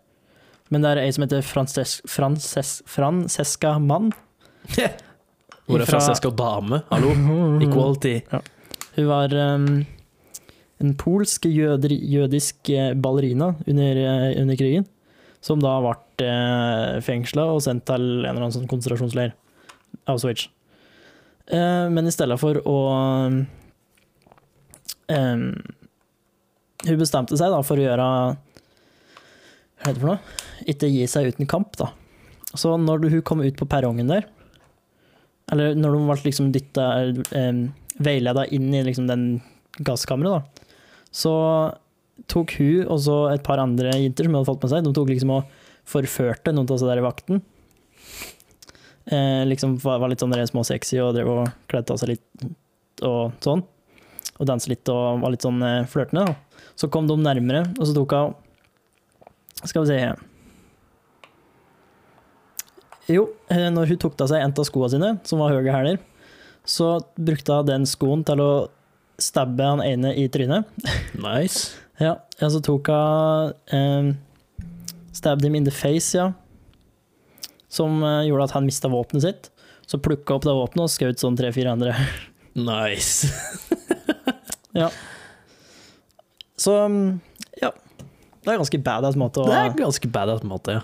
Men 0.74 0.82
det 0.82 0.96
er 0.96 1.04
ei 1.04 1.12
som 1.14 1.26
heter 1.26 1.44
Frances, 1.46 2.00
Frances, 2.10 2.80
Francesca 2.90 3.76
Mann. 3.78 4.10
Hvor 5.66 5.82
er 5.82 5.90
Francesca 5.90 6.32
dame? 6.34 6.82
Hallo? 6.90 7.12
Equality. 7.62 8.16
Hun 8.96 9.08
var 9.10 9.34
um, 9.34 9.68
en 10.84 10.96
polsk 11.00 11.48
jøder, 11.48 11.94
jødisk 11.94 12.70
eh, 12.74 12.94
ballerina 13.00 13.54
under, 13.68 14.02
eh, 14.02 14.42
under 14.42 14.60
krigen, 14.60 14.86
som 15.46 15.62
da 15.62 15.78
ble 15.84 16.26
uh, 16.26 17.02
fengsla 17.06 17.46
og 17.54 17.62
sendt 17.64 17.86
til 17.88 18.02
en 18.02 18.32
eller 18.32 18.48
annen 18.48 18.56
sånn 18.56 18.70
konsentrasjonsleir, 18.72 19.36
Auschwitz. 20.10 20.50
Eh, 21.48 21.86
men 21.94 22.10
i 22.10 22.14
stedet 22.14 22.40
for 22.42 22.58
å 22.66 22.78
um, 25.14 25.52
Hun 26.86 26.98
bestemte 26.98 27.38
seg 27.38 27.54
da 27.54 27.60
for 27.62 27.78
å 27.78 27.84
gjøre 27.84 28.08
Hva 28.10 29.84
heter 29.84 29.94
det 29.94 30.02
for 30.02 30.10
noe? 30.10 30.40
Ikke 30.74 30.90
gi 30.90 31.06
seg 31.10 31.30
uten 31.30 31.46
kamp, 31.50 31.78
da. 31.78 31.92
Så 32.58 32.74
når 32.82 33.06
hun 33.14 33.22
kom 33.28 33.44
ut 33.46 33.60
på 33.60 33.70
perrongen 33.70 34.10
der, 34.10 34.26
eller 35.54 35.78
når 35.78 35.94
de 35.94 36.02
ble 36.08 36.18
liksom 36.26 36.50
dytta 36.56 36.86
um, 37.38 37.60
veileda 38.02 38.48
inn 38.56 38.74
i 38.74 38.82
liksom 38.88 39.06
den 39.12 39.28
gasskammeret, 39.86 40.40
da, 40.40 40.65
så 41.16 41.36
tok 42.32 42.56
hun 42.60 42.88
og 42.92 43.00
så 43.04 43.18
et 43.32 43.44
par 43.46 43.62
andre 43.62 43.94
jenter 43.96 44.28
som 44.28 44.38
hadde 44.38 44.50
fått 44.50 44.64
med 44.66 44.74
seg, 44.74 44.86
de 44.86 44.96
tok 44.96 45.12
liksom 45.12 45.36
og 45.36 45.54
forførte 45.86 46.54
noen 46.56 46.72
av 46.72 46.82
seg 46.82 46.92
der 46.92 47.02
i 47.02 47.06
vakten. 47.06 47.42
Eh, 49.06 49.44
liksom 49.46 49.78
var, 49.84 50.08
litt 50.10 50.24
sånn 50.24 50.34
småsexy 50.34 50.98
og 51.04 51.14
drev 51.16 51.30
og 51.30 51.50
kledde 51.70 51.94
av 51.94 52.02
seg 52.02 52.16
litt 52.16 52.48
og 53.06 53.36
sånn. 53.46 53.62
Og 54.36 54.48
danset 54.50 54.72
litt 54.74 54.90
og 54.92 55.22
var 55.22 55.34
litt 55.34 55.46
sånn 55.46 55.62
eh, 55.64 55.86
flørtende. 55.90 56.26
Da. 56.26 56.64
Så 56.76 56.90
kom 56.92 57.08
de 57.08 57.18
nærmere, 57.20 57.68
og 57.78 57.86
så 57.86 57.96
tok 57.96 58.16
hun 58.16 58.34
Skal 59.64 59.86
vi 59.86 59.94
se 59.94 60.00
Jo, 63.14 63.30
eh, 63.54 63.70
når 63.70 63.94
hun 63.94 64.02
tok 64.02 64.18
av 64.26 64.32
seg 64.32 64.42
en 64.42 64.56
av 64.58 64.68
skoene 64.68 64.92
sine, 64.96 65.12
som 65.24 65.40
var 65.40 65.54
høye 65.54 65.72
hæler, 65.72 66.02
så 66.66 66.98
brukte 67.14 67.54
hun 67.60 67.70
den 67.70 67.86
skoen 67.86 68.26
til 68.26 68.42
å 68.42 68.52
stabbe 69.22 69.64
han 69.64 69.82
ene 69.84 70.14
i 70.16 70.28
trynet. 70.32 70.70
Nice. 71.14 71.74
Ja, 71.96 72.18
og 72.44 72.50
så 72.52 72.60
tok 72.60 72.90
hun 72.92 73.54
um, 73.72 74.08
Stabbed 75.16 75.46
him 75.48 75.54
in 75.56 75.64
the 75.64 75.72
face, 75.72 76.12
ja. 76.12 76.34
Som 77.72 78.04
uh, 78.04 78.20
gjorde 78.28 78.50
at 78.50 78.56
han 78.58 78.66
mista 78.68 78.92
våpenet 78.92 79.24
sitt. 79.24 79.48
Så 79.88 80.02
plukka 80.04 80.36
opp 80.36 80.44
det 80.44 80.58
våpenet 80.58 80.90
og 80.90 80.92
skjøt 80.92 81.24
sånn 81.24 81.40
tre-fire 81.40 81.72
andre. 81.72 81.96
Nice. 82.56 83.32
Så 86.60 86.76
um, 86.84 87.22
ja. 87.62 87.72
Det 88.44 88.52
er 88.52 88.54
en 88.58 88.62
ganske 88.62 88.80
badass 88.84 89.18
måte 89.20 89.42
å 89.44 89.48
Det 89.48 89.56
er 89.56 89.72
en 89.72 89.80
ganske 89.80 90.12
badass 90.12 90.44
måte, 90.48 90.78
ja. 90.78 90.84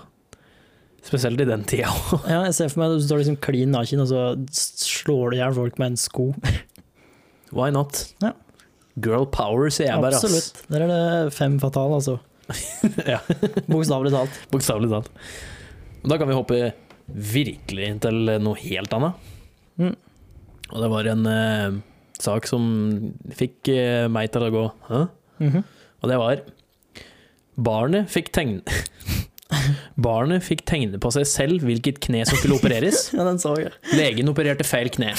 Spesielt 1.02 1.40
i 1.42 1.46
den 1.48 1.64
tida. 1.66 1.90
Ja, 2.28 2.44
jeg 2.46 2.54
ser 2.56 2.68
for 2.70 2.82
meg 2.82 2.92
at 2.92 3.00
du 3.00 3.06
står 3.06 3.22
liksom 3.22 3.38
klin 3.42 3.72
naken, 3.74 4.04
og 4.04 4.08
så 4.08 4.20
slår 4.54 5.32
du 5.32 5.36
i 5.36 5.40
hjel 5.40 5.56
folk 5.56 5.80
med 5.82 5.92
en 5.92 5.98
sko. 5.98 6.28
Why 7.52 7.70
not? 7.74 8.04
Ja. 8.24 8.32
Girl 9.02 9.24
power, 9.32 9.70
sier 9.72 9.88
jeg 9.90 10.02
bare. 10.02 10.16
ass. 10.18 10.24
Absolutt. 10.24 10.64
Der 10.72 10.84
er 10.84 10.92
det 10.92 11.34
fem 11.36 11.58
fatale, 11.62 12.00
altså. 12.00 12.18
Ja. 13.12 13.20
Bokstavelig 13.70 14.12
talt. 14.12 14.40
Bokstavelig 14.52 14.90
talt. 14.92 15.12
Da 16.04 16.18
kan 16.20 16.28
vi 16.28 16.36
hoppe 16.36 16.58
virkelig 17.12 17.88
til 18.04 18.34
noe 18.42 18.58
helt 18.60 18.92
annet. 18.96 19.30
Mm. 19.80 19.94
Og 20.72 20.80
det 20.82 20.90
var 20.92 21.08
en 21.12 21.28
uh, 21.28 21.78
sak 22.20 22.48
som 22.48 22.64
fikk 23.36 23.70
uh, 23.72 24.08
meg 24.12 24.30
til 24.32 24.44
å 24.46 24.50
gå 24.52 24.64
Hæ? 24.88 25.00
Mhm. 25.42 25.62
Og 26.02 26.10
det 26.10 26.18
var 26.20 26.40
Barnet 27.62 28.10
fikk 28.10 28.30
tegne 28.34 28.60
Barnet 30.06 30.44
fikk 30.44 30.64
tegne 30.68 31.00
på 31.02 31.10
seg 31.14 31.26
selv 31.28 31.64
hvilket 31.66 32.00
kne 32.04 32.24
som 32.28 32.38
skulle 32.40 32.56
opereres. 32.56 33.06
Ja, 33.16 33.26
den 33.28 33.40
så 33.42 33.52
jeg. 33.60 33.72
Legen 33.96 34.30
opererte 34.32 34.64
feil 34.66 34.88
kne. 34.92 35.12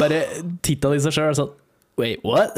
Bare 0.00 0.22
titta 0.64 0.90
de 0.92 1.00
seg 1.04 1.14
sjøl 1.16 1.32
og 1.34 1.38
sånn 1.40 1.54
Wait, 1.96 2.20
what? 2.28 2.52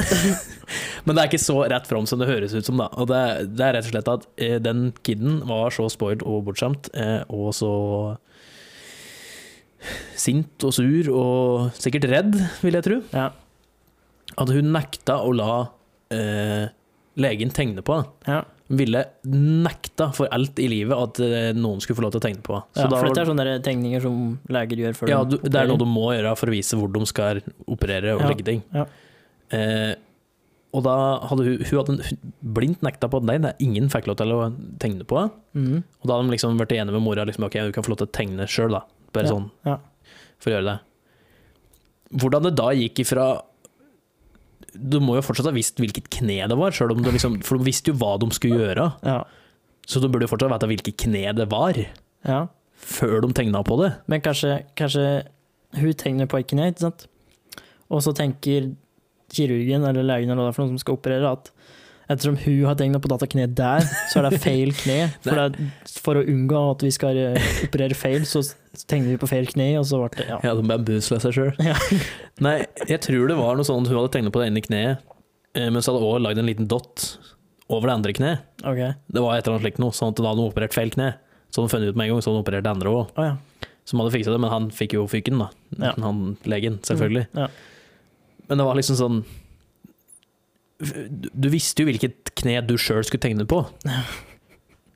Men 1.07 1.14
det 1.14 1.22
er 1.22 1.29
ikke 1.29 1.39
så 1.39 1.61
rett 1.70 1.87
fram 1.87 2.09
som 2.11 2.18
det 2.18 2.26
høres 2.26 2.57
ut 2.59 2.66
som, 2.66 2.81
da. 2.81 2.89
Og 2.99 3.07
det, 3.07 3.20
det 3.55 3.62
er 3.68 3.76
rett 3.76 3.87
og 3.87 3.93
slett 3.93 4.09
at 4.11 4.24
eh, 4.43 4.57
den 4.59 4.89
kiden 5.07 5.37
var 5.47 5.70
så 5.70 5.87
spoiled 5.95 6.24
og 6.26 6.41
bortskjemt, 6.49 6.89
eh, 6.99 7.20
og 7.31 7.53
så 7.55 7.70
sint 10.18 10.66
og 10.66 10.74
sur 10.74 11.11
og 11.14 11.68
sikkert 11.79 12.09
redd, 12.11 12.35
vil 12.64 12.79
jeg 12.81 12.87
tro, 12.89 12.99
Ja. 13.14 13.29
at 14.43 14.51
hun 14.55 14.72
nekta 14.74 15.20
å 15.22 15.31
la 15.39 15.53
eh, 16.11 16.66
legen 17.22 17.55
tegne 17.55 17.83
på. 17.87 18.01
ja. 18.26 18.43
Hun 18.69 18.77
ville 18.83 19.01
nekta 19.25 20.11
for 20.12 20.29
alt 20.35 20.59
i 20.61 20.66
livet 20.69 20.93
at 20.93 21.21
eh, 21.25 21.51
noen 21.57 21.81
skulle 21.81 21.97
få 21.97 22.05
lov 22.05 22.12
til 22.12 22.21
å 22.21 22.25
tegne 22.27 22.43
på. 22.45 22.59
Så 22.77 22.85
ja 22.85 22.89
for 22.93 23.09
dette 23.09 23.23
er 23.23 23.31
sånne 23.31 23.55
tegninger 23.64 24.03
som 24.05 24.19
leger 24.53 24.83
gjør 24.83 24.99
før 24.99 25.12
ja, 25.12 25.23
de 25.25 25.39
du, 25.39 25.47
det 25.49 25.62
er 25.62 25.71
noe 25.71 25.81
du 25.81 25.87
må 25.89 26.11
gjøre 26.12 26.35
for 26.37 26.53
å 26.53 26.55
vise 26.57 26.77
hvor 26.77 26.93
de 26.93 27.01
skal 27.09 27.41
operere 27.64 28.12
og 28.19 28.27
Ja, 28.27 28.29
legge 28.35 28.45
ting. 28.51 28.61
ja. 28.77 28.85
Eh, 29.57 29.95
og 30.77 30.83
da 30.85 30.95
hadde 31.25 31.47
hun, 31.47 31.62
hun 31.64 31.79
hadde 31.81 32.16
blindt 32.45 32.83
nekta 32.85 33.09
på 33.09 33.23
nei, 33.25 33.39
det 33.41 33.55
er 33.55 33.62
ingen 33.64 33.87
fikk 33.89 34.11
lov 34.11 34.19
til 34.21 34.35
å 34.37 34.51
tegne 34.83 35.07
på. 35.09 35.23
Mm. 35.57 35.79
Og 35.81 36.05
da 36.05 36.19
hadde 36.19 36.29
de 36.29 36.35
liksom 36.35 36.59
vært 36.61 36.75
enige 36.77 36.93
med 36.93 37.07
mora 37.07 37.25
liksom, 37.25 37.47
ok, 37.49 37.57
du 37.71 37.73
kan 37.73 37.87
få 37.87 37.95
lov 37.95 38.03
til 38.03 38.11
å 38.11 38.12
tegne 38.19 38.45
sjøl, 38.53 38.77
da. 38.77 38.83
Bare 39.16 39.31
Ja, 39.31 39.33
sånn 39.33 39.49
for 40.39 40.53
å 40.53 40.55
gjøre 40.59 40.69
det. 40.69 40.77
Hvordan 42.21 42.45
det 42.47 42.53
da 42.61 42.69
gikk 42.77 43.01
ifra 43.07 43.25
Du 44.75 44.99
må 45.01 45.16
jo 45.16 45.25
fortsatt 45.25 45.49
ha 45.49 45.55
visst 45.55 45.81
hvilket 45.81 46.11
kne 46.12 46.43
det 46.51 46.59
var, 46.59 46.77
om 46.85 47.03
du 47.03 47.11
liksom, 47.14 47.41
for 47.47 47.59
de 47.59 47.69
visste 47.69 47.93
jo 47.93 47.99
hva 48.01 48.16
de 48.21 48.29
skulle 48.37 48.61
gjøre. 48.61 48.91
Ja. 49.07 49.23
Så 49.89 50.03
du 50.03 50.09
burde 50.11 50.27
jo 50.27 50.33
fortsatt 50.35 50.53
vite 50.53 50.69
hvilket 50.75 50.99
kne 51.01 51.33
det 51.39 51.49
var, 51.53 51.79
ja. 52.29 52.41
før 52.77 53.23
de 53.25 53.33
tegna 53.37 53.62
på 53.64 53.79
det. 53.81 53.95
Men 54.12 54.25
kanskje, 54.25 54.61
kanskje 54.77 55.07
hun 55.79 55.97
tegner 56.01 56.29
på 56.29 56.41
et 56.41 56.51
kne, 56.51 56.69
ikke 56.73 56.87
sant? 56.89 57.07
Og 57.89 58.05
så 58.05 58.12
tenker 58.16 58.73
kirurgen 59.33 59.85
eller 59.89 60.05
legen 60.05 60.33
eller 60.33 60.49
noe 60.49 60.57
for 60.57 60.64
noen 60.64 60.77
som 60.77 60.85
skal 60.85 60.99
operere, 60.99 61.33
at 61.33 61.51
ettersom 62.09 62.38
hun 62.40 62.64
har 62.64 62.76
tegna 62.78 63.00
på 63.02 63.11
datakne 63.12 63.46
der, 63.52 63.84
så 64.11 64.20
er 64.20 64.28
det 64.28 64.40
feil 64.42 64.72
kne. 64.76 64.98
For, 65.26 65.36
det 65.36 65.68
for 66.04 66.20
å 66.20 66.24
unngå 66.24 66.62
at 66.72 66.84
vi 66.86 66.92
skal 66.94 67.18
eh, 67.20 67.50
operere 67.66 67.96
feil, 67.98 68.24
så 68.28 68.42
tegner 68.88 69.12
vi 69.12 69.20
på 69.20 69.28
feil 69.30 69.48
kne, 69.50 69.70
og 69.80 69.86
så 69.88 70.00
ble 70.00 70.11
det 70.16 70.28
ja. 70.30 70.38
Ja, 70.46 70.54
de 70.56 70.64
bambusla 70.68 71.20
seg 71.22 71.36
sjøl. 71.36 71.52
Ja. 71.64 71.76
Nei, 72.46 72.59
jeg 72.88 73.02
tror 73.04 73.28
det 73.30 73.38
var 73.38 73.59
noe 73.59 73.68
sånn 73.68 73.86
hun 73.86 74.00
hadde 74.00 74.12
tegnet 74.16 74.34
på 74.34 74.42
det 74.42 74.50
ene 74.52 74.64
kneet, 74.64 75.04
eh, 75.59 75.68
men 75.68 75.84
så 75.84 75.92
hadde 75.92 76.04
hun 76.04 76.14
også 76.14 76.24
lagd 76.28 76.42
en 76.42 76.48
liten 76.48 76.70
dott 76.70 77.09
over 77.68 77.90
det 77.90 77.96
andre 77.98 78.14
kneet. 78.16 78.46
Okay. 78.62 78.94
Det 79.12 79.24
var 79.24 79.36
et 79.36 79.44
eller 79.44 79.59
annet 79.59 79.66
slikt 79.66 79.82
noe, 79.84 79.96
sånn 79.96 80.14
at 80.14 80.20
da 80.22 80.30
hadde 80.30 80.44
hun 80.46 80.52
operert 80.52 80.76
feil 80.76 80.92
kne. 80.94 81.12
Så 81.48 81.61
hadde 81.61 81.68
hun 81.68 81.74
funnet 81.74 81.92
ut 81.92 81.98
med 81.98 82.09
en 82.09 82.14
gang, 82.14 82.22
så 82.24 82.30
hadde 82.30 82.40
hun 82.40 82.46
operert 82.46 82.64
det 82.64 82.72
andre 82.72 82.94
òg. 82.94 83.12
Oh, 83.20 83.26
ja. 83.28 83.68
Som 83.88 84.00
hadde 84.00 84.12
fiksa 84.16 84.32
det, 84.32 84.40
men 84.40 84.52
han 84.52 84.70
fikk 84.72 84.96
jo 84.96 85.04
fyken, 85.09 85.40
da. 85.40 85.50
Ja. 85.80 85.92
Han 86.04 86.38
legen, 86.48 86.80
selvfølgelig. 86.84 87.28
Mm, 87.32 87.44
ja. 87.44 88.48
Men 88.48 88.61
det 88.61 88.66
var 88.68 88.76
liksom 88.80 88.96
sånn 88.96 89.20
Du, 90.79 91.49
visste 91.51 91.83
jo 91.83 91.89
hvilket 91.89 92.31
kne 92.39 92.61
du 92.62 92.76
sjøl 92.79 93.03
skulle 93.07 93.22
tegne 93.24 93.47
på. 93.49 93.64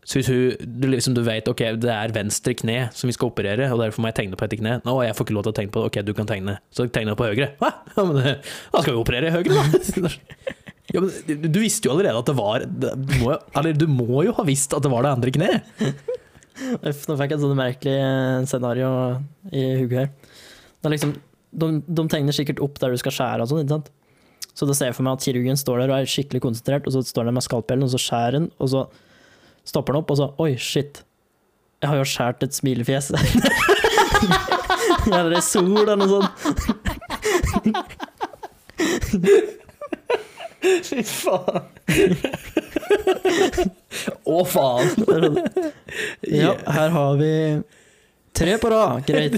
Så 0.03 0.19
hvis 0.19 0.29
hun, 0.31 0.69
du, 0.83 0.87
liksom, 0.91 1.15
du 1.15 1.23
vet 1.27 1.47
ok, 1.51 1.63
det 1.83 1.91
er 1.91 2.15
venstre 2.15 2.55
kne 2.59 2.89
som 2.95 3.11
vi 3.11 3.15
skal 3.15 3.31
operere, 3.31 3.69
og 3.71 3.83
derfor 3.83 4.03
må 4.03 4.11
jeg 4.11 4.19
tegne 4.21 4.39
på 4.39 4.47
etter 4.47 4.59
kne. 4.59 4.79
Nå, 4.87 4.97
jeg 5.07 5.15
får 5.19 5.27
ikke 5.27 5.37
lov 5.37 5.47
til 5.47 5.55
å 5.55 5.59
tegne 5.59 5.75
på 5.75 5.83
det. 5.83 5.91
Ok, 5.91 5.99
du 6.07 6.13
kan 6.19 6.31
tegne. 6.31 6.57
Så 6.75 6.87
tegner 6.91 7.15
jeg 7.15 7.21
på 7.21 7.29
høyre. 7.31 7.49
Hæ? 7.63 7.71
Ja, 7.95 8.05
men 8.09 8.19
da 8.19 8.83
skal 8.83 8.91
vi 8.93 8.99
operere 8.99 9.35
høyre, 9.35 9.63
da! 9.63 10.13
Ja, 10.93 11.01
men 11.01 11.45
du, 11.49 11.59
visste 11.63 11.89
jo 11.89 11.95
allerede 11.95 12.21
at 12.21 12.29
det 12.29 12.35
var 12.37 12.65
du 12.67 13.13
må, 13.23 13.37
Eller 13.57 13.77
du 13.79 13.87
må 13.89 14.25
jo 14.27 14.35
ha 14.37 14.43
visst 14.45 14.75
at 14.77 14.83
det 14.85 14.91
var 14.93 15.07
det 15.07 15.13
andre 15.15 15.33
kneet. 15.33 15.71
Uff, 16.83 17.07
nå 17.09 17.17
fikk 17.17 17.33
jeg 17.33 17.39
et 17.39 17.45
sånt 17.45 17.57
merkelig 17.57 17.95
eh, 17.97 18.43
scenario 18.51 18.91
i 19.49 19.63
hodet 19.79 20.03
her. 20.03 20.11
Er 20.83 20.93
liksom, 20.93 21.15
de, 21.63 21.71
de 21.87 22.05
tegner 22.13 22.37
sikkert 22.37 22.61
opp 22.67 22.77
der 22.83 22.93
du 22.93 23.01
skal 23.01 23.15
skjære 23.15 23.47
og 23.47 23.53
sånn, 23.53 23.63
ikke 23.65 23.79
sant? 23.79 23.89
Så 24.53 24.69
da 24.69 24.75
ser 24.77 24.91
jeg 24.91 24.97
for 24.99 25.07
meg 25.07 25.17
at 25.17 25.25
kirurgen 25.25 25.57
står 25.59 25.77
der 25.83 25.91
og 25.93 25.97
er 26.03 26.11
skikkelig 26.13 26.43
konsentrert, 26.45 26.87
og 26.87 26.93
så 26.95 27.01
står 27.09 27.25
han 27.31 27.37
med 27.39 27.45
skalpellen, 27.47 27.87
og 27.87 27.93
så 27.95 28.01
skjærer 28.03 28.37
han, 28.41 28.47
og 28.61 28.67
så 28.73 28.81
stopper 29.69 29.97
han 29.97 30.03
opp, 30.03 30.11
og 30.13 30.19
så 30.21 30.27
Oi, 30.43 30.53
shit. 30.61 30.95
Jeg 31.83 31.89
har 31.91 31.97
jo 31.99 32.07
skjært 32.07 32.45
et 32.47 32.55
smilefjes. 32.55 33.07
Eller 35.13 35.33
ei 35.35 35.43
sol, 35.43 35.73
eller 35.83 35.97
noe 35.99 36.09
sånt. 36.13 36.31
Fy 40.63 41.03
faen. 41.03 41.65
Å, 44.23 44.45
faen. 44.47 44.89
Ja, 46.43 46.55
her 46.77 46.95
har 46.95 47.17
vi 47.19 47.33
tre 48.37 48.55
på 48.63 48.71
rad. 48.73 49.03
Greit. 49.09 49.35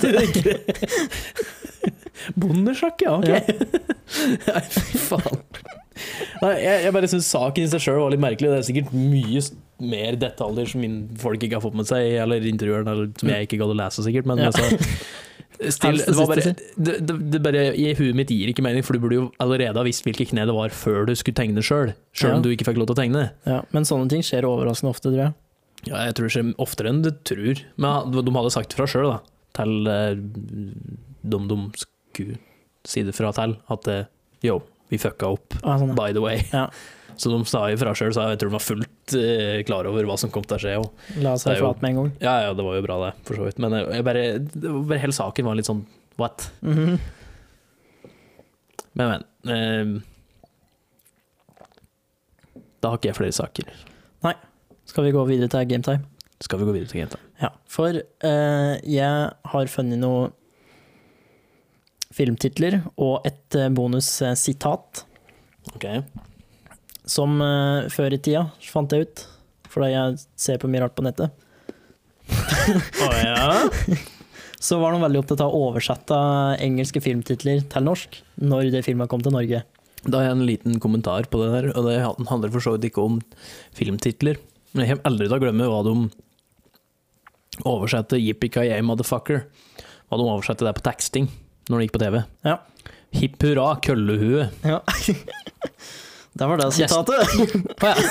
Bondesjakk, 2.39 3.03
ja. 3.05 3.17
Ok. 3.19 3.29
Ja. 3.29 3.41
Nei, 4.55 4.63
fy 4.71 5.01
faen. 5.09 5.43
Nei, 6.43 6.55
jeg, 6.59 6.79
jeg 6.89 6.95
bare 6.97 7.09
syns 7.11 7.29
saken 7.31 7.67
i 7.67 7.71
seg 7.71 7.83
sjøl 7.85 8.01
var 8.03 8.15
litt 8.15 8.23
merkelig. 8.23 8.51
Det 8.51 8.61
er 8.63 8.67
sikkert 8.67 8.95
mye 8.97 9.43
mer 9.85 10.17
detaljer 10.19 10.71
som 10.71 10.83
min 10.83 10.97
folk 11.21 11.43
ikke 11.47 11.59
har 11.59 11.63
fått 11.65 11.77
med 11.79 11.87
seg, 11.91 12.17
eller 12.23 12.45
intervjueren, 12.51 12.91
eller 12.91 13.13
som 13.21 13.31
jeg 13.31 13.47
ikke 13.49 13.59
gadd 13.63 13.75
å 13.75 13.79
lese, 13.79 14.05
sikkert. 14.07 14.27
Men 14.31 14.43
Ja. 14.43 14.51
altså 14.51 14.69
Still, 15.71 16.01
det, 16.03 16.11
var 16.19 16.27
bare, 16.27 16.51
det, 16.75 16.95
det, 17.07 17.15
det 17.31 17.39
bare 17.41 17.61
I 17.79 17.93
huet 17.95 18.17
mitt 18.19 18.31
gir 18.35 18.51
ikke 18.51 18.63
mening, 18.67 18.83
for 18.85 18.97
du 18.99 19.01
burde 19.05 19.15
jo 19.21 19.27
allerede 19.41 19.79
ha 19.79 19.85
visst 19.87 20.03
hvilke 20.05 20.27
kne 20.27 20.43
det 20.51 20.55
var 20.57 20.73
før 20.75 21.07
du 21.07 21.13
skulle 21.17 21.39
tegne 21.39 21.63
sjøl. 21.63 21.93
Sjøl 22.11 22.33
Ja. 22.33 22.39
om 22.41 22.43
du 22.43 22.49
ikke 22.51 22.67
fikk 22.67 22.81
lov 22.81 22.89
til 22.91 22.97
å 22.97 22.99
tegne. 22.99 23.23
Ja, 23.47 23.61
men 23.73 23.87
sånne 23.87 24.11
ting 24.11 24.25
skjer 24.27 24.49
overraskende 24.49 24.91
ofte, 24.91 25.13
tror 25.15 25.23
jeg. 25.23 25.35
Ja, 25.87 26.03
jeg 26.09 26.17
tror 26.19 26.27
det 26.27 26.35
skjer 26.35 26.51
oftere 26.67 26.91
enn 26.91 27.01
du 27.07 27.13
tror. 27.31 27.63
Men 27.81 28.11
de 28.19 28.35
hadde 28.35 28.53
sagt 28.57 28.75
det 28.75 28.81
fra 28.83 28.89
sjøl, 28.91 29.13
da. 29.15 29.21
Til 29.55 29.91
eh, 29.95 30.19
dem 31.23 31.47
de 31.53 31.61
skulle 32.15 32.39
si 32.89 33.03
det 33.07 33.15
fra 33.17 33.31
til. 33.37 33.57
At 33.75 33.89
eh, 33.93 34.07
yo, 34.47 34.59
vi 34.93 34.99
fucka 35.03 35.31
opp, 35.35 35.55
Ah, 35.63 35.77
sånn, 35.81 35.93
ja. 35.95 35.99
by 35.99 36.13
the 36.17 36.23
way. 36.25 36.43
Ja. 36.55 36.69
Så 37.15 37.31
de 37.31 37.37
sa 37.47 37.61
ifra 37.71 37.93
sjøl, 37.95 38.11
så 38.11 38.25
jeg 38.33 38.41
tror 38.41 38.51
de 38.51 38.55
var 38.57 38.63
fullt 38.65 39.13
uh, 39.15 39.61
klar 39.69 39.87
over 39.87 40.03
hva 40.09 40.17
som 40.19 40.33
kom 40.35 40.43
til 40.51 40.57
å 40.57 40.63
skje. 40.65 40.73
Og, 40.83 41.05
La 41.23 41.37
oss 41.37 41.45
er 41.47 41.61
flat 41.63 41.79
med 41.85 41.93
en 41.93 41.99
gang. 42.01 42.09
ja, 42.25 42.33
ja, 42.43 42.55
det 42.59 42.65
var 42.67 42.75
jo 42.75 42.83
bra, 42.83 42.97
det, 43.05 43.11
for 43.29 43.39
så 43.39 43.45
vidt. 43.47 43.61
Men 43.63 43.77
jeg 43.79 44.03
bare, 44.09 44.25
bare 44.89 44.99
hele 44.99 45.15
saken 45.15 45.47
var 45.47 45.55
litt 45.61 45.69
sånn 45.71 45.85
what? 46.19 46.49
Mhm. 46.67 46.97
Men, 48.99 49.13
men. 49.15 49.23
Uh, 49.47 50.03
da 52.83 52.91
har 52.93 52.99
ikke 52.99 53.13
jeg 53.13 53.19
flere 53.21 53.37
saker. 53.39 53.71
Nei. 54.27 54.35
Skal 54.91 55.07
vi 55.07 55.15
gå 55.15 55.23
videre 55.31 55.49
til 55.55 55.71
gametime? 55.71 56.03
Skal 56.45 56.61
vi 56.61 56.67
gå 56.69 56.75
videre 56.77 56.91
til 56.91 57.01
gametime. 57.05 57.31
Ja, 57.41 57.51
for 57.71 57.95
uh, 57.95 58.75
jeg 58.83 59.31
har 59.55 59.71
funnet 59.73 60.03
noen 60.03 60.35
filmtitler 62.15 62.81
og 62.95 63.27
et 63.27 63.59
eh, 63.59 63.71
bonussitat 63.75 65.05
Ok. 65.75 65.87
som 67.09 67.39
uh, 67.41 67.87
før 67.93 68.15
i 68.15 68.21
tida 68.21 68.47
fant 68.69 68.93
jeg 68.93 69.07
ut, 69.07 69.23
fordi 69.73 69.93
jeg 69.95 70.19
ser 70.39 70.61
på 70.61 70.69
mye 70.71 70.85
rart 70.85 70.95
på 70.97 71.05
nettet. 71.07 71.33
Å 73.05 73.09
ja? 73.17 73.65
Så 74.65 74.79
var 74.81 74.95
de 74.95 75.03
veldig 75.03 75.21
opptatt 75.21 75.43
av 75.45 75.53
å 75.53 75.67
oversette 75.69 76.17
engelske 76.65 77.03
filmtitler 77.05 77.65
til 77.69 77.85
norsk 77.85 78.21
når 78.41 78.71
det 78.73 78.85
filmen 78.87 79.11
kom 79.11 79.21
til 79.25 79.35
Norge. 79.35 79.61
Da 80.05 80.21
har 80.21 80.31
jeg 80.31 80.37
en 80.39 80.47
liten 80.49 80.79
kommentar 80.81 81.29
på 81.33 81.41
det 81.43 81.51
der, 81.53 81.67
og 81.77 81.89
det 81.89 81.99
handler 82.31 82.53
for 82.53 82.65
så 82.65 82.73
vidt 82.77 82.89
ikke 82.89 83.05
om 83.05 83.19
filmtitler. 83.77 84.41
Men 84.73 84.85
jeg 84.85 84.95
kommer 84.95 85.11
aldri 85.11 85.29
til 85.29 85.37
å 85.37 85.43
glemme 85.43 85.69
hva 85.69 85.83
de 85.85 85.95
oversatte 87.69 88.21
Yippie-ki-yay, 88.21 88.81
motherfucker. 88.85 89.45
Hva 90.09 90.21
de 90.21 90.29
oversatte 90.29 90.65
der 90.65 90.77
på 90.77 90.85
teksting 90.85 91.29
når 91.69 91.79
det 91.79 91.87
gikk 91.87 91.97
på 91.97 92.03
TV. 92.05 92.17
Ja. 92.47 92.57
Hipp 93.15 93.43
hurra, 93.47 93.69
køllehue. 93.85 94.49
Ja. 94.65 94.81
Der 96.39 96.51
var 96.51 96.59
det 96.59 96.73
sitatet. 96.75 97.21
Å 97.85 97.87
ja. 97.87 97.97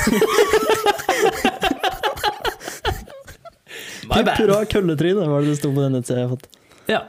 Hipp. 4.14 4.30
Hurra, 4.38 4.60
kølletryne, 4.70 5.26
var 5.26 5.41
det 5.41 5.54
det 5.54 5.58
sto 5.58 5.72
på 5.74 5.82
den 5.82 5.95
nettsida 5.97 6.20
jeg 6.22 6.28
har 6.30 6.36
fått. 6.36 6.47
Ja. 6.91 7.01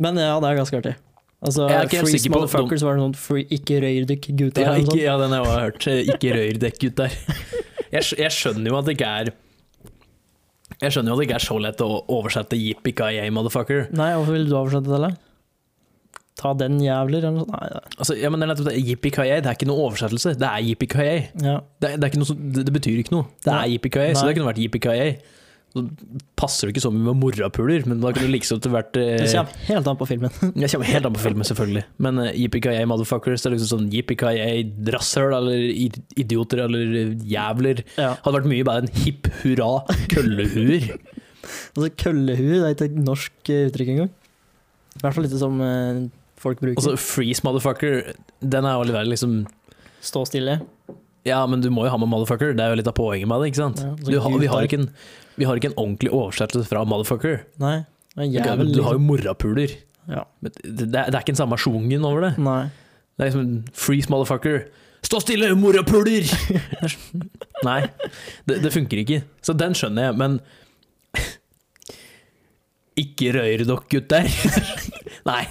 Men 0.00 0.18
ja, 0.18 0.34
det 0.42 0.48
er 0.50 0.58
ganske 0.58 0.78
artig. 0.80 0.94
Altså, 1.44 1.66
Freeze 1.92 2.30
motherfuckers 2.32 2.82
var 2.86 2.96
noen 2.98 3.12
free, 3.18 3.44
ikke 3.52 3.78
røyr 3.84 4.06
dykk 4.08 4.30
gutter. 4.38 4.64
Ja, 4.64 4.74
ikke, 4.80 4.96
ja, 5.02 5.16
den 5.20 5.34
har 5.34 5.44
jeg 5.44 5.64
hørt. 5.66 5.88
Ikke 6.14 6.32
røyr 6.38 6.60
dekk 6.62 6.78
gutter. 6.86 7.16
Jeg, 7.92 8.06
jeg 8.18 8.32
skjønner 8.34 8.72
jo 8.72 8.78
at 8.78 8.88
det 8.88 8.94
ikke 8.96 9.10
er 9.20 9.30
Jeg 10.82 10.90
skjønner 10.94 11.12
jo 11.12 11.14
at 11.14 11.20
det 11.22 11.28
ikke 11.28 11.38
er 11.40 11.44
så 11.46 11.58
lett 11.62 11.80
å 11.84 11.90
oversette 12.08 12.56
Yippie-ki-yay, 12.58 13.30
motherfucker. 13.30 13.86
Nei, 13.92 14.10
hvorfor 14.16 14.32
ville 14.36 14.48
du 14.50 14.56
oversette 14.58 14.88
det? 14.90 14.94
eller? 14.98 15.14
Ta 16.36 16.50
den, 16.58 16.80
jævler, 16.82 17.22
eller 17.22 17.30
noe 17.30 17.44
sånt. 17.44 17.52
Nei, 17.54 17.68
det- 17.70 17.98
Altså, 17.98 18.16
ja, 18.18 18.28
men 18.28 18.40
det 18.40 18.48
er 18.48 18.54
nettopp 18.54 18.68
det. 18.72 18.82
Yippee-ki-yay, 18.88 19.40
det 19.40 19.46
er 19.46 19.54
ikke 19.54 19.68
noe 19.70 19.84
oversettelse. 19.86 20.34
Det 20.38 20.48
er 20.48 20.62
yippee-ki-yay. 20.66 21.28
ja. 21.44 21.60
Det, 21.80 21.90
er- 21.90 21.96
det, 21.96 22.04
er 22.04 22.10
ikke 22.10 22.18
noe 22.24 22.26
som- 22.26 22.52
det, 22.52 22.64
det 22.66 22.74
betyr 22.74 22.98
ikke 23.04 23.12
noe. 23.14 23.26
Det 23.44 23.52
er 23.52 23.60
Nei. 23.60 23.68
yippee-ki-yay, 23.78 24.14
så 24.14 24.24
Nei. 24.24 24.32
det 24.32 24.36
kunne 24.40 24.50
vært 24.52 24.62
yippee-ki-yay. 24.64 25.18
Så 25.74 25.82
passer 26.38 26.68
det 26.68 26.76
ikke 26.76 26.84
så 26.84 26.90
mye 26.94 27.08
med 27.08 27.18
morapuler, 27.18 27.82
men 27.90 27.98
da 27.98 28.12
kunne 28.14 28.28
det 28.28 28.36
liksom 28.36 28.60
vært 28.70 28.94
eh, 29.00 29.16
Det 29.18 29.30
kommer 29.32 29.64
helt 29.66 29.88
an 29.90 29.98
på 29.98 30.06
filmen. 30.06 30.30
det 30.54 30.68
kommer 30.70 30.86
helt 30.86 31.08
an 31.08 31.16
på 31.16 31.22
filmen, 31.24 31.46
selvfølgelig. 31.48 31.82
Men 32.06 32.20
uh, 32.22 32.28
yippee-ki-yay 32.30 32.86
motherfuckers, 32.86 33.42
det 33.42 33.50
er 33.50 33.56
liksom 33.56 33.72
sånn 33.72 33.88
yippee-ki-yay 33.90 34.62
rasshøl, 34.94 35.34
eller 35.34 35.64
idioter, 36.22 36.62
eller 36.68 37.16
jævler. 37.26 37.82
Ja. 37.98 38.12
Hadde 38.22 38.38
vært 38.38 38.50
mye 38.52 38.68
bedre 38.70 38.86
enn 38.86 38.94
hipp 39.02 39.30
hurra 39.42 39.72
køllehuer. 40.14 40.92
Altså, 41.44 41.90
køllehue 42.00 42.54
det 42.56 42.60
er 42.64 42.72
ikke 42.72 42.86
et 42.88 43.00
norsk 43.04 43.50
eh, 43.52 43.66
uttrykk 43.68 43.90
engang. 43.92 44.12
I 44.94 45.02
hvert 45.02 45.16
fall 45.16 45.26
ikke 45.28 45.40
som 45.42 45.58
eh, 45.60 45.98
folk 46.40 46.62
bruker. 46.62 46.78
Altså 46.80 46.94
freeze 47.00 47.44
motherfucker, 47.44 48.14
den 48.40 48.68
er 48.68 48.78
jo 48.78 48.86
litt 48.88 49.10
liksom 49.10 49.42
Stå 50.04 50.22
stille. 50.28 50.54
Ja, 51.24 51.42
men 51.48 51.60
du 51.64 51.70
må 51.72 51.86
jo 51.86 51.92
ha 51.92 51.98
med 52.00 52.10
motherfucker, 52.12 52.52
det 52.56 52.64
er 52.64 52.74
jo 52.74 52.80
litt 52.80 52.88
av 52.90 52.96
poenget 52.96 53.28
med 53.28 53.40
det, 53.40 53.50
ikke 53.52 53.60
sant? 53.62 53.80
Ja, 53.80 53.92
du, 53.96 54.18
har- 54.20 54.34
vi, 54.40 54.48
har 54.52 54.66
ikke 54.66 54.80
en, 54.82 54.90
vi 55.38 55.48
har 55.48 55.58
ikke 55.58 55.72
en 55.72 55.80
ordentlig 55.80 56.12
oversettelse 56.14 56.68
fra 56.70 56.84
motherfucker. 56.88 57.42
Nei. 57.62 57.80
Jævel, 58.14 58.70
du 58.70 58.82
har 58.86 58.94
jo 58.94 59.02
morrapuler 59.02 59.66
morapuler. 59.66 59.76
Ja. 60.08 60.24
Det, 60.44 60.52
det 60.62 60.90
det 60.92 61.02
er 61.02 61.20
ikke 61.20 61.32
den 61.32 61.40
samme 61.40 61.58
sjungen 61.58 62.04
over 62.06 62.28
det. 62.28 62.32
Nei. 62.38 62.68
Det 63.14 63.24
er 63.24 63.30
liksom 63.30 63.64
freeze 63.78 64.10
motherfucker. 64.12 64.66
Stå 65.04 65.20
stille, 65.20 65.50
morapuler! 65.60 66.24
Nei, 67.68 67.80
det, 68.48 68.60
det 68.64 68.70
funker 68.72 69.02
ikke. 69.02 69.20
Så 69.44 69.52
den 69.56 69.76
skjønner 69.76 70.08
jeg, 70.08 70.16
men 70.20 70.38
Ikke 73.04 73.34
rør 73.36 73.64
dere, 73.66 73.76
gutter! 73.90 74.30
Nei. 75.30 75.42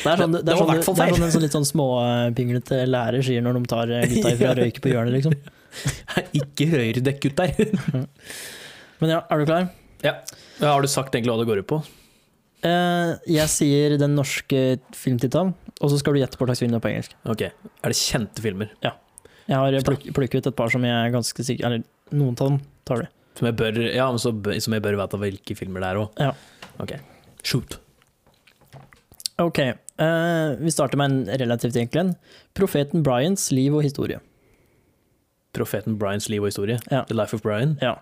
Det 0.00 0.12
er 0.12 0.22
sånn, 0.22 0.32
det, 0.36 0.42
Det 0.46 0.54
er 0.54 0.58
var 0.58 0.62
sånn, 0.62 0.70
i 0.70 0.76
hvert 0.76 0.86
fall 0.86 0.96
det 0.96 1.04
er 1.04 1.14
sånn 1.16 1.26
en 1.26 1.34
sånn 1.34 1.44
litt 1.44 1.56
sånn 1.56 1.68
småpinglete 1.68 2.80
lærer 2.88 3.24
sier 3.26 3.44
når 3.44 3.58
de 3.58 3.70
tar 3.72 3.92
eh, 3.96 4.06
gutta 4.12 4.32
ifra 4.36 4.54
røyke 4.58 4.84
på 4.84 4.92
hjørnet, 4.92 5.16
liksom. 5.18 5.36
Ikke 6.40 6.68
rør 6.72 7.00
dere, 7.00 7.16
gutter! 7.20 7.52
Men 9.00 9.10
ja, 9.12 9.20
er 9.30 9.38
du 9.42 9.46
klar? 9.48 9.68
Ja. 10.04 10.12
Har 10.60 10.82
du 10.84 10.88
sagt 10.88 11.14
egentlig 11.14 11.32
hva 11.32 11.40
det 11.42 11.48
går 11.50 11.62
ut 11.64 11.68
på? 11.70 11.78
Eh, 12.66 13.14
jeg 13.30 13.48
sier 13.52 13.96
den 14.00 14.14
norske 14.16 14.78
filmtittelen, 14.96 15.52
og 15.80 15.90
så 15.92 15.98
skal 16.00 16.16
du 16.16 16.20
gjette 16.22 16.38
på 16.40 16.44
hva 16.46 16.52
slags 16.54 16.62
film 16.64 16.72
det 16.72 16.80
er 16.80 16.84
på 16.86 16.92
engelsk. 16.92 17.16
Ok. 17.28 17.42
Er 17.50 17.92
det 17.92 17.98
kjente 18.00 18.42
filmer 18.44 18.70
Ja. 18.84 18.94
Jeg 19.46 19.56
har 19.62 19.76
pluk, 19.86 20.02
plukket 20.16 20.40
ut 20.42 20.46
et 20.50 20.56
par 20.58 20.72
som 20.72 20.82
jeg 20.82 20.90
er 20.90 21.12
ganske 21.14 21.44
sikker 21.46 21.68
Eller 21.68 21.84
noen 22.10 22.32
av 22.34 22.48
dem 22.48 22.56
tar 22.84 23.04
du. 23.04 23.06
som 23.38 23.46
jeg 23.46 23.54
bør, 23.60 23.76
ja, 23.94 24.08
bør- 24.10 24.60
som 24.60 24.72
jeg 24.74 24.82
bør 24.82 24.96
vite 24.98 25.20
hvilke 25.22 25.54
filmer 25.56 25.80
det 25.84 25.90
er 25.92 26.00
òg? 26.00 26.10
Ja. 26.18 26.32
Ok. 26.82 26.96
Shoot. 27.44 27.76
Ok, 29.38 29.58
eh, 29.60 30.56
vi 30.58 30.70
starter 30.72 30.96
med 30.96 31.10
en 31.12 31.38
relativt 31.38 31.76
enkel 31.76 32.00
en. 32.00 32.14
Profeten 32.54 33.02
Bryans 33.04 33.50
liv 33.52 33.74
og 33.76 33.82
historie. 33.84 34.18
Profeten 35.54 35.96
Bryans 36.00 36.28
liv 36.28 36.42
og 36.42 36.48
historie. 36.50 36.78
Ja. 36.90 37.04
The 37.04 37.14
Life 37.14 37.34
of 37.36 37.42
Bryan? 37.42 37.78
Ja. 37.82 37.94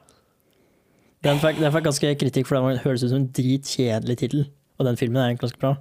Den 1.25 1.41
fikk, 1.41 1.59
den 1.61 1.72
fikk 1.72 1.87
ganske 1.89 2.14
kritikk, 2.20 2.49
for 2.49 2.61
den 2.61 2.79
høres 2.85 3.05
ut 3.05 3.11
som 3.11 3.22
en 3.22 3.31
dritkjedelig 3.33 4.18
tittel. 4.20 4.47
Og 4.79 4.89
den 4.89 4.99
filmen 5.01 5.16
er 5.16 5.31
egentlig 5.31 5.47
ganske 5.47 5.62
bra. 5.62 5.75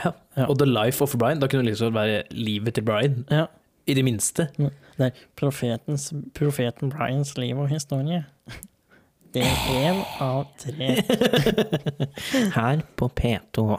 Ja. 0.00 0.12
Ja. 0.36 0.46
Og 0.46 0.58
The 0.58 0.66
Life 0.66 1.04
of 1.04 1.14
Brian. 1.18 1.40
Da 1.40 1.46
kunne 1.46 1.64
det 1.64 1.74
liksom 1.74 1.94
være 1.94 2.22
livet 2.30 2.74
til 2.74 2.84
Brian. 2.84 3.24
Ja. 3.30 3.44
I 3.86 3.94
det 3.94 4.04
minste. 4.04 4.48
Det 4.56 4.72
er 4.98 5.10
profetens, 5.36 6.12
profeten 6.34 6.90
Brians 6.90 7.36
liv 7.38 7.58
og 7.58 7.68
historie. 7.68 8.24
Det 9.34 9.42
er 9.46 9.58
én 9.70 10.00
av 10.18 10.48
tre. 10.58 10.86
Her 12.56 12.80
på 12.96 13.06
P2. 13.20 13.76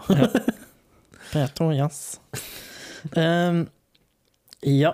P2 1.34 1.68
Jazz. 1.76 2.22
Um, 3.18 3.66
ja, 4.64 4.94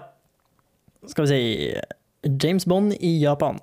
skal 1.07 1.27
vi 1.27 1.29
si 1.29 2.31
James 2.43 2.65
Bond 2.65 2.93
i 2.99 3.19
Japan. 3.21 3.59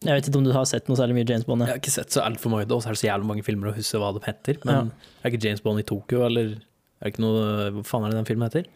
Jeg 0.00 0.16
vet 0.16 0.28
ikke 0.30 0.38
om 0.40 0.44
du 0.46 0.52
har 0.56 0.64
sett 0.64 0.86
noe 0.88 0.96
særlig 0.96 1.18
mye 1.18 1.28
James 1.28 1.44
Bond? 1.44 1.60
Jeg 1.60 1.74
har 1.74 1.80
ikke 1.82 1.92
sett 1.92 2.14
så 2.14 2.22
altfor 2.24 2.48
mange, 2.54 2.64
og 2.72 2.80
så 2.80 2.88
er 2.88 2.96
det 2.96 3.00
så 3.02 3.08
jævlig 3.10 3.28
mange 3.28 3.42
filmer 3.44 3.68
å 3.68 3.72
huske 3.76 3.98
hva 4.00 4.14
de 4.16 4.22
heter. 4.24 4.56
Men 4.64 4.88
er 5.20 5.28
ikke 5.28 5.42
James 5.44 5.60
Bond 5.60 5.82
i 5.82 5.84
Tokyo, 5.84 6.22
eller 6.24 6.54
er 6.54 7.04
det 7.04 7.10
ikke 7.12 7.24
noe 7.24 7.42
Hva 7.74 7.82
faen 7.84 8.06
er 8.06 8.14
det 8.14 8.16
den 8.22 8.28
filmen 8.30 8.48
heter? 8.48 8.70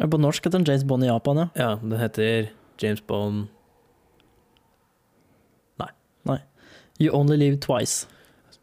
På 0.00 0.20
norsk 0.20 0.46
heter 0.46 0.56
den 0.56 0.64
James 0.70 0.86
Bond 0.88 1.04
i 1.04 1.10
Japan, 1.10 1.42
ja. 1.42 1.46
Ja, 1.60 1.74
den 1.82 1.92
heter 2.00 2.48
James 2.80 3.02
Bond 3.04 3.50
Nei. 5.80 6.38
You 7.00 7.12
Only 7.16 7.36
Live 7.40 7.60
Twice. 7.64 8.06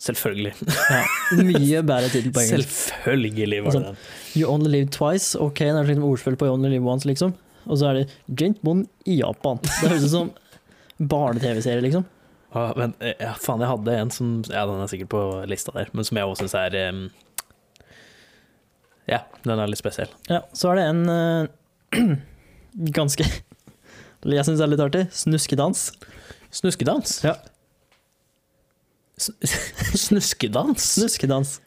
Selvfølgelig. 0.01 0.55
Ja, 0.93 1.03
mye 1.41 1.83
bedre 1.85 2.09
tittel 2.13 2.33
på 2.33 2.41
engelsk. 2.41 2.73
Selvfølgelig 2.89 3.61
var 3.65 3.77
det 3.77 3.83
den. 3.85 4.01
You 4.37 4.49
Only 4.49 4.73
Live 4.79 4.89
Twice, 4.97 5.37
ok, 5.41 5.61
det 5.61 5.69
er 5.75 5.89
liksom 5.89 6.09
ordspill 6.09 6.37
på 6.41 6.49
You 6.49 6.57
Only 6.57 6.73
Live 6.73 6.89
Once, 6.89 7.05
liksom. 7.09 7.37
Og 7.69 7.77
så 7.81 7.89
er 7.91 8.01
det 8.01 8.17
James 8.33 8.57
Bond 8.65 8.85
i 9.05 9.21
Japan. 9.21 9.61
Det 9.61 9.89
høres 9.93 10.09
ut 10.09 10.13
som 10.17 10.33
barne-TV-serie, 10.99 11.81
liksom. 11.85 12.05
Ja, 12.53 12.73
men, 12.79 12.93
eh, 13.03 13.13
ja, 13.19 13.33
faen, 13.37 13.59
jeg 13.61 13.69
hadde 13.69 13.95
en 13.99 14.11
som 14.13 14.29
Ja, 14.47 14.63
den 14.65 14.79
er 14.81 14.87
sikkert 14.89 15.09
på 15.11 15.21
lista 15.51 15.73
der, 15.75 15.89
men 15.93 16.05
som 16.07 16.17
jeg 16.17 16.25
også 16.29 16.45
syns 16.45 16.55
er 16.57 16.77
um, 16.89 17.01
Ja, 19.07 19.19
den 19.43 19.59
er 19.59 19.67
litt 19.67 19.81
spesiell. 19.81 20.09
Ja, 20.31 20.39
så 20.55 20.71
er 20.71 20.79
det 20.79 20.85
en 20.87 21.03
uh, 21.11 22.15
ganske 22.97 23.27
Jeg 23.27 24.47
syns 24.47 24.57
det 24.57 24.65
er 24.65 24.71
litt 24.71 24.83
artig. 24.85 25.03
Snuskedans. 25.13 25.89
Snuskedans? 26.55 27.17
Ja. 27.27 27.35
Snuskedans? 30.07 30.91
Snuskedans. 30.95 31.59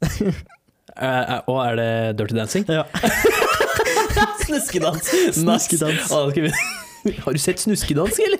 Eh, 1.00 1.36
og 1.48 1.56
er 1.62 1.76
det 1.78 1.92
Dirty 2.18 2.34
Dancing? 2.36 2.64
Ja. 2.68 2.82
Snuskedans! 4.44 5.06
Snuskedans. 5.38 6.10
Å, 6.10 6.26
da 6.26 6.32
skal 6.34 6.48
vi- 6.48 6.79
Har 7.24 7.32
du 7.32 7.38
sett 7.40 7.58
Snuskedansk, 7.62 8.20
eller? 8.26 8.38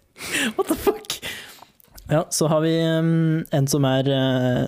What 0.56 0.68
the 0.68 0.76
fuck? 0.76 1.18
ja, 2.08 2.26
så 2.30 2.46
har 2.48 2.60
vi 2.62 2.70
em, 2.80 3.44
en 3.52 3.66
som 3.68 3.84
er 3.84 4.08
eh, 4.08 4.66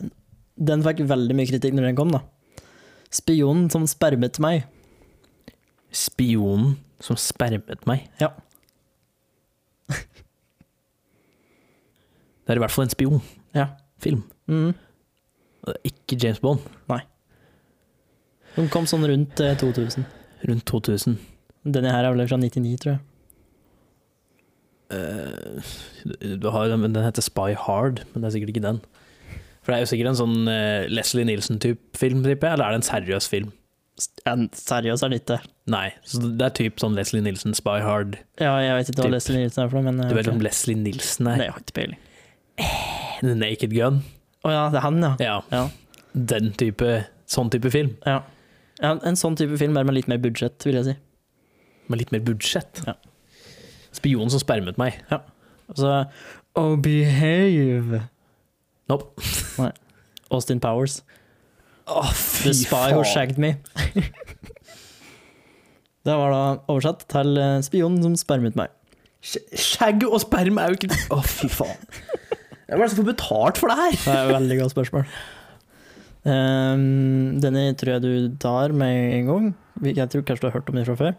Den 0.59 0.83
fikk 0.85 1.05
veldig 1.09 1.37
mye 1.39 1.49
kritikk 1.49 1.77
når 1.77 1.87
den 1.89 1.99
kom, 1.99 2.11
da. 2.13 2.21
Spionen 3.15 3.69
som 3.73 3.87
spermet 3.89 4.41
meg. 4.43 4.67
Spionen 5.95 6.75
som 7.01 7.17
spermet 7.21 7.87
meg. 7.89 8.09
Ja. 8.21 8.33
Det 12.49 12.55
er 12.55 12.59
i 12.59 12.65
hvert 12.65 12.73
fall 12.73 12.87
en 12.89 12.93
spion. 12.93 13.23
Ja. 13.57 13.67
Film. 14.01 14.23
Det 14.49 15.75
er 15.75 15.81
Ikke 15.91 16.17
James 16.17 16.41
Bond. 16.41 16.65
Nei. 16.89 17.03
Den 18.57 18.71
kom 18.73 18.87
sånn 18.89 19.05
rundt 19.07 19.41
eh, 19.45 19.57
2000. 19.61 20.07
Rundt 20.49 20.65
2000. 20.71 21.19
Denne 21.69 21.93
her 21.93 22.07
er 22.09 22.15
vel 22.17 22.29
fra 22.31 22.39
99, 22.41 22.77
tror 22.83 22.95
jeg. 22.95 23.03
Eh, 24.91 25.69
du 26.41 26.49
har, 26.55 26.71
den 26.73 26.97
heter 26.97 27.25
Spy 27.25 27.53
Hard, 27.59 28.03
men 28.13 28.23
det 28.23 28.31
er 28.31 28.35
sikkert 28.39 28.55
ikke 28.55 28.65
den. 28.65 28.81
For 29.63 29.73
det 29.73 29.79
er 29.79 29.85
jo 29.85 29.91
sikkert 29.91 30.11
en 30.15 30.21
sånn 30.23 30.37
eh, 30.49 30.87
Leslie 30.89 31.27
Nielsen-type 31.29 31.99
film, 31.99 32.23
jeg, 32.25 32.39
eller 32.41 32.65
er 32.69 32.77
det 32.77 32.81
en 32.83 32.87
seriøs 32.89 33.27
film? 33.29 33.51
En 34.31 34.47
seriøs 34.55 35.03
er 35.03 35.11
det 35.13 35.19
ikke. 35.25 35.41
Nei, 35.69 35.89
så 36.07 36.23
det 36.23 36.47
er 36.47 36.55
typ 36.57 36.79
sånn 36.81 36.95
Leslie 36.97 37.21
Nielsen, 37.25 37.57
Spy 37.59 37.81
Hard. 37.85 38.17
Ja, 38.41 38.55
jeg 38.63 38.77
vet 38.79 38.93
ikke 38.93 39.05
hva 39.09 39.13
Leslie 39.17 39.43
Nielsen 39.43 39.65
er 39.65 39.73
for 39.73 39.81
noe, 39.81 39.91
men 39.91 40.05
eh, 40.07 40.13
Du 40.13 40.17
vet 40.17 40.31
om 40.31 40.41
Leslie 40.45 40.79
Nielsen 40.79 41.27
Nei, 41.29 41.35
er? 41.37 41.49
jeg 41.49 41.57
har 41.57 41.65
ikke 41.67 41.77
peiling. 41.81 42.01
The 43.19 43.35
Naked 43.35 43.75
Gun. 43.75 44.01
Å 44.47 44.55
ja, 44.55 44.65
det 44.73 44.79
er 44.81 44.87
han, 44.87 45.03
ja. 45.03 45.13
Ja, 45.21 45.37
ja. 45.53 45.65
den 46.33 46.53
type, 46.59 46.95
sånn 47.29 47.53
type 47.53 47.73
film. 47.75 47.97
ja. 48.09 48.23
Ja, 48.79 48.93
En 49.03 49.17
sånn 49.19 49.35
type 49.35 49.57
film, 49.59 49.75
er 49.75 49.83
med 49.89 49.97
litt 49.97 50.07
mer 50.07 50.21
budsjett, 50.23 50.63
vil 50.63 50.77
jeg 50.79 50.87
si. 50.87 50.93
Med 51.91 51.99
litt 51.99 52.13
mer 52.15 52.21
budsjett. 52.23 52.85
Ja. 52.87 52.95
Spionen 53.99 54.33
som 54.33 54.43
spermet 54.43 54.79
meg. 54.81 55.01
Altså, 55.69 56.07
Oh, 56.59 56.77
behave! 56.77 58.09
Nope. 58.89 59.23
Austin 60.31 60.59
Powers. 60.61 61.03
Å, 61.89 62.03
The 62.43 62.53
Spy 62.57 62.91
Who 62.93 63.05
Shagged 63.07 63.39
Me. 63.41 63.55
det 66.09 66.17
var 66.19 66.35
da 66.35 66.43
oversatt 66.69 67.07
til 67.13 67.39
eh, 67.41 67.61
Spionen 67.65 68.03
som 68.05 68.17
spermet 68.19 68.59
meg. 68.59 68.75
Skjegg 69.23 70.05
og 70.09 70.19
sperm 70.23 70.61
er 70.63 70.73
jo 70.73 70.79
ikke 70.79 70.99
Å, 71.15 71.21
fy 71.27 71.49
faen. 71.53 71.81
Hvem 72.69 72.77
er 72.77 72.85
det 72.85 72.91
som 72.93 73.01
får 73.01 73.09
betalt 73.13 73.61
for 73.61 73.73
det 73.73 73.79
her? 73.79 73.97
Det 74.03 74.13
er 74.13 74.27
et 74.27 74.35
veldig 74.35 74.59
godt 74.61 74.75
spørsmål. 74.75 75.09
Um, 76.29 77.39
denne 77.41 77.65
tror 77.79 77.95
jeg 77.95 78.05
du 78.05 78.37
tar 78.43 78.75
med 78.77 79.15
en 79.17 79.31
gang. 79.31 79.49
Jeg 79.87 80.11
tror 80.13 80.27
kanskje 80.27 80.45
du 80.45 80.51
har 80.51 80.59
hørt 80.59 80.69
om 80.69 80.77
den 80.77 80.89
fra 80.91 80.99
før. 80.99 81.17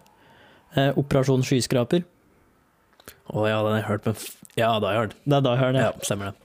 Uh, 0.76 0.92
Operasjon 1.02 1.48
skyskraper. 1.48 2.06
Å 3.30 3.46
ja, 3.48 3.60
den 3.64 3.72
har 3.76 3.80
jeg 3.82 3.88
hørt, 3.90 4.06
men 4.10 4.16
Ja, 4.58 4.72
da 4.80 4.88
har 4.88 4.94
jeg 4.96 5.02
hørt. 5.04 5.16
Det 5.26 5.38
er 5.38 5.50
jeg 5.50 5.60
hører 5.64 5.74
det. 5.78 5.84
Ja, 5.86 5.92
stemmer 6.08 6.32
det. 6.32 6.36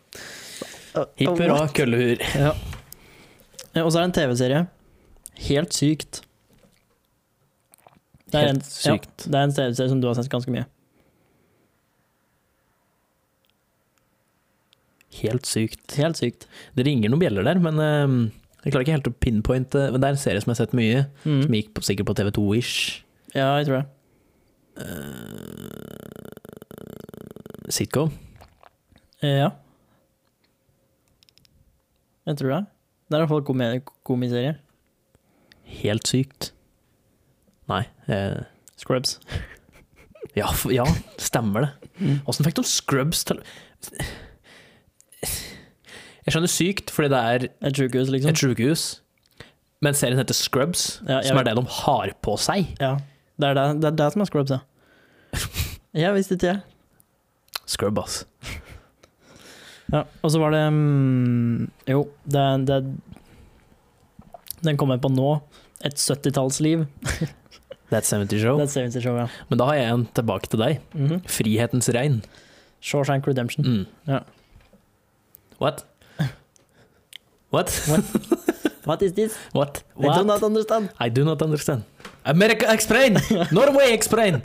Hipp 1.19 1.41
hurra, 1.41 1.65
køllehur. 1.75 2.21
Ja. 2.39 2.53
Og 3.83 3.91
så 3.91 3.99
er 3.99 4.05
det 4.05 4.11
en 4.11 4.17
TV-serie. 4.21 4.61
Helt 5.49 5.75
sykt. 5.75 6.21
Det 8.31 8.39
er, 8.41 8.49
en, 8.53 8.61
Helt 8.61 8.71
sykt. 8.71 9.25
Ja, 9.27 9.31
det 9.33 9.39
er 9.41 9.49
en 9.49 9.55
TV-serie 9.57 9.91
som 9.91 10.01
du 10.03 10.07
har 10.11 10.15
sett 10.19 10.31
ganske 10.33 10.53
mye. 10.55 10.67
helt 15.23 15.47
sykt. 15.47 15.95
Helt 15.99 16.19
sykt. 16.19 16.47
Det 16.75 16.85
ringer 16.89 17.13
noen 17.13 17.21
bjeller 17.23 17.47
der, 17.47 17.61
men 17.63 17.79
eh, 17.79 18.15
jeg 18.65 18.73
klarer 18.75 18.83
ikke 18.87 18.97
helt 18.97 19.11
å 19.11 19.15
pinpointe. 19.23 19.85
Men 19.95 20.03
det 20.03 20.09
er 20.09 20.17
en 20.17 20.23
serie 20.25 20.43
som 20.43 20.51
jeg 20.51 20.57
har 20.59 20.67
sett 20.67 20.75
mye, 20.77 21.05
Mm. 21.25 21.43
som 21.47 21.55
gikk 21.55 21.71
på, 21.77 21.85
sikkert 21.87 22.09
på 22.11 22.17
TV2-ish. 22.19 23.03
Ja, 23.35 23.53
jeg 23.61 23.69
tror 23.69 23.83
det. 23.83 23.87
Sitcom. 27.73 28.13
Eh, 29.23 29.39
Ja. 29.41 29.51
Jeg 32.27 32.39
tror 32.41 32.49
det. 32.55 32.67
Det 33.11 33.15
er 33.15 33.21
i 33.21 33.27
hvert 33.27 33.29
fall 33.35 33.43
komi 33.45 33.67
komiserie. 34.09 34.55
Helt 35.83 36.09
sykt. 36.09 36.53
Nei. 37.69 37.83
Eh, 38.09 38.43
Scrubs. 38.81 39.19
ja, 40.41 40.49
ja, 40.73 40.85
stemmer 41.21 41.67
det. 41.67 41.91
Mm. 42.01 42.21
Fikk 42.45 42.57
de 42.59 42.65
Scrubs 42.65 43.25
til 43.29 43.43
Jeg 46.25 46.33
skjønner 46.33 46.49
sykt, 46.49 46.91
fordi 46.91 47.11
det 47.13 47.21
er 47.21 47.45
Et 47.69 47.77
sjukehus, 47.77 48.09
liksom. 48.09 48.31
et 48.33 48.41
sjukehus, 48.41 48.85
men 49.85 49.93
serien 49.97 50.17
heter 50.19 50.35
Scrubs, 50.37 51.03
Ja, 51.07 51.21
som 51.23 51.37
er 51.37 51.45
det 51.45 51.57
de 51.59 51.65
har 51.85 52.15
på 52.25 52.39
seg. 52.41 52.71
Ja. 52.81 52.95
Det 53.37 53.51
er 53.51 53.59
det, 53.59 53.65
det, 53.83 53.91
er 53.93 53.99
det 54.01 54.13
som 54.15 54.25
er 54.25 54.31
Scrubs, 54.31 54.51
ja. 54.55 54.63
Jeg 56.05 56.15
visste 56.17 56.35
ikke, 56.39 56.55
jeg. 56.55 56.74
Scrub, 57.67 57.99
ass. 58.05 58.25
Ja, 59.93 60.01
og 60.25 60.31
så 60.33 60.41
var 60.41 60.51
det 60.55 60.63
mm, 60.73 61.67
Jo, 61.87 62.07
det, 62.25 62.43
det 62.67 62.79
Den 64.65 64.79
kom 64.81 64.91
jeg 64.95 65.03
på 65.05 65.11
nå. 65.13 65.35
Et 65.85 65.95
70-tallsliv. 66.01 66.87
That 67.93 68.09
70 68.09 68.41
Show. 68.41 68.59
Er 68.65 68.67
70 68.73 69.05
show, 69.05 69.19
ja. 69.21 69.27
Men 69.51 69.61
da 69.61 69.67
har 69.69 69.77
jeg 69.77 69.93
en 69.93 70.07
tilbake 70.17 70.49
til 70.51 70.63
deg. 70.65 70.81
Mhm. 70.97 71.21
Frihetens 71.31 71.91
regn. 71.95 72.23
Shawshank 72.81 73.29
Redemption. 73.29 73.65
Mm. 73.69 73.85
Ja. 74.09 74.23
What? 75.61 75.85
What? 77.53 77.71
What 78.89 79.03
is 79.07 79.13
this? 79.13 79.37
What? 79.53 79.85
I 80.01 80.03
do 80.03 80.09
What? 80.09 80.27
not 80.27 80.43
understand. 80.43 80.89
I 80.99 81.09
do 81.13 81.25
not 81.29 81.43
understand. 81.45 81.85
America 82.25 82.73
explain! 82.73 83.21
Norway 83.53 83.93
explain! 83.93 84.41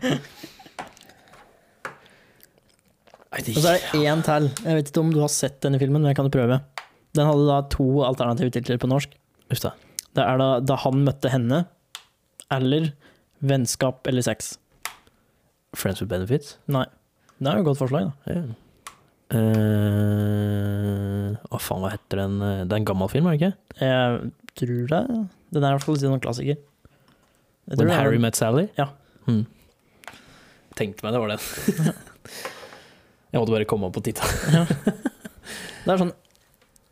Og 3.30 3.61
så 3.61 3.75
er 3.75 3.84
det 3.93 3.99
én 4.09 4.23
til. 4.25 4.47
Jeg 4.65 4.77
vet 4.80 4.89
ikke 4.89 5.01
om 5.03 5.11
du 5.13 5.19
har 5.21 5.30
sett 5.30 5.59
denne 5.61 5.80
filmen, 5.82 6.01
men 6.01 6.09
jeg 6.09 6.17
kan 6.17 6.30
prøve. 6.34 6.61
Den 7.17 7.27
hadde 7.30 7.45
da 7.49 7.59
to 7.69 7.86
alternative 8.05 8.53
titler 8.55 8.80
på 8.82 8.89
norsk. 8.89 9.13
Uff 9.49 9.61
da. 9.61 9.73
Det 10.17 10.23
er 10.25 10.38
da 10.38 10.59
'Da 10.59 10.75
han 10.75 11.05
møtte 11.05 11.30
henne', 11.30 11.65
eller 12.51 12.93
'Vennskap 13.43 14.07
eller 14.07 14.21
sex'. 14.21 14.57
Friends 15.75 16.01
with 16.01 16.09
benefits? 16.09 16.57
Nei. 16.67 16.86
Det 17.39 17.47
er 17.47 17.55
jo 17.57 17.59
et 17.61 17.65
godt 17.65 17.77
forslag, 17.77 18.03
da. 18.09 18.34
Ja. 18.34 18.41
Hva 21.49 21.59
faen, 21.61 21.82
hva 21.82 21.91
heter 21.93 22.17
den? 22.17 22.39
Det 22.39 22.73
er 22.73 22.82
en 22.82 22.86
gammel 22.86 23.09
film, 23.09 23.27
er 23.27 23.38
det 23.38 23.41
ikke? 23.41 23.53
Jeg 23.80 24.32
tror 24.55 24.88
det. 24.88 25.27
Den 25.53 25.63
er 25.63 25.69
i 25.69 25.77
hvert 25.77 25.84
fall 25.84 25.97
sånn 25.97 26.19
klassiker. 26.19 26.57
When 27.77 27.89
Harry 27.89 28.17
Met 28.17 28.36
Sally? 28.36 28.67
Ja. 28.77 28.89
Hmm. 29.27 29.45
Tenkte 30.75 31.03
meg 31.03 31.13
det 31.13 31.21
var 31.21 31.27
den. 31.36 31.93
jeg 33.30 33.41
måtte 33.41 33.53
bare 33.53 33.69
komme 33.69 33.89
opp 33.89 33.97
på 33.97 34.05
titta. 34.09 34.25
Det 35.80 35.93
er 35.93 36.01
sånn 36.01 36.11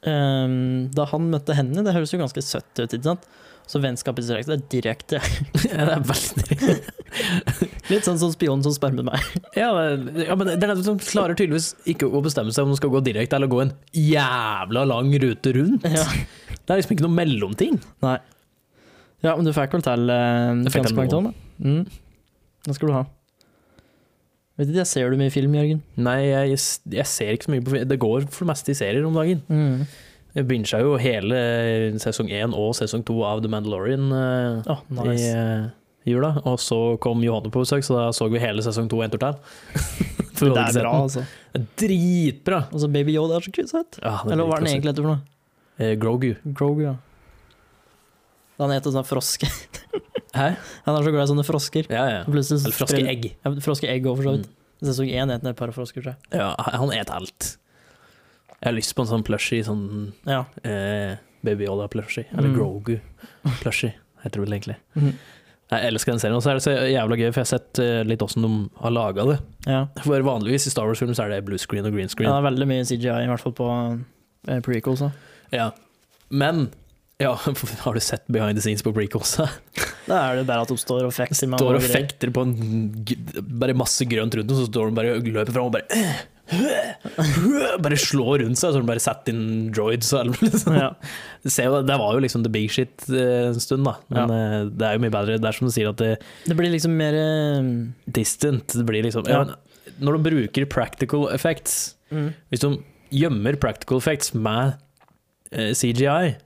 um, 0.08 0.88
Da 0.96 1.08
han 1.12 1.28
møtte 1.34 1.56
henne, 1.58 1.84
det 1.86 1.94
høres 1.96 2.14
jo 2.14 2.22
ganske 2.22 2.44
søtt 2.46 2.72
ut, 2.80 2.88
ikke 2.88 3.06
sant? 3.12 3.28
Så 3.68 3.82
vennskapet 3.84 4.24
direkte, 4.24 4.54
det 4.54 4.58
er 4.58 4.70
direkte. 4.72 5.20
ja, 5.68 5.88
det 5.90 5.96
er 5.98 6.06
veldig 6.08 6.78
Litt 7.92 8.08
sånn 8.08 8.20
som 8.22 8.32
spionen 8.32 8.64
som 8.64 8.72
spermet 8.76 9.04
meg. 9.08 9.26
ja, 9.60 9.68
ja, 9.68 10.38
men 10.40 10.54
det 10.54 10.56
er 10.56 10.72
den 10.72 10.86
som 10.86 11.00
klarer 11.02 11.36
tydeligvis 11.36 11.74
ikke 11.88 12.08
å 12.08 12.22
bestemme 12.24 12.54
seg 12.56 12.68
om 12.68 12.72
de 12.72 12.80
skal 12.80 12.94
gå 12.94 13.02
direkte 13.04 13.36
eller 13.40 13.52
gå 13.52 13.60
en 13.66 13.74
jævla 13.96 14.86
lang 14.88 15.12
rute 15.24 15.54
rundt. 15.56 15.88
Ja. 15.88 16.06
Det 16.56 16.74
er 16.74 16.82
liksom 16.82 16.96
ikke 16.96 17.08
noe 17.08 17.18
mellomting. 17.18 17.78
Nei. 18.04 18.18
Ja, 19.26 19.34
men 19.34 19.48
du 19.48 19.52
fikk 19.56 19.76
vel 19.76 19.84
til 19.84 20.12
uh, 20.12 20.64
ganske 20.68 20.96
mange 20.96 21.22
da. 21.28 21.36
Mm. 21.64 21.84
Det 22.68 22.76
skal 22.76 22.92
du 22.92 22.96
ha. 23.00 23.06
Vet 24.58 24.72
ikke, 24.72 24.82
jeg 24.82 24.90
ser 24.90 25.12
du 25.14 25.20
mye 25.20 25.34
film, 25.34 25.54
Jørgen? 25.54 25.82
Nei, 26.02 26.20
jeg, 26.32 26.60
jeg 26.90 27.10
ser 27.10 27.36
ikke 27.36 27.46
så 27.46 27.54
mye 27.54 27.64
på 27.66 27.74
film. 27.76 27.90
Det 27.92 28.00
går 28.02 28.24
for 28.26 28.42
det 28.42 28.50
meste 28.50 28.74
i 28.74 28.78
serier 28.78 29.06
om 29.06 29.18
dagen. 29.18 29.44
Mm. 29.54 29.84
Jeg 30.38 30.48
bincha 30.50 30.80
jo 30.82 30.96
hele 31.02 31.38
sesong 32.02 32.30
én 32.34 32.54
og 32.58 32.74
sesong 32.78 33.04
to 33.06 33.20
av 33.26 33.44
The 33.46 33.52
Mandalorian 33.54 34.10
uh, 34.14 34.68
oh, 34.74 34.82
nice. 35.00 35.22
i 35.22 35.30
eh, 35.30 35.68
jula. 36.10 36.36
Og 36.50 36.58
så 36.62 36.80
kom 37.02 37.22
Johanne 37.26 37.54
på 37.54 37.62
besøk, 37.62 37.86
så 37.86 38.00
da 38.00 38.08
så 38.14 38.28
vi 38.34 38.42
hele 38.42 38.66
sesong 38.66 38.90
to 38.90 39.02
en 39.06 39.14
tur 39.14 39.24
til. 39.24 39.40
Det 40.38 40.52
er 40.54 40.76
bra, 40.78 40.92
altså. 41.02 41.24
Det 41.50 41.58
er 41.58 41.64
Dritbra! 41.82 42.60
Og 42.70 42.84
så 42.84 42.88
Baby 42.94 43.16
Yoda 43.16 43.40
er 43.40 43.46
så 43.48 43.54
kult 43.56 43.72
søt. 43.72 43.98
Ja, 44.04 44.20
er 44.20 44.36
Eller 44.36 44.46
hva 44.46 44.60
er 44.60 44.62
den 44.62 44.70
egentlig 44.70 44.92
heter 44.94 45.08
for 45.08 45.16
noe? 45.16 45.24
Eh, 45.82 45.96
Grogu. 45.98 46.36
Grogu, 46.46 46.84
ja. 46.86 46.94
Han 48.62 48.74
heter 48.74 48.94
sånn 48.94 49.06
froske. 49.06 49.50
Hæ? 50.38 50.48
Han 50.86 50.96
er 51.00 51.06
så 51.08 51.12
glad 51.14 51.24
i 51.28 51.32
sånne 51.34 51.46
frosker. 51.48 51.90
Ja, 51.92 52.06
ja. 52.10 52.24
Eller 52.28 52.76
froskeegg. 52.78 53.30
Ja, 53.44 53.52
froskeegg 53.66 54.06
òg, 54.08 54.16
for 54.20 54.24
så 54.30 54.36
vidt. 54.38 54.48
Mm. 54.48 54.88
Sesong 54.88 55.10
én 55.10 55.32
het 55.34 55.42
den 55.42 55.50
et 55.52 55.58
par 55.58 55.72
frosker, 55.74 56.04
tror 56.06 56.14
jeg. 56.14 56.38
Ja, 56.38 56.52
han 56.78 56.92
et 56.94 57.10
alt. 57.10 57.56
Jeg 58.58 58.68
har 58.72 58.76
lyst 58.78 58.94
på 58.98 59.02
en 59.06 59.10
sånn 59.10 59.24
plushie, 59.26 59.64
sånn 59.66 60.14
Ja. 60.26 60.44
eh, 60.64 61.16
Baby 61.44 61.66
Yoda-plushie. 61.68 62.26
Eller 62.38 62.50
Mm. 62.50 62.56
Grogu-plushie, 62.58 63.94
heter 64.24 64.40
det 64.40 64.46
vel 64.48 64.54
egentlig. 64.60 64.76
Mm. 64.96 65.14
Jeg 65.70 65.84
elsker 65.92 66.12
den 66.14 66.20
serien. 66.20 66.36
Og 66.38 66.44
så 66.44 66.50
er 66.52 66.54
det 66.56 66.64
så 66.64 66.72
jævla 66.88 67.18
gøy, 67.20 67.32
for 67.34 67.42
jeg 67.42 67.46
har 67.46 67.52
sett 67.60 67.80
eh, 67.84 68.04
litt 68.08 68.20
åssen 68.24 68.42
de 68.46 68.70
har 68.80 68.92
laga 68.92 69.26
det. 69.34 69.40
ja. 69.68 69.86
For 70.04 70.22
vanligvis 70.24 70.68
i 70.68 70.70
Star 70.72 70.86
Wars-film 70.88 71.12
så 71.14 71.26
er 71.26 71.30
det 71.36 71.46
blue 71.46 71.58
screen 71.60 71.86
og 71.86 71.92
green 71.94 72.08
Ja, 72.08 72.32
det 72.40 72.46
er 72.46 72.50
veldig 72.52 72.68
mye 72.68 72.86
CGI, 72.88 73.24
i 73.26 73.28
hvert 73.28 73.40
fall 73.44 73.52
på 73.54 73.68
eh, 74.48 74.60
prequels. 74.62 75.04
Ja. 75.52 75.72
Men 76.30 76.70
ja, 77.18 77.34
har 77.84 77.94
du 77.94 78.00
sett 78.00 78.28
behind 78.28 78.58
the 78.58 78.62
scenes 78.62 78.84
på 78.86 78.94
prequels? 78.94 79.38
Da 80.08 80.22
er 80.30 80.38
det 80.40 80.46
bare 80.48 80.64
at 80.64 80.70
de 80.72 80.78
står 80.80 81.04
og 81.04 81.12
fekter 81.12 81.50
med 81.52 81.60
Står 81.60 81.76
og 81.76 81.84
fekter 81.84 82.30
på 82.32 82.46
en 82.48 82.54
Bare 83.60 83.74
masse 83.76 84.06
grønt 84.08 84.38
rundt 84.38 84.48
dem, 84.48 84.56
så 84.56 84.68
står 84.70 84.92
de 84.92 85.00
bare 85.00 85.16
og 85.18 85.28
løper 85.28 85.56
fram 85.56 85.68
og 85.68 85.74
bare 85.76 86.06
Bare 87.84 87.98
slår 88.00 88.46
rundt 88.46 88.60
seg, 88.62 88.72
så 88.72 88.80
de 88.80 88.88
bare 88.88 89.04
satt 89.04 89.28
inn 89.28 89.68
droids 89.76 90.14
og 90.16 90.22
alt 90.22 90.56
sånn. 90.62 90.78
Ja. 90.80 90.94
Du 91.44 91.50
Det 91.90 91.98
var 92.00 92.16
jo 92.16 92.22
liksom 92.24 92.46
the 92.46 92.54
big 92.54 92.72
shit 92.72 93.04
eh, 93.12 93.50
en 93.50 93.60
stund, 93.60 93.84
da. 93.84 93.98
Men 94.14 94.32
ja. 94.32 94.62
det 94.72 94.88
er 94.88 94.96
jo 94.96 95.04
mye 95.04 95.16
bedre. 95.18 95.36
Det 95.44 95.50
er 95.50 95.58
som 95.58 95.68
du 95.68 95.74
sier, 95.76 95.92
at 95.92 96.00
det 96.00 96.14
Det 96.48 96.56
blir 96.56 96.72
liksom 96.72 96.96
mer 96.96 97.18
eh, 97.20 97.68
distant. 98.16 98.78
Det 98.80 98.88
blir 98.88 99.04
liksom 99.04 99.28
Ja. 99.28 99.44
Når 100.00 100.18
de 100.18 100.30
bruker 100.30 100.70
practical 100.70 101.28
effects 101.34 101.96
mm. 102.14 102.30
Hvis 102.52 102.64
de 102.64 102.76
gjemmer 103.18 103.56
practical 103.60 104.00
effects 104.00 104.34
med 104.36 104.78
eh, 105.52 105.74
CGI, 105.76 106.38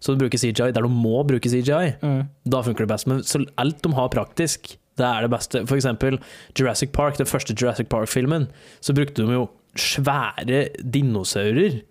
så 0.00 0.14
du 0.16 0.20
bruker 0.24 0.40
CGI 0.40 0.70
der 0.72 0.82
du 0.86 0.88
må 0.88 1.22
bruke 1.28 1.48
CGI, 1.52 1.94
Mm. 2.02 2.28
da 2.48 2.62
funker 2.62 2.86
det 2.86 2.88
best. 2.94 3.06
Men 3.06 3.20
så 3.22 3.44
alt 3.58 3.82
de 3.82 3.92
har 3.92 4.08
praktisk, 4.08 4.76
det 4.96 5.06
er 5.06 5.22
det 5.26 5.30
beste. 5.30 5.66
For 5.68 5.76
eksempel 5.76 6.18
Jurassic 6.56 6.92
Park, 6.92 7.16
den 7.20 7.26
første 7.26 7.54
Jurassic 7.54 7.88
Park-filmen, 7.88 8.48
så 8.80 8.94
brukte 8.96 9.24
de 9.24 9.32
jo 9.36 9.48
svære 9.76 10.68
dinosaurer 10.82 11.82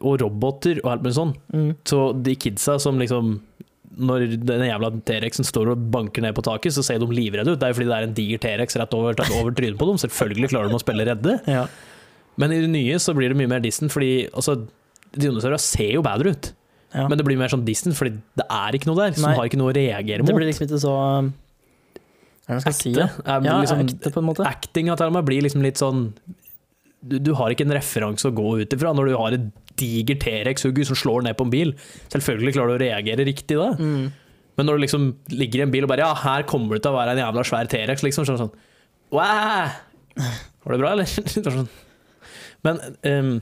og 0.00 0.20
roboter 0.22 0.78
og 0.84 0.92
alt 0.92 1.02
mulig 1.06 1.16
sånn. 1.16 1.32
Mm. 1.54 1.70
Så 1.88 2.02
de 2.22 2.34
kidsa 2.38 2.78
som 2.82 2.98
liksom 3.00 3.40
når 3.92 4.22
den 4.40 4.62
jævla 4.64 4.88
T-rexen 5.04 5.44
står 5.44 5.72
og 5.74 5.82
banker 5.92 6.22
ned 6.24 6.32
på 6.34 6.44
taket, 6.46 6.72
så 6.72 6.80
ser 6.86 6.98
de 7.02 7.08
livredde 7.12 7.52
ut. 7.52 7.58
Det 7.60 7.66
er 7.66 7.72
jo 7.74 7.76
fordi 7.76 7.90
det 7.90 7.96
er 7.98 8.06
en 8.06 8.14
diger 8.16 8.40
T-rex 8.40 8.76
rett 8.80 8.94
over, 8.96 9.18
over 9.36 9.52
trynet 9.52 9.76
på 9.76 9.88
dem. 9.90 9.98
Selvfølgelig 10.00 10.48
klarer 10.48 10.70
de 10.72 10.78
å 10.78 10.80
spille 10.80 11.04
redde. 11.04 11.34
Ja. 11.50 11.66
Men 12.40 12.54
i 12.56 12.60
det 12.62 12.70
nye 12.72 12.96
så 13.02 13.12
blir 13.12 13.28
det 13.28 13.36
mye 13.36 13.50
mer 13.52 13.60
distant, 13.60 13.92
fordi 13.92 14.30
altså, 14.32 14.54
dinosaurer 15.12 15.60
ser 15.60 15.90
jo 15.98 16.04
bedre 16.06 16.32
ut. 16.32 16.52
Ja. 16.92 17.06
Men 17.08 17.16
det 17.18 17.24
blir 17.24 17.38
mer 17.40 17.52
sånn 17.52 17.64
distant, 17.64 17.96
fordi 17.96 18.18
det 18.38 18.44
er 18.44 18.76
ikke 18.76 18.90
noe 18.90 18.98
der. 18.98 19.16
som 19.16 19.30
Nei. 19.30 19.36
har 19.38 19.48
ikke 19.48 19.60
noe 19.60 19.72
å 19.72 19.76
reagere 19.76 20.20
det 20.20 20.28
mot. 20.28 20.38
blir 20.38 20.50
liksom 20.50 20.66
ikke 20.66 20.80
så 20.82 20.92
um, 20.92 21.32
Hva 22.48 22.60
skal 22.60 22.74
det 22.74 22.78
si? 22.80 22.92
Ja, 22.98 23.08
ja 23.32 23.58
liksom, 23.62 23.84
ekte, 23.86 24.12
på 24.12 24.22
en 24.22 24.28
måte. 24.28 24.46
Actinga 24.48 24.96
til 25.00 25.12
meg 25.14 25.26
blir 25.28 25.44
liksom 25.46 25.64
litt 25.64 25.80
sånn 25.80 26.08
du, 27.02 27.16
du 27.18 27.32
har 27.34 27.50
ikke 27.50 27.64
en 27.66 27.74
referanse 27.74 28.28
å 28.28 28.34
gå 28.34 28.58
ut 28.62 28.74
ifra 28.76 28.92
når 28.94 29.10
du 29.10 29.14
har 29.18 29.34
et 29.34 29.46
diger 29.80 30.18
T-rex-hugger 30.22 30.86
som 30.86 30.98
slår 30.98 31.24
ned 31.26 31.38
på 31.38 31.46
en 31.48 31.52
bil. 31.54 31.72
Selvfølgelig 32.12 32.54
klarer 32.54 32.74
du 32.74 32.76
å 32.76 32.82
reagere 32.84 33.26
riktig 33.26 33.58
da. 33.58 33.72
Mm. 33.74 34.12
Men 34.60 34.68
når 34.68 34.76
du 34.76 34.84
liksom 34.84 35.08
ligger 35.32 35.62
i 35.62 35.64
en 35.64 35.72
bil 35.72 35.86
og 35.86 35.90
bare 35.90 36.04
Ja, 36.04 36.12
her 36.22 36.44
kommer 36.46 36.76
det 36.76 36.84
til 36.84 36.92
å 36.92 36.98
være 36.98 37.16
en 37.16 37.22
jævla 37.22 37.44
svær 37.48 37.70
T-rex, 37.72 38.04
liksom. 38.04 38.28
Sånn, 38.28 38.44
sånn 38.44 38.52
Wow! 39.12 39.72
Var 40.62 40.74
det 40.74 40.78
bra, 40.84 40.92
eller? 40.92 41.08
sånn. 41.56 41.70
Men 42.62 42.78
um, 42.84 43.32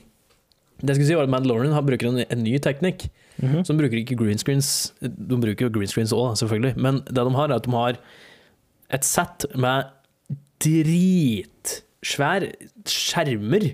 det 0.80 0.94
jeg 0.94 1.00
skulle 1.00 1.08
si 1.10 1.18
var 1.18 1.28
at 1.28 1.32
Mandalorian 1.34 1.76
bruker 1.84 2.08
en, 2.08 2.22
en 2.24 2.44
ny 2.44 2.54
teknikk. 2.62 3.08
Mhm. 3.40 3.64
Så 3.64 3.72
de 3.72 3.80
bruker 3.80 4.00
ikke 4.00 4.18
green 4.20 4.38
screens 4.40 4.92
De 5.00 5.36
bruker 5.40 5.66
jo 5.66 5.72
green 5.72 5.88
screens 5.88 6.12
òg, 6.12 6.36
selvfølgelig. 6.36 6.76
Men 6.76 7.00
det 7.06 7.24
de 7.24 7.34
har, 7.34 7.48
er 7.48 7.56
at 7.56 7.64
de 7.64 7.72
har 7.72 7.96
et 8.90 9.06
sett 9.06 9.46
med 9.54 9.88
dritsvær 10.60 12.48
skjermer 12.88 13.70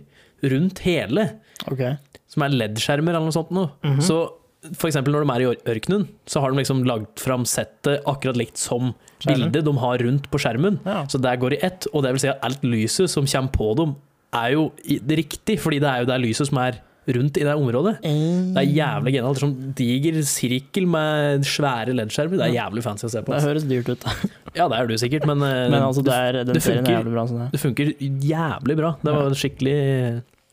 rundt 0.47 0.83
hele. 0.85 1.31
okay. 1.71 1.97
Som 2.31 2.45
er 2.45 2.55
LED-skjermer 2.55 3.15
eller 3.15 3.27
noe 3.27 3.35
sånt. 3.35 3.51
Noe. 3.51 3.71
-hmm. 3.83 4.01
Så 4.03 4.29
for 4.75 4.89
eksempel 4.89 5.15
når 5.15 5.25
de 5.25 5.33
er 5.33 5.45
i 5.45 5.75
ørkenen, 5.77 6.09
så 6.27 6.41
har 6.41 6.51
de 6.51 6.57
liksom 6.61 6.85
lagd 6.85 7.21
fram 7.23 7.45
settet 7.45 8.03
akkurat 8.07 8.37
likt 8.37 8.59
som 8.59 8.95
Skjermen. 9.21 9.53
bildet 9.53 9.65
de 9.65 9.77
har 9.79 9.99
rundt 9.99 10.31
på 10.31 10.39
skjermen. 10.39 10.81
Ja. 10.85 11.05
Så 11.07 11.21
der 11.23 11.37
går 11.37 11.53
i 11.55 11.63
ett, 11.63 11.87
og 11.93 12.03
det 12.03 12.13
vil 12.13 12.21
si 12.21 12.29
at 12.29 12.43
alt 12.43 12.63
lyset 12.63 13.11
som 13.11 13.27
kommer 13.27 13.51
på 13.51 13.75
dem 13.77 13.95
er 14.33 14.53
jo 14.53 14.73
riktig, 15.09 15.61
fordi 15.61 15.79
det 15.79 15.89
er 15.89 15.99
jo 16.03 16.11
det 16.11 16.21
lyset 16.21 16.49
som 16.49 16.59
er 16.59 16.81
rundt 17.07 17.39
i 17.39 17.45
det 17.47 17.55
området. 17.55 17.95
Det 18.03 18.63
er 18.63 18.71
jævlig 18.75 19.13
genialt. 19.15 19.39
Sånn 19.39 19.55
diger 19.79 20.19
sirkel 20.27 20.89
med 20.91 21.47
svære 21.47 21.95
LED-skjermer. 21.95 22.41
Det 22.41 22.47
er 22.49 22.55
jævlig 22.57 22.83
fancy 22.87 23.07
å 23.07 23.11
se 23.13 23.23
på. 23.23 23.35
Det 23.35 23.45
høres 23.47 23.67
dyrt 23.69 23.91
ut, 23.93 24.03
da. 24.03 24.15
Ja, 24.57 24.67
det 24.73 24.79
er 24.79 24.89
du 24.89 24.95
sikkert, 24.99 25.27
men, 25.29 25.43
eh, 25.45 25.67
Men 25.69 25.83
altså, 25.85 26.03
det 26.07 26.15
er, 26.17 26.41
det 26.49 26.57
er 26.57 26.65
funker. 26.65 26.95
jævlig 26.97 27.13
bra. 27.13 27.27
Sånn 27.29 27.43
det. 27.45 27.49
det 27.53 27.61
funker 27.63 27.93
jævlig 28.31 28.79
bra. 28.79 28.95
Det 29.03 29.15
var 29.19 29.37
skikkelig 29.43 29.81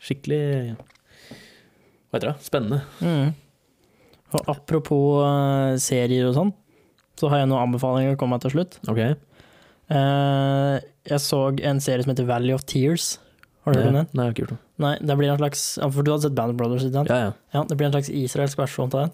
Skikkelig 0.03 0.41
Hva 0.75 2.17
heter 2.17 2.33
det? 2.33 2.35
Spennende. 2.43 2.81
Mm. 2.99 3.29
Og 4.33 4.49
apropos 4.51 5.21
eh, 5.23 5.75
serier 5.81 6.27
og 6.27 6.35
sånn, 6.35 6.51
så 7.19 7.29
har 7.31 7.43
jeg 7.43 7.51
noen 7.51 7.69
anbefalinger 7.69 8.17
å 8.17 8.19
komme 8.19 8.35
med 8.35 8.43
til 8.43 8.55
slutt. 8.57 8.79
Okay. 8.91 9.15
Eh, 9.93 10.75
jeg 11.07 11.21
så 11.23 11.39
en 11.69 11.81
serie 11.83 12.03
som 12.03 12.11
heter 12.13 12.27
Valley 12.27 12.55
of 12.55 12.65
Tears. 12.67 13.13
Har 13.63 13.73
du 13.73 13.79
hørt 13.79 13.91
om 13.91 13.97
den? 13.97 14.07
Nei, 14.11 14.23
jeg 14.23 14.23
har 14.23 14.33
ikke 14.35 14.43
gjort 14.43 14.55
det. 14.55 14.61
Nei, 14.83 14.93
det 14.99 15.15
blir 15.19 15.31
en 15.31 15.39
slags 15.39 15.61
For 15.79 16.03
du 16.03 16.11
hadde 16.11 16.25
sett 16.25 16.35
Band 16.35 16.53
of 16.53 16.57
Brothers? 16.59 16.83
Ikke 16.83 16.97
sant? 16.99 17.11
Ja, 17.13 17.29
ja. 17.29 17.35
Ja, 17.55 17.61
det 17.69 17.77
blir 17.79 17.87
en 17.87 17.95
slags 17.95 18.09
israelsk 18.11 18.59
versjon 18.59 18.91
av 18.91 19.05
den. 19.05 19.13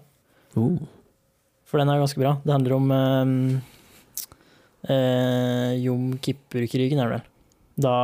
Uh. 0.56 0.88
For 1.70 1.78
den 1.78 1.92
er 1.92 2.02
ganske 2.02 2.18
bra. 2.18 2.34
Det 2.42 2.50
handler 2.50 2.74
om 2.74 2.90
um, 2.90 3.34
eh, 4.90 5.76
Jom 5.78 6.16
Kippur-krigen, 6.18 6.98
er 6.98 7.12
det 7.12 7.18
vel. 7.20 7.28
Da 7.86 7.96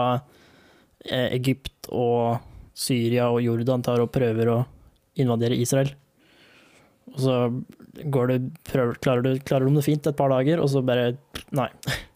eh, 1.02 1.32
Egypt 1.34 1.90
og 1.90 2.38
Syria 2.76 3.26
og 3.32 3.42
Jordan 3.42 3.82
tar 3.82 4.04
og 4.04 4.12
prøver 4.14 4.52
å 4.52 4.60
invadere 5.18 5.58
Israel. 5.58 5.90
Og 7.10 7.18
så 7.24 7.36
går 8.12 8.30
det, 8.30 8.38
prøver, 8.68 8.98
klarer, 9.02 9.24
du, 9.24 9.42
klarer 9.46 9.66
du 9.66 9.78
det 9.78 9.86
fint 9.86 10.06
et 10.06 10.18
par 10.18 10.30
dager, 10.30 10.60
og 10.62 10.70
så 10.70 10.84
bare 10.84 11.16
Nei. 11.56 11.68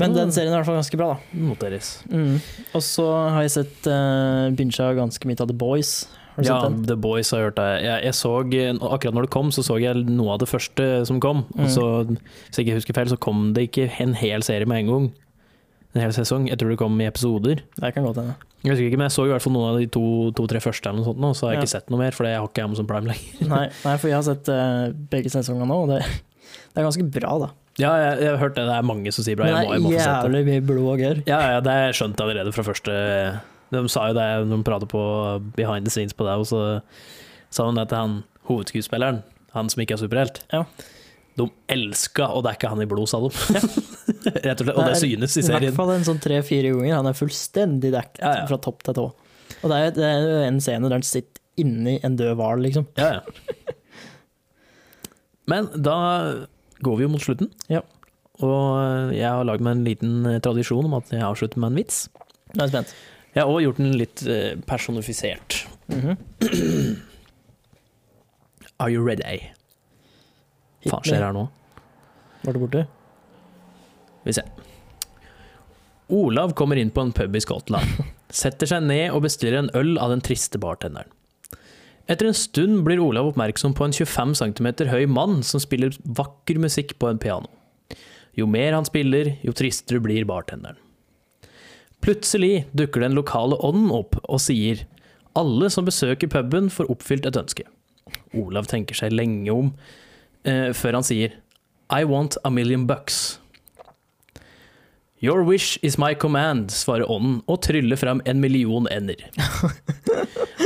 Men 0.00 0.14
den 0.16 0.32
serien 0.34 0.50
er 0.50 0.56
i 0.56 0.60
hvert 0.62 0.66
fall 0.66 0.80
ganske 0.80 0.98
bra, 0.98 1.08
da. 1.14 1.38
Noteres. 1.38 1.90
Mm. 2.10 2.38
Og 2.74 2.82
så 2.82 3.04
har 3.30 3.44
jeg 3.46 3.52
sett 3.54 3.86
uh, 3.86 4.50
bincha 4.58 4.88
ganske 4.98 5.28
mye 5.30 5.38
av 5.44 5.46
The 5.52 5.54
Boys. 5.54 5.92
Ja, 6.42 6.56
den? 6.64 6.80
The 6.88 6.96
Boys 6.98 7.30
har 7.30 7.38
jeg 7.44 7.46
hørt 7.52 7.60
det. 7.60 7.66
Jeg, 7.84 8.00
jeg 8.08 8.14
så, 8.18 8.32
akkurat 8.42 9.14
når 9.14 9.28
det 9.28 9.30
kom, 9.36 9.52
så 9.54 9.62
så 9.62 9.76
jeg 9.78 10.00
noe 10.08 10.32
av 10.34 10.40
det 10.42 10.48
første 10.50 10.88
som 11.06 11.20
kom. 11.22 11.44
Og 11.54 11.68
Mm. 11.68 11.70
så, 11.70 11.84
hvis 12.10 12.58
jeg 12.58 12.66
ikke 12.66 12.80
husker 12.80 12.96
feil, 12.98 13.12
så 13.12 13.20
kom 13.22 13.52
det 13.54 13.68
ikke 13.68 13.86
en 14.02 14.16
hel 14.18 14.42
serie 14.42 14.66
med 14.66 14.82
en 14.82 14.90
gang. 14.90 15.06
En 15.94 16.02
hel 16.02 16.10
sesong. 16.16 16.48
Jeg 16.50 16.58
tror 16.58 16.74
det 16.74 16.80
kom 16.80 16.98
i 16.98 17.06
episoder. 17.06 17.62
Det 17.78 17.94
kan 17.94 18.02
godt 18.02 18.18
hende. 18.18 18.34
Jeg 18.64 18.72
husker 18.74 18.88
ikke, 18.88 18.98
men 18.98 19.06
jeg 19.06 19.14
så 19.14 19.28
i 19.28 19.30
hvert 19.30 19.42
fall 19.44 19.52
noen 19.54 19.70
av 19.70 19.78
de 19.78 19.86
to-tre 20.34 20.58
første, 20.64 20.88
eller 20.90 21.04
noe 21.04 21.06
sånt, 21.12 21.20
nå, 21.22 21.30
så 21.38 21.46
har 21.46 21.52
jeg 21.52 21.58
Ja. 21.60 21.62
ikke 21.68 21.74
sett 21.76 21.90
noe 21.94 22.00
mer, 22.02 22.10
for 22.16 22.26
jeg 22.26 22.40
har 22.40 22.48
ikke 22.48 22.64
Amazon 22.64 22.86
Prime 22.90 23.06
lenger. 23.12 23.46
Nei, 23.54 23.66
nei, 23.84 23.96
for 24.00 24.08
jeg 24.10 24.16
har 24.18 24.26
sett 24.26 24.48
uh, 24.50 24.88
begge 25.12 25.30
sesongene 25.30 25.68
nå, 25.70 25.76
og 25.84 25.90
det, 25.94 26.00
det 26.02 26.80
er 26.82 26.86
ganske 26.88 27.06
bra, 27.14 27.34
da. 27.44 27.50
Ja, 27.80 27.90
jeg, 27.98 28.18
jeg 28.22 28.30
har 28.30 28.38
hørt 28.38 28.54
det. 28.54 28.64
Det 28.68 28.74
er 28.78 28.84
mange 28.86 29.10
som 29.14 29.24
sier 29.26 29.38
bra. 29.38 29.48
Jeg 29.50 29.54
må, 29.66 29.72
jeg 29.74 29.80
det 29.80 29.82
må 29.82 29.90
er 29.90 29.96
få 29.98 30.02
sett 30.04 30.14
det. 30.14 30.28
jævlig 30.30 30.42
mye 30.50 30.64
blod 30.68 30.88
og 30.92 31.00
gørr. 31.02 31.20
Ja, 31.26 31.38
ja, 31.56 31.60
det 31.64 31.72
har 31.74 31.86
jeg 31.88 31.96
skjønt 31.98 32.20
allerede 32.22 32.52
fra 32.54 32.64
første 32.68 32.94
De 33.74 33.80
sa 33.90 34.04
jo 34.10 34.14
det 34.14 34.26
når 34.46 34.60
de 34.60 34.66
pratet 34.68 34.90
på 34.92 35.02
behind 35.56 35.88
the 35.88 35.90
scenes 35.90 36.14
på 36.14 36.26
det, 36.28 36.36
og 36.38 36.46
så 36.46 36.60
sa 37.54 37.66
hun 37.66 37.78
det 37.80 37.88
til 37.90 37.98
han 37.98 38.14
hovedskuespilleren, 38.46 39.22
han 39.56 39.70
som 39.72 39.82
ikke 39.82 39.96
er 39.96 40.02
superhelt. 40.04 40.38
Ja. 40.54 40.62
De 41.34 41.48
elska 41.74 42.28
å 42.30 42.42
dekke 42.46 42.70
han 42.70 42.82
i 42.84 42.86
blod, 42.86 43.08
sa 43.10 43.18
de. 43.24 43.32
Rett 44.46 44.60
og 44.60 44.66
slett. 44.68 44.76
Og 44.76 44.84
det 44.84 44.86
Det 44.86 44.94
er 44.94 45.00
synes 45.02 45.34
i 45.34 45.42
serien. 45.42 45.64
I 45.64 45.70
hvert 45.72 45.78
fall 45.80 45.90
en 45.96 46.06
sånn 46.06 46.20
tre-fire 46.22 46.70
ganger. 46.76 46.94
Han 47.00 47.10
er 47.10 47.16
fullstendig 47.18 47.90
dekket 47.96 48.22
Ja, 48.22 48.34
ja. 48.42 48.46
fra 48.50 48.58
topp 48.62 48.84
til 48.86 48.94
tå. 49.00 49.06
Og 49.64 49.72
det 49.72 49.80
er, 49.80 49.90
det 49.96 50.04
er 50.06 50.28
jo 50.28 50.36
en 50.46 50.60
scene 50.62 50.86
der 50.86 50.94
han 51.00 51.06
sitter 51.06 51.42
inni 51.58 51.96
en 52.06 52.14
død 52.20 52.36
hval, 52.38 52.62
liksom. 52.62 52.86
Ja, 53.00 53.16
ja. 53.18 53.74
Men 55.50 55.66
da 55.74 55.96
går 56.84 57.00
vi 57.00 57.06
jo 57.06 57.12
mot 57.14 57.24
slutten. 57.24 57.50
Ja. 57.72 57.82
Og 58.44 59.14
jeg 59.14 59.26
har 59.28 59.46
lagd 59.46 59.64
meg 59.64 59.78
en 59.78 59.86
liten 59.86 60.14
eh, 60.30 60.40
tradisjon 60.44 60.88
om 60.88 60.98
at 60.98 61.12
jeg 61.14 61.24
avslutter 61.24 61.62
med 61.62 61.72
en 61.72 61.82
vits. 61.82 62.04
Jeg 62.52 62.62
er 62.66 62.72
spent. 62.72 62.94
Jeg 63.34 63.42
har 63.42 63.50
også 63.50 63.64
gjort 63.64 63.80
den 63.82 63.96
litt 63.98 64.22
personifisert. 64.68 65.64
personifisert. 65.64 65.68
-hmm. 65.90 67.12
Are 68.76 68.90
you 68.90 69.06
ready? 69.06 69.50
Faen 70.90 71.04
skjer 71.06 71.22
her 71.22 71.32
nå? 71.32 71.46
Var 72.44 72.56
det 72.56 72.60
borte? 72.60 72.86
Vi 74.24 74.32
ser. 74.32 74.48
Olav 76.12 76.52
kommer 76.52 76.76
inn 76.76 76.90
på 76.90 77.00
en 77.00 77.12
pub 77.12 77.36
i 77.36 77.40
Skottland, 77.40 78.02
setter 78.42 78.68
seg 78.68 78.84
ned 78.84 79.14
og 79.14 79.24
bestiller 79.24 79.62
en 79.62 79.70
øl 79.78 79.96
av 79.98 80.12
den 80.12 80.24
triste 80.24 80.60
bartenderen. 80.60 81.08
Etter 82.04 82.28
en 82.28 82.36
stund 82.36 82.82
blir 82.84 83.00
Olav 83.00 83.30
oppmerksom 83.30 83.72
på 83.76 83.86
en 83.86 83.94
25 83.96 84.34
cm 84.36 84.68
høy 84.90 85.06
mann 85.08 85.38
som 85.46 85.62
spiller 85.62 85.94
vakker 86.04 86.60
musikk 86.60 86.98
på 87.00 87.08
en 87.08 87.20
piano. 87.20 87.48
Jo 88.36 88.48
mer 88.50 88.74
han 88.76 88.84
spiller, 88.84 89.36
jo 89.46 89.54
tristere 89.56 90.02
blir 90.04 90.26
bartenderen. 90.28 90.76
Plutselig 92.04 92.66
dukker 92.76 93.00
den 93.00 93.16
lokale 93.16 93.56
ånden 93.64 93.88
opp 93.94 94.18
og 94.26 94.42
sier 94.42 94.82
alle 95.38 95.70
som 95.72 95.86
besøker 95.86 96.28
puben 96.28 96.68
får 96.70 96.90
oppfylt 96.92 97.24
et 97.30 97.38
ønske. 97.40 97.64
Olav 98.36 98.68
tenker 98.68 98.98
seg 98.98 99.14
lenge 99.14 99.48
om 99.54 99.72
eh, 100.44 100.74
før 100.76 100.98
han 100.98 101.06
sier 101.06 101.38
I 101.88 102.04
want 102.04 102.36
a 102.44 102.52
million 102.52 102.84
bucks. 102.86 103.38
Your 105.24 105.42
wish 105.42 105.78
is 105.82 105.96
my 105.98 106.14
command, 106.14 106.70
svarer 106.70 107.10
ånden 107.10 107.38
og 107.48 107.62
tryller 107.64 107.96
frem 107.96 108.20
en 108.28 108.40
million 108.44 108.88
ender. 108.92 109.16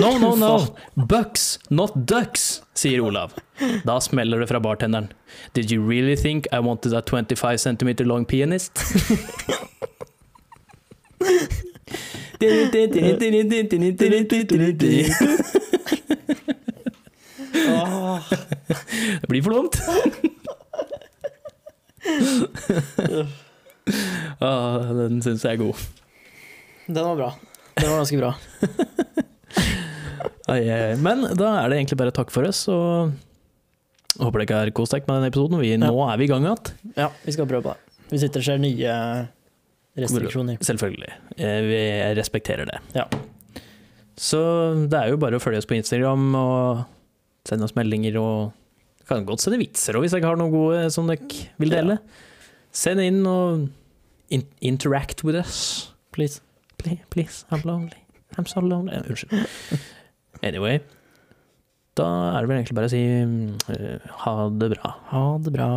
No, 0.01 0.19
no, 0.19 0.35
no, 0.37 0.67
bucks, 0.95 1.59
not 1.71 1.95
ducks, 2.07 2.63
sier 2.75 3.01
Olav. 3.03 3.33
Da 3.85 4.01
smeller 4.01 4.39
det 4.39 4.47
fra 4.47 4.61
bartenderen. 4.63 5.09
Did 5.55 5.73
you 5.73 5.83
really 5.83 6.17
think 6.17 6.47
I 6.53 6.59
wanted 6.61 6.95
a 6.95 7.03
25 7.03 7.59
centimeter 7.59 8.05
long 8.05 8.25
pianist? 8.25 8.79
Det 19.21 19.29
blir 19.29 19.43
for 19.43 19.51
dumt. 19.51 19.77
Ah, 24.45 24.85
den 24.95 25.19
syns 25.25 25.43
jeg 25.43 25.57
er 25.57 25.63
god. 25.65 25.81
Den 26.87 27.03
var 27.05 27.17
bra. 27.19 27.31
Den 27.79 27.91
var 27.91 28.03
ganske 28.05 28.19
bra. 28.21 28.35
Ai, 30.49 30.63
ai. 30.73 30.95
Men 30.97 31.27
da 31.37 31.51
er 31.61 31.69
det 31.69 31.77
egentlig 31.83 31.99
bare 32.01 32.13
takk 32.17 32.31
for 32.33 32.47
oss, 32.49 32.63
og 32.73 33.11
håper 34.23 34.45
dere 34.47 34.61
har 34.63 34.71
kost 34.77 34.95
dere 34.95 35.05
med 35.05 35.19
denne 35.19 35.29
episoden. 35.33 35.61
Vi, 35.61 35.75
Nå 35.83 35.91
er 36.07 36.21
vi 36.21 36.25
i 36.25 36.31
gang 36.31 36.47
igjen. 36.47 36.71
Ja, 36.97 37.11
vi 37.27 37.35
skal 37.37 37.49
prøve 37.51 37.67
på 37.67 37.75
det. 37.75 37.99
Hvis 38.09 38.25
ikke 38.25 38.39
det 38.39 38.45
skjer 38.47 38.63
nye 38.63 38.95
restriksjoner. 39.99 40.63
Selvfølgelig. 40.65 41.11
Eh, 41.37 41.59
Vi 41.69 41.83
respekterer 42.17 42.71
det. 42.71 42.79
Ja. 42.97 43.05
Så 44.19 44.41
det 44.89 44.97
er 45.03 45.13
jo 45.13 45.21
bare 45.21 45.37
å 45.37 45.43
følge 45.43 45.61
oss 45.61 45.69
på 45.69 45.77
Instagram 45.77 46.31
og 46.41 46.87
sende 47.49 47.69
oss 47.69 47.77
meldinger 47.77 48.17
og 48.23 48.55
kan 49.09 49.25
godt 49.29 49.45
sende 49.45 49.61
vitser 49.61 49.97
òg, 49.97 50.05
hvis 50.05 50.17
jeg 50.17 50.25
har 50.25 50.37
noen 50.41 50.53
gode 50.53 50.89
som 50.93 51.07
dere 51.09 51.29
vil 51.61 51.71
dele. 51.73 51.99
Send 52.75 53.01
inn 53.05 53.21
og 53.29 53.69
in 54.31 54.45
interact 54.61 55.25
with 55.25 55.35
us. 55.35 55.93
Please. 56.13 56.41
Please, 56.79 57.01
please, 57.11 57.45
I'm 57.51 57.63
lonely. 57.65 57.99
I'm 58.37 58.47
so 58.47 58.61
lonely. 58.61 58.93
Eh, 58.95 59.03
Unnskyld. 59.09 59.49
Anyway. 60.43 60.79
Da 61.99 62.05
er 62.37 62.45
det 62.45 62.49
vel 62.49 62.61
egentlig 62.61 62.77
bare 62.79 62.87
å 62.87 62.93
si 62.93 63.01
eh, 63.75 64.13
ha 64.23 64.35
det 64.55 64.69
bra. 64.77 64.93
Ha 65.11 65.25
det 65.43 65.53
bra. 65.57 65.71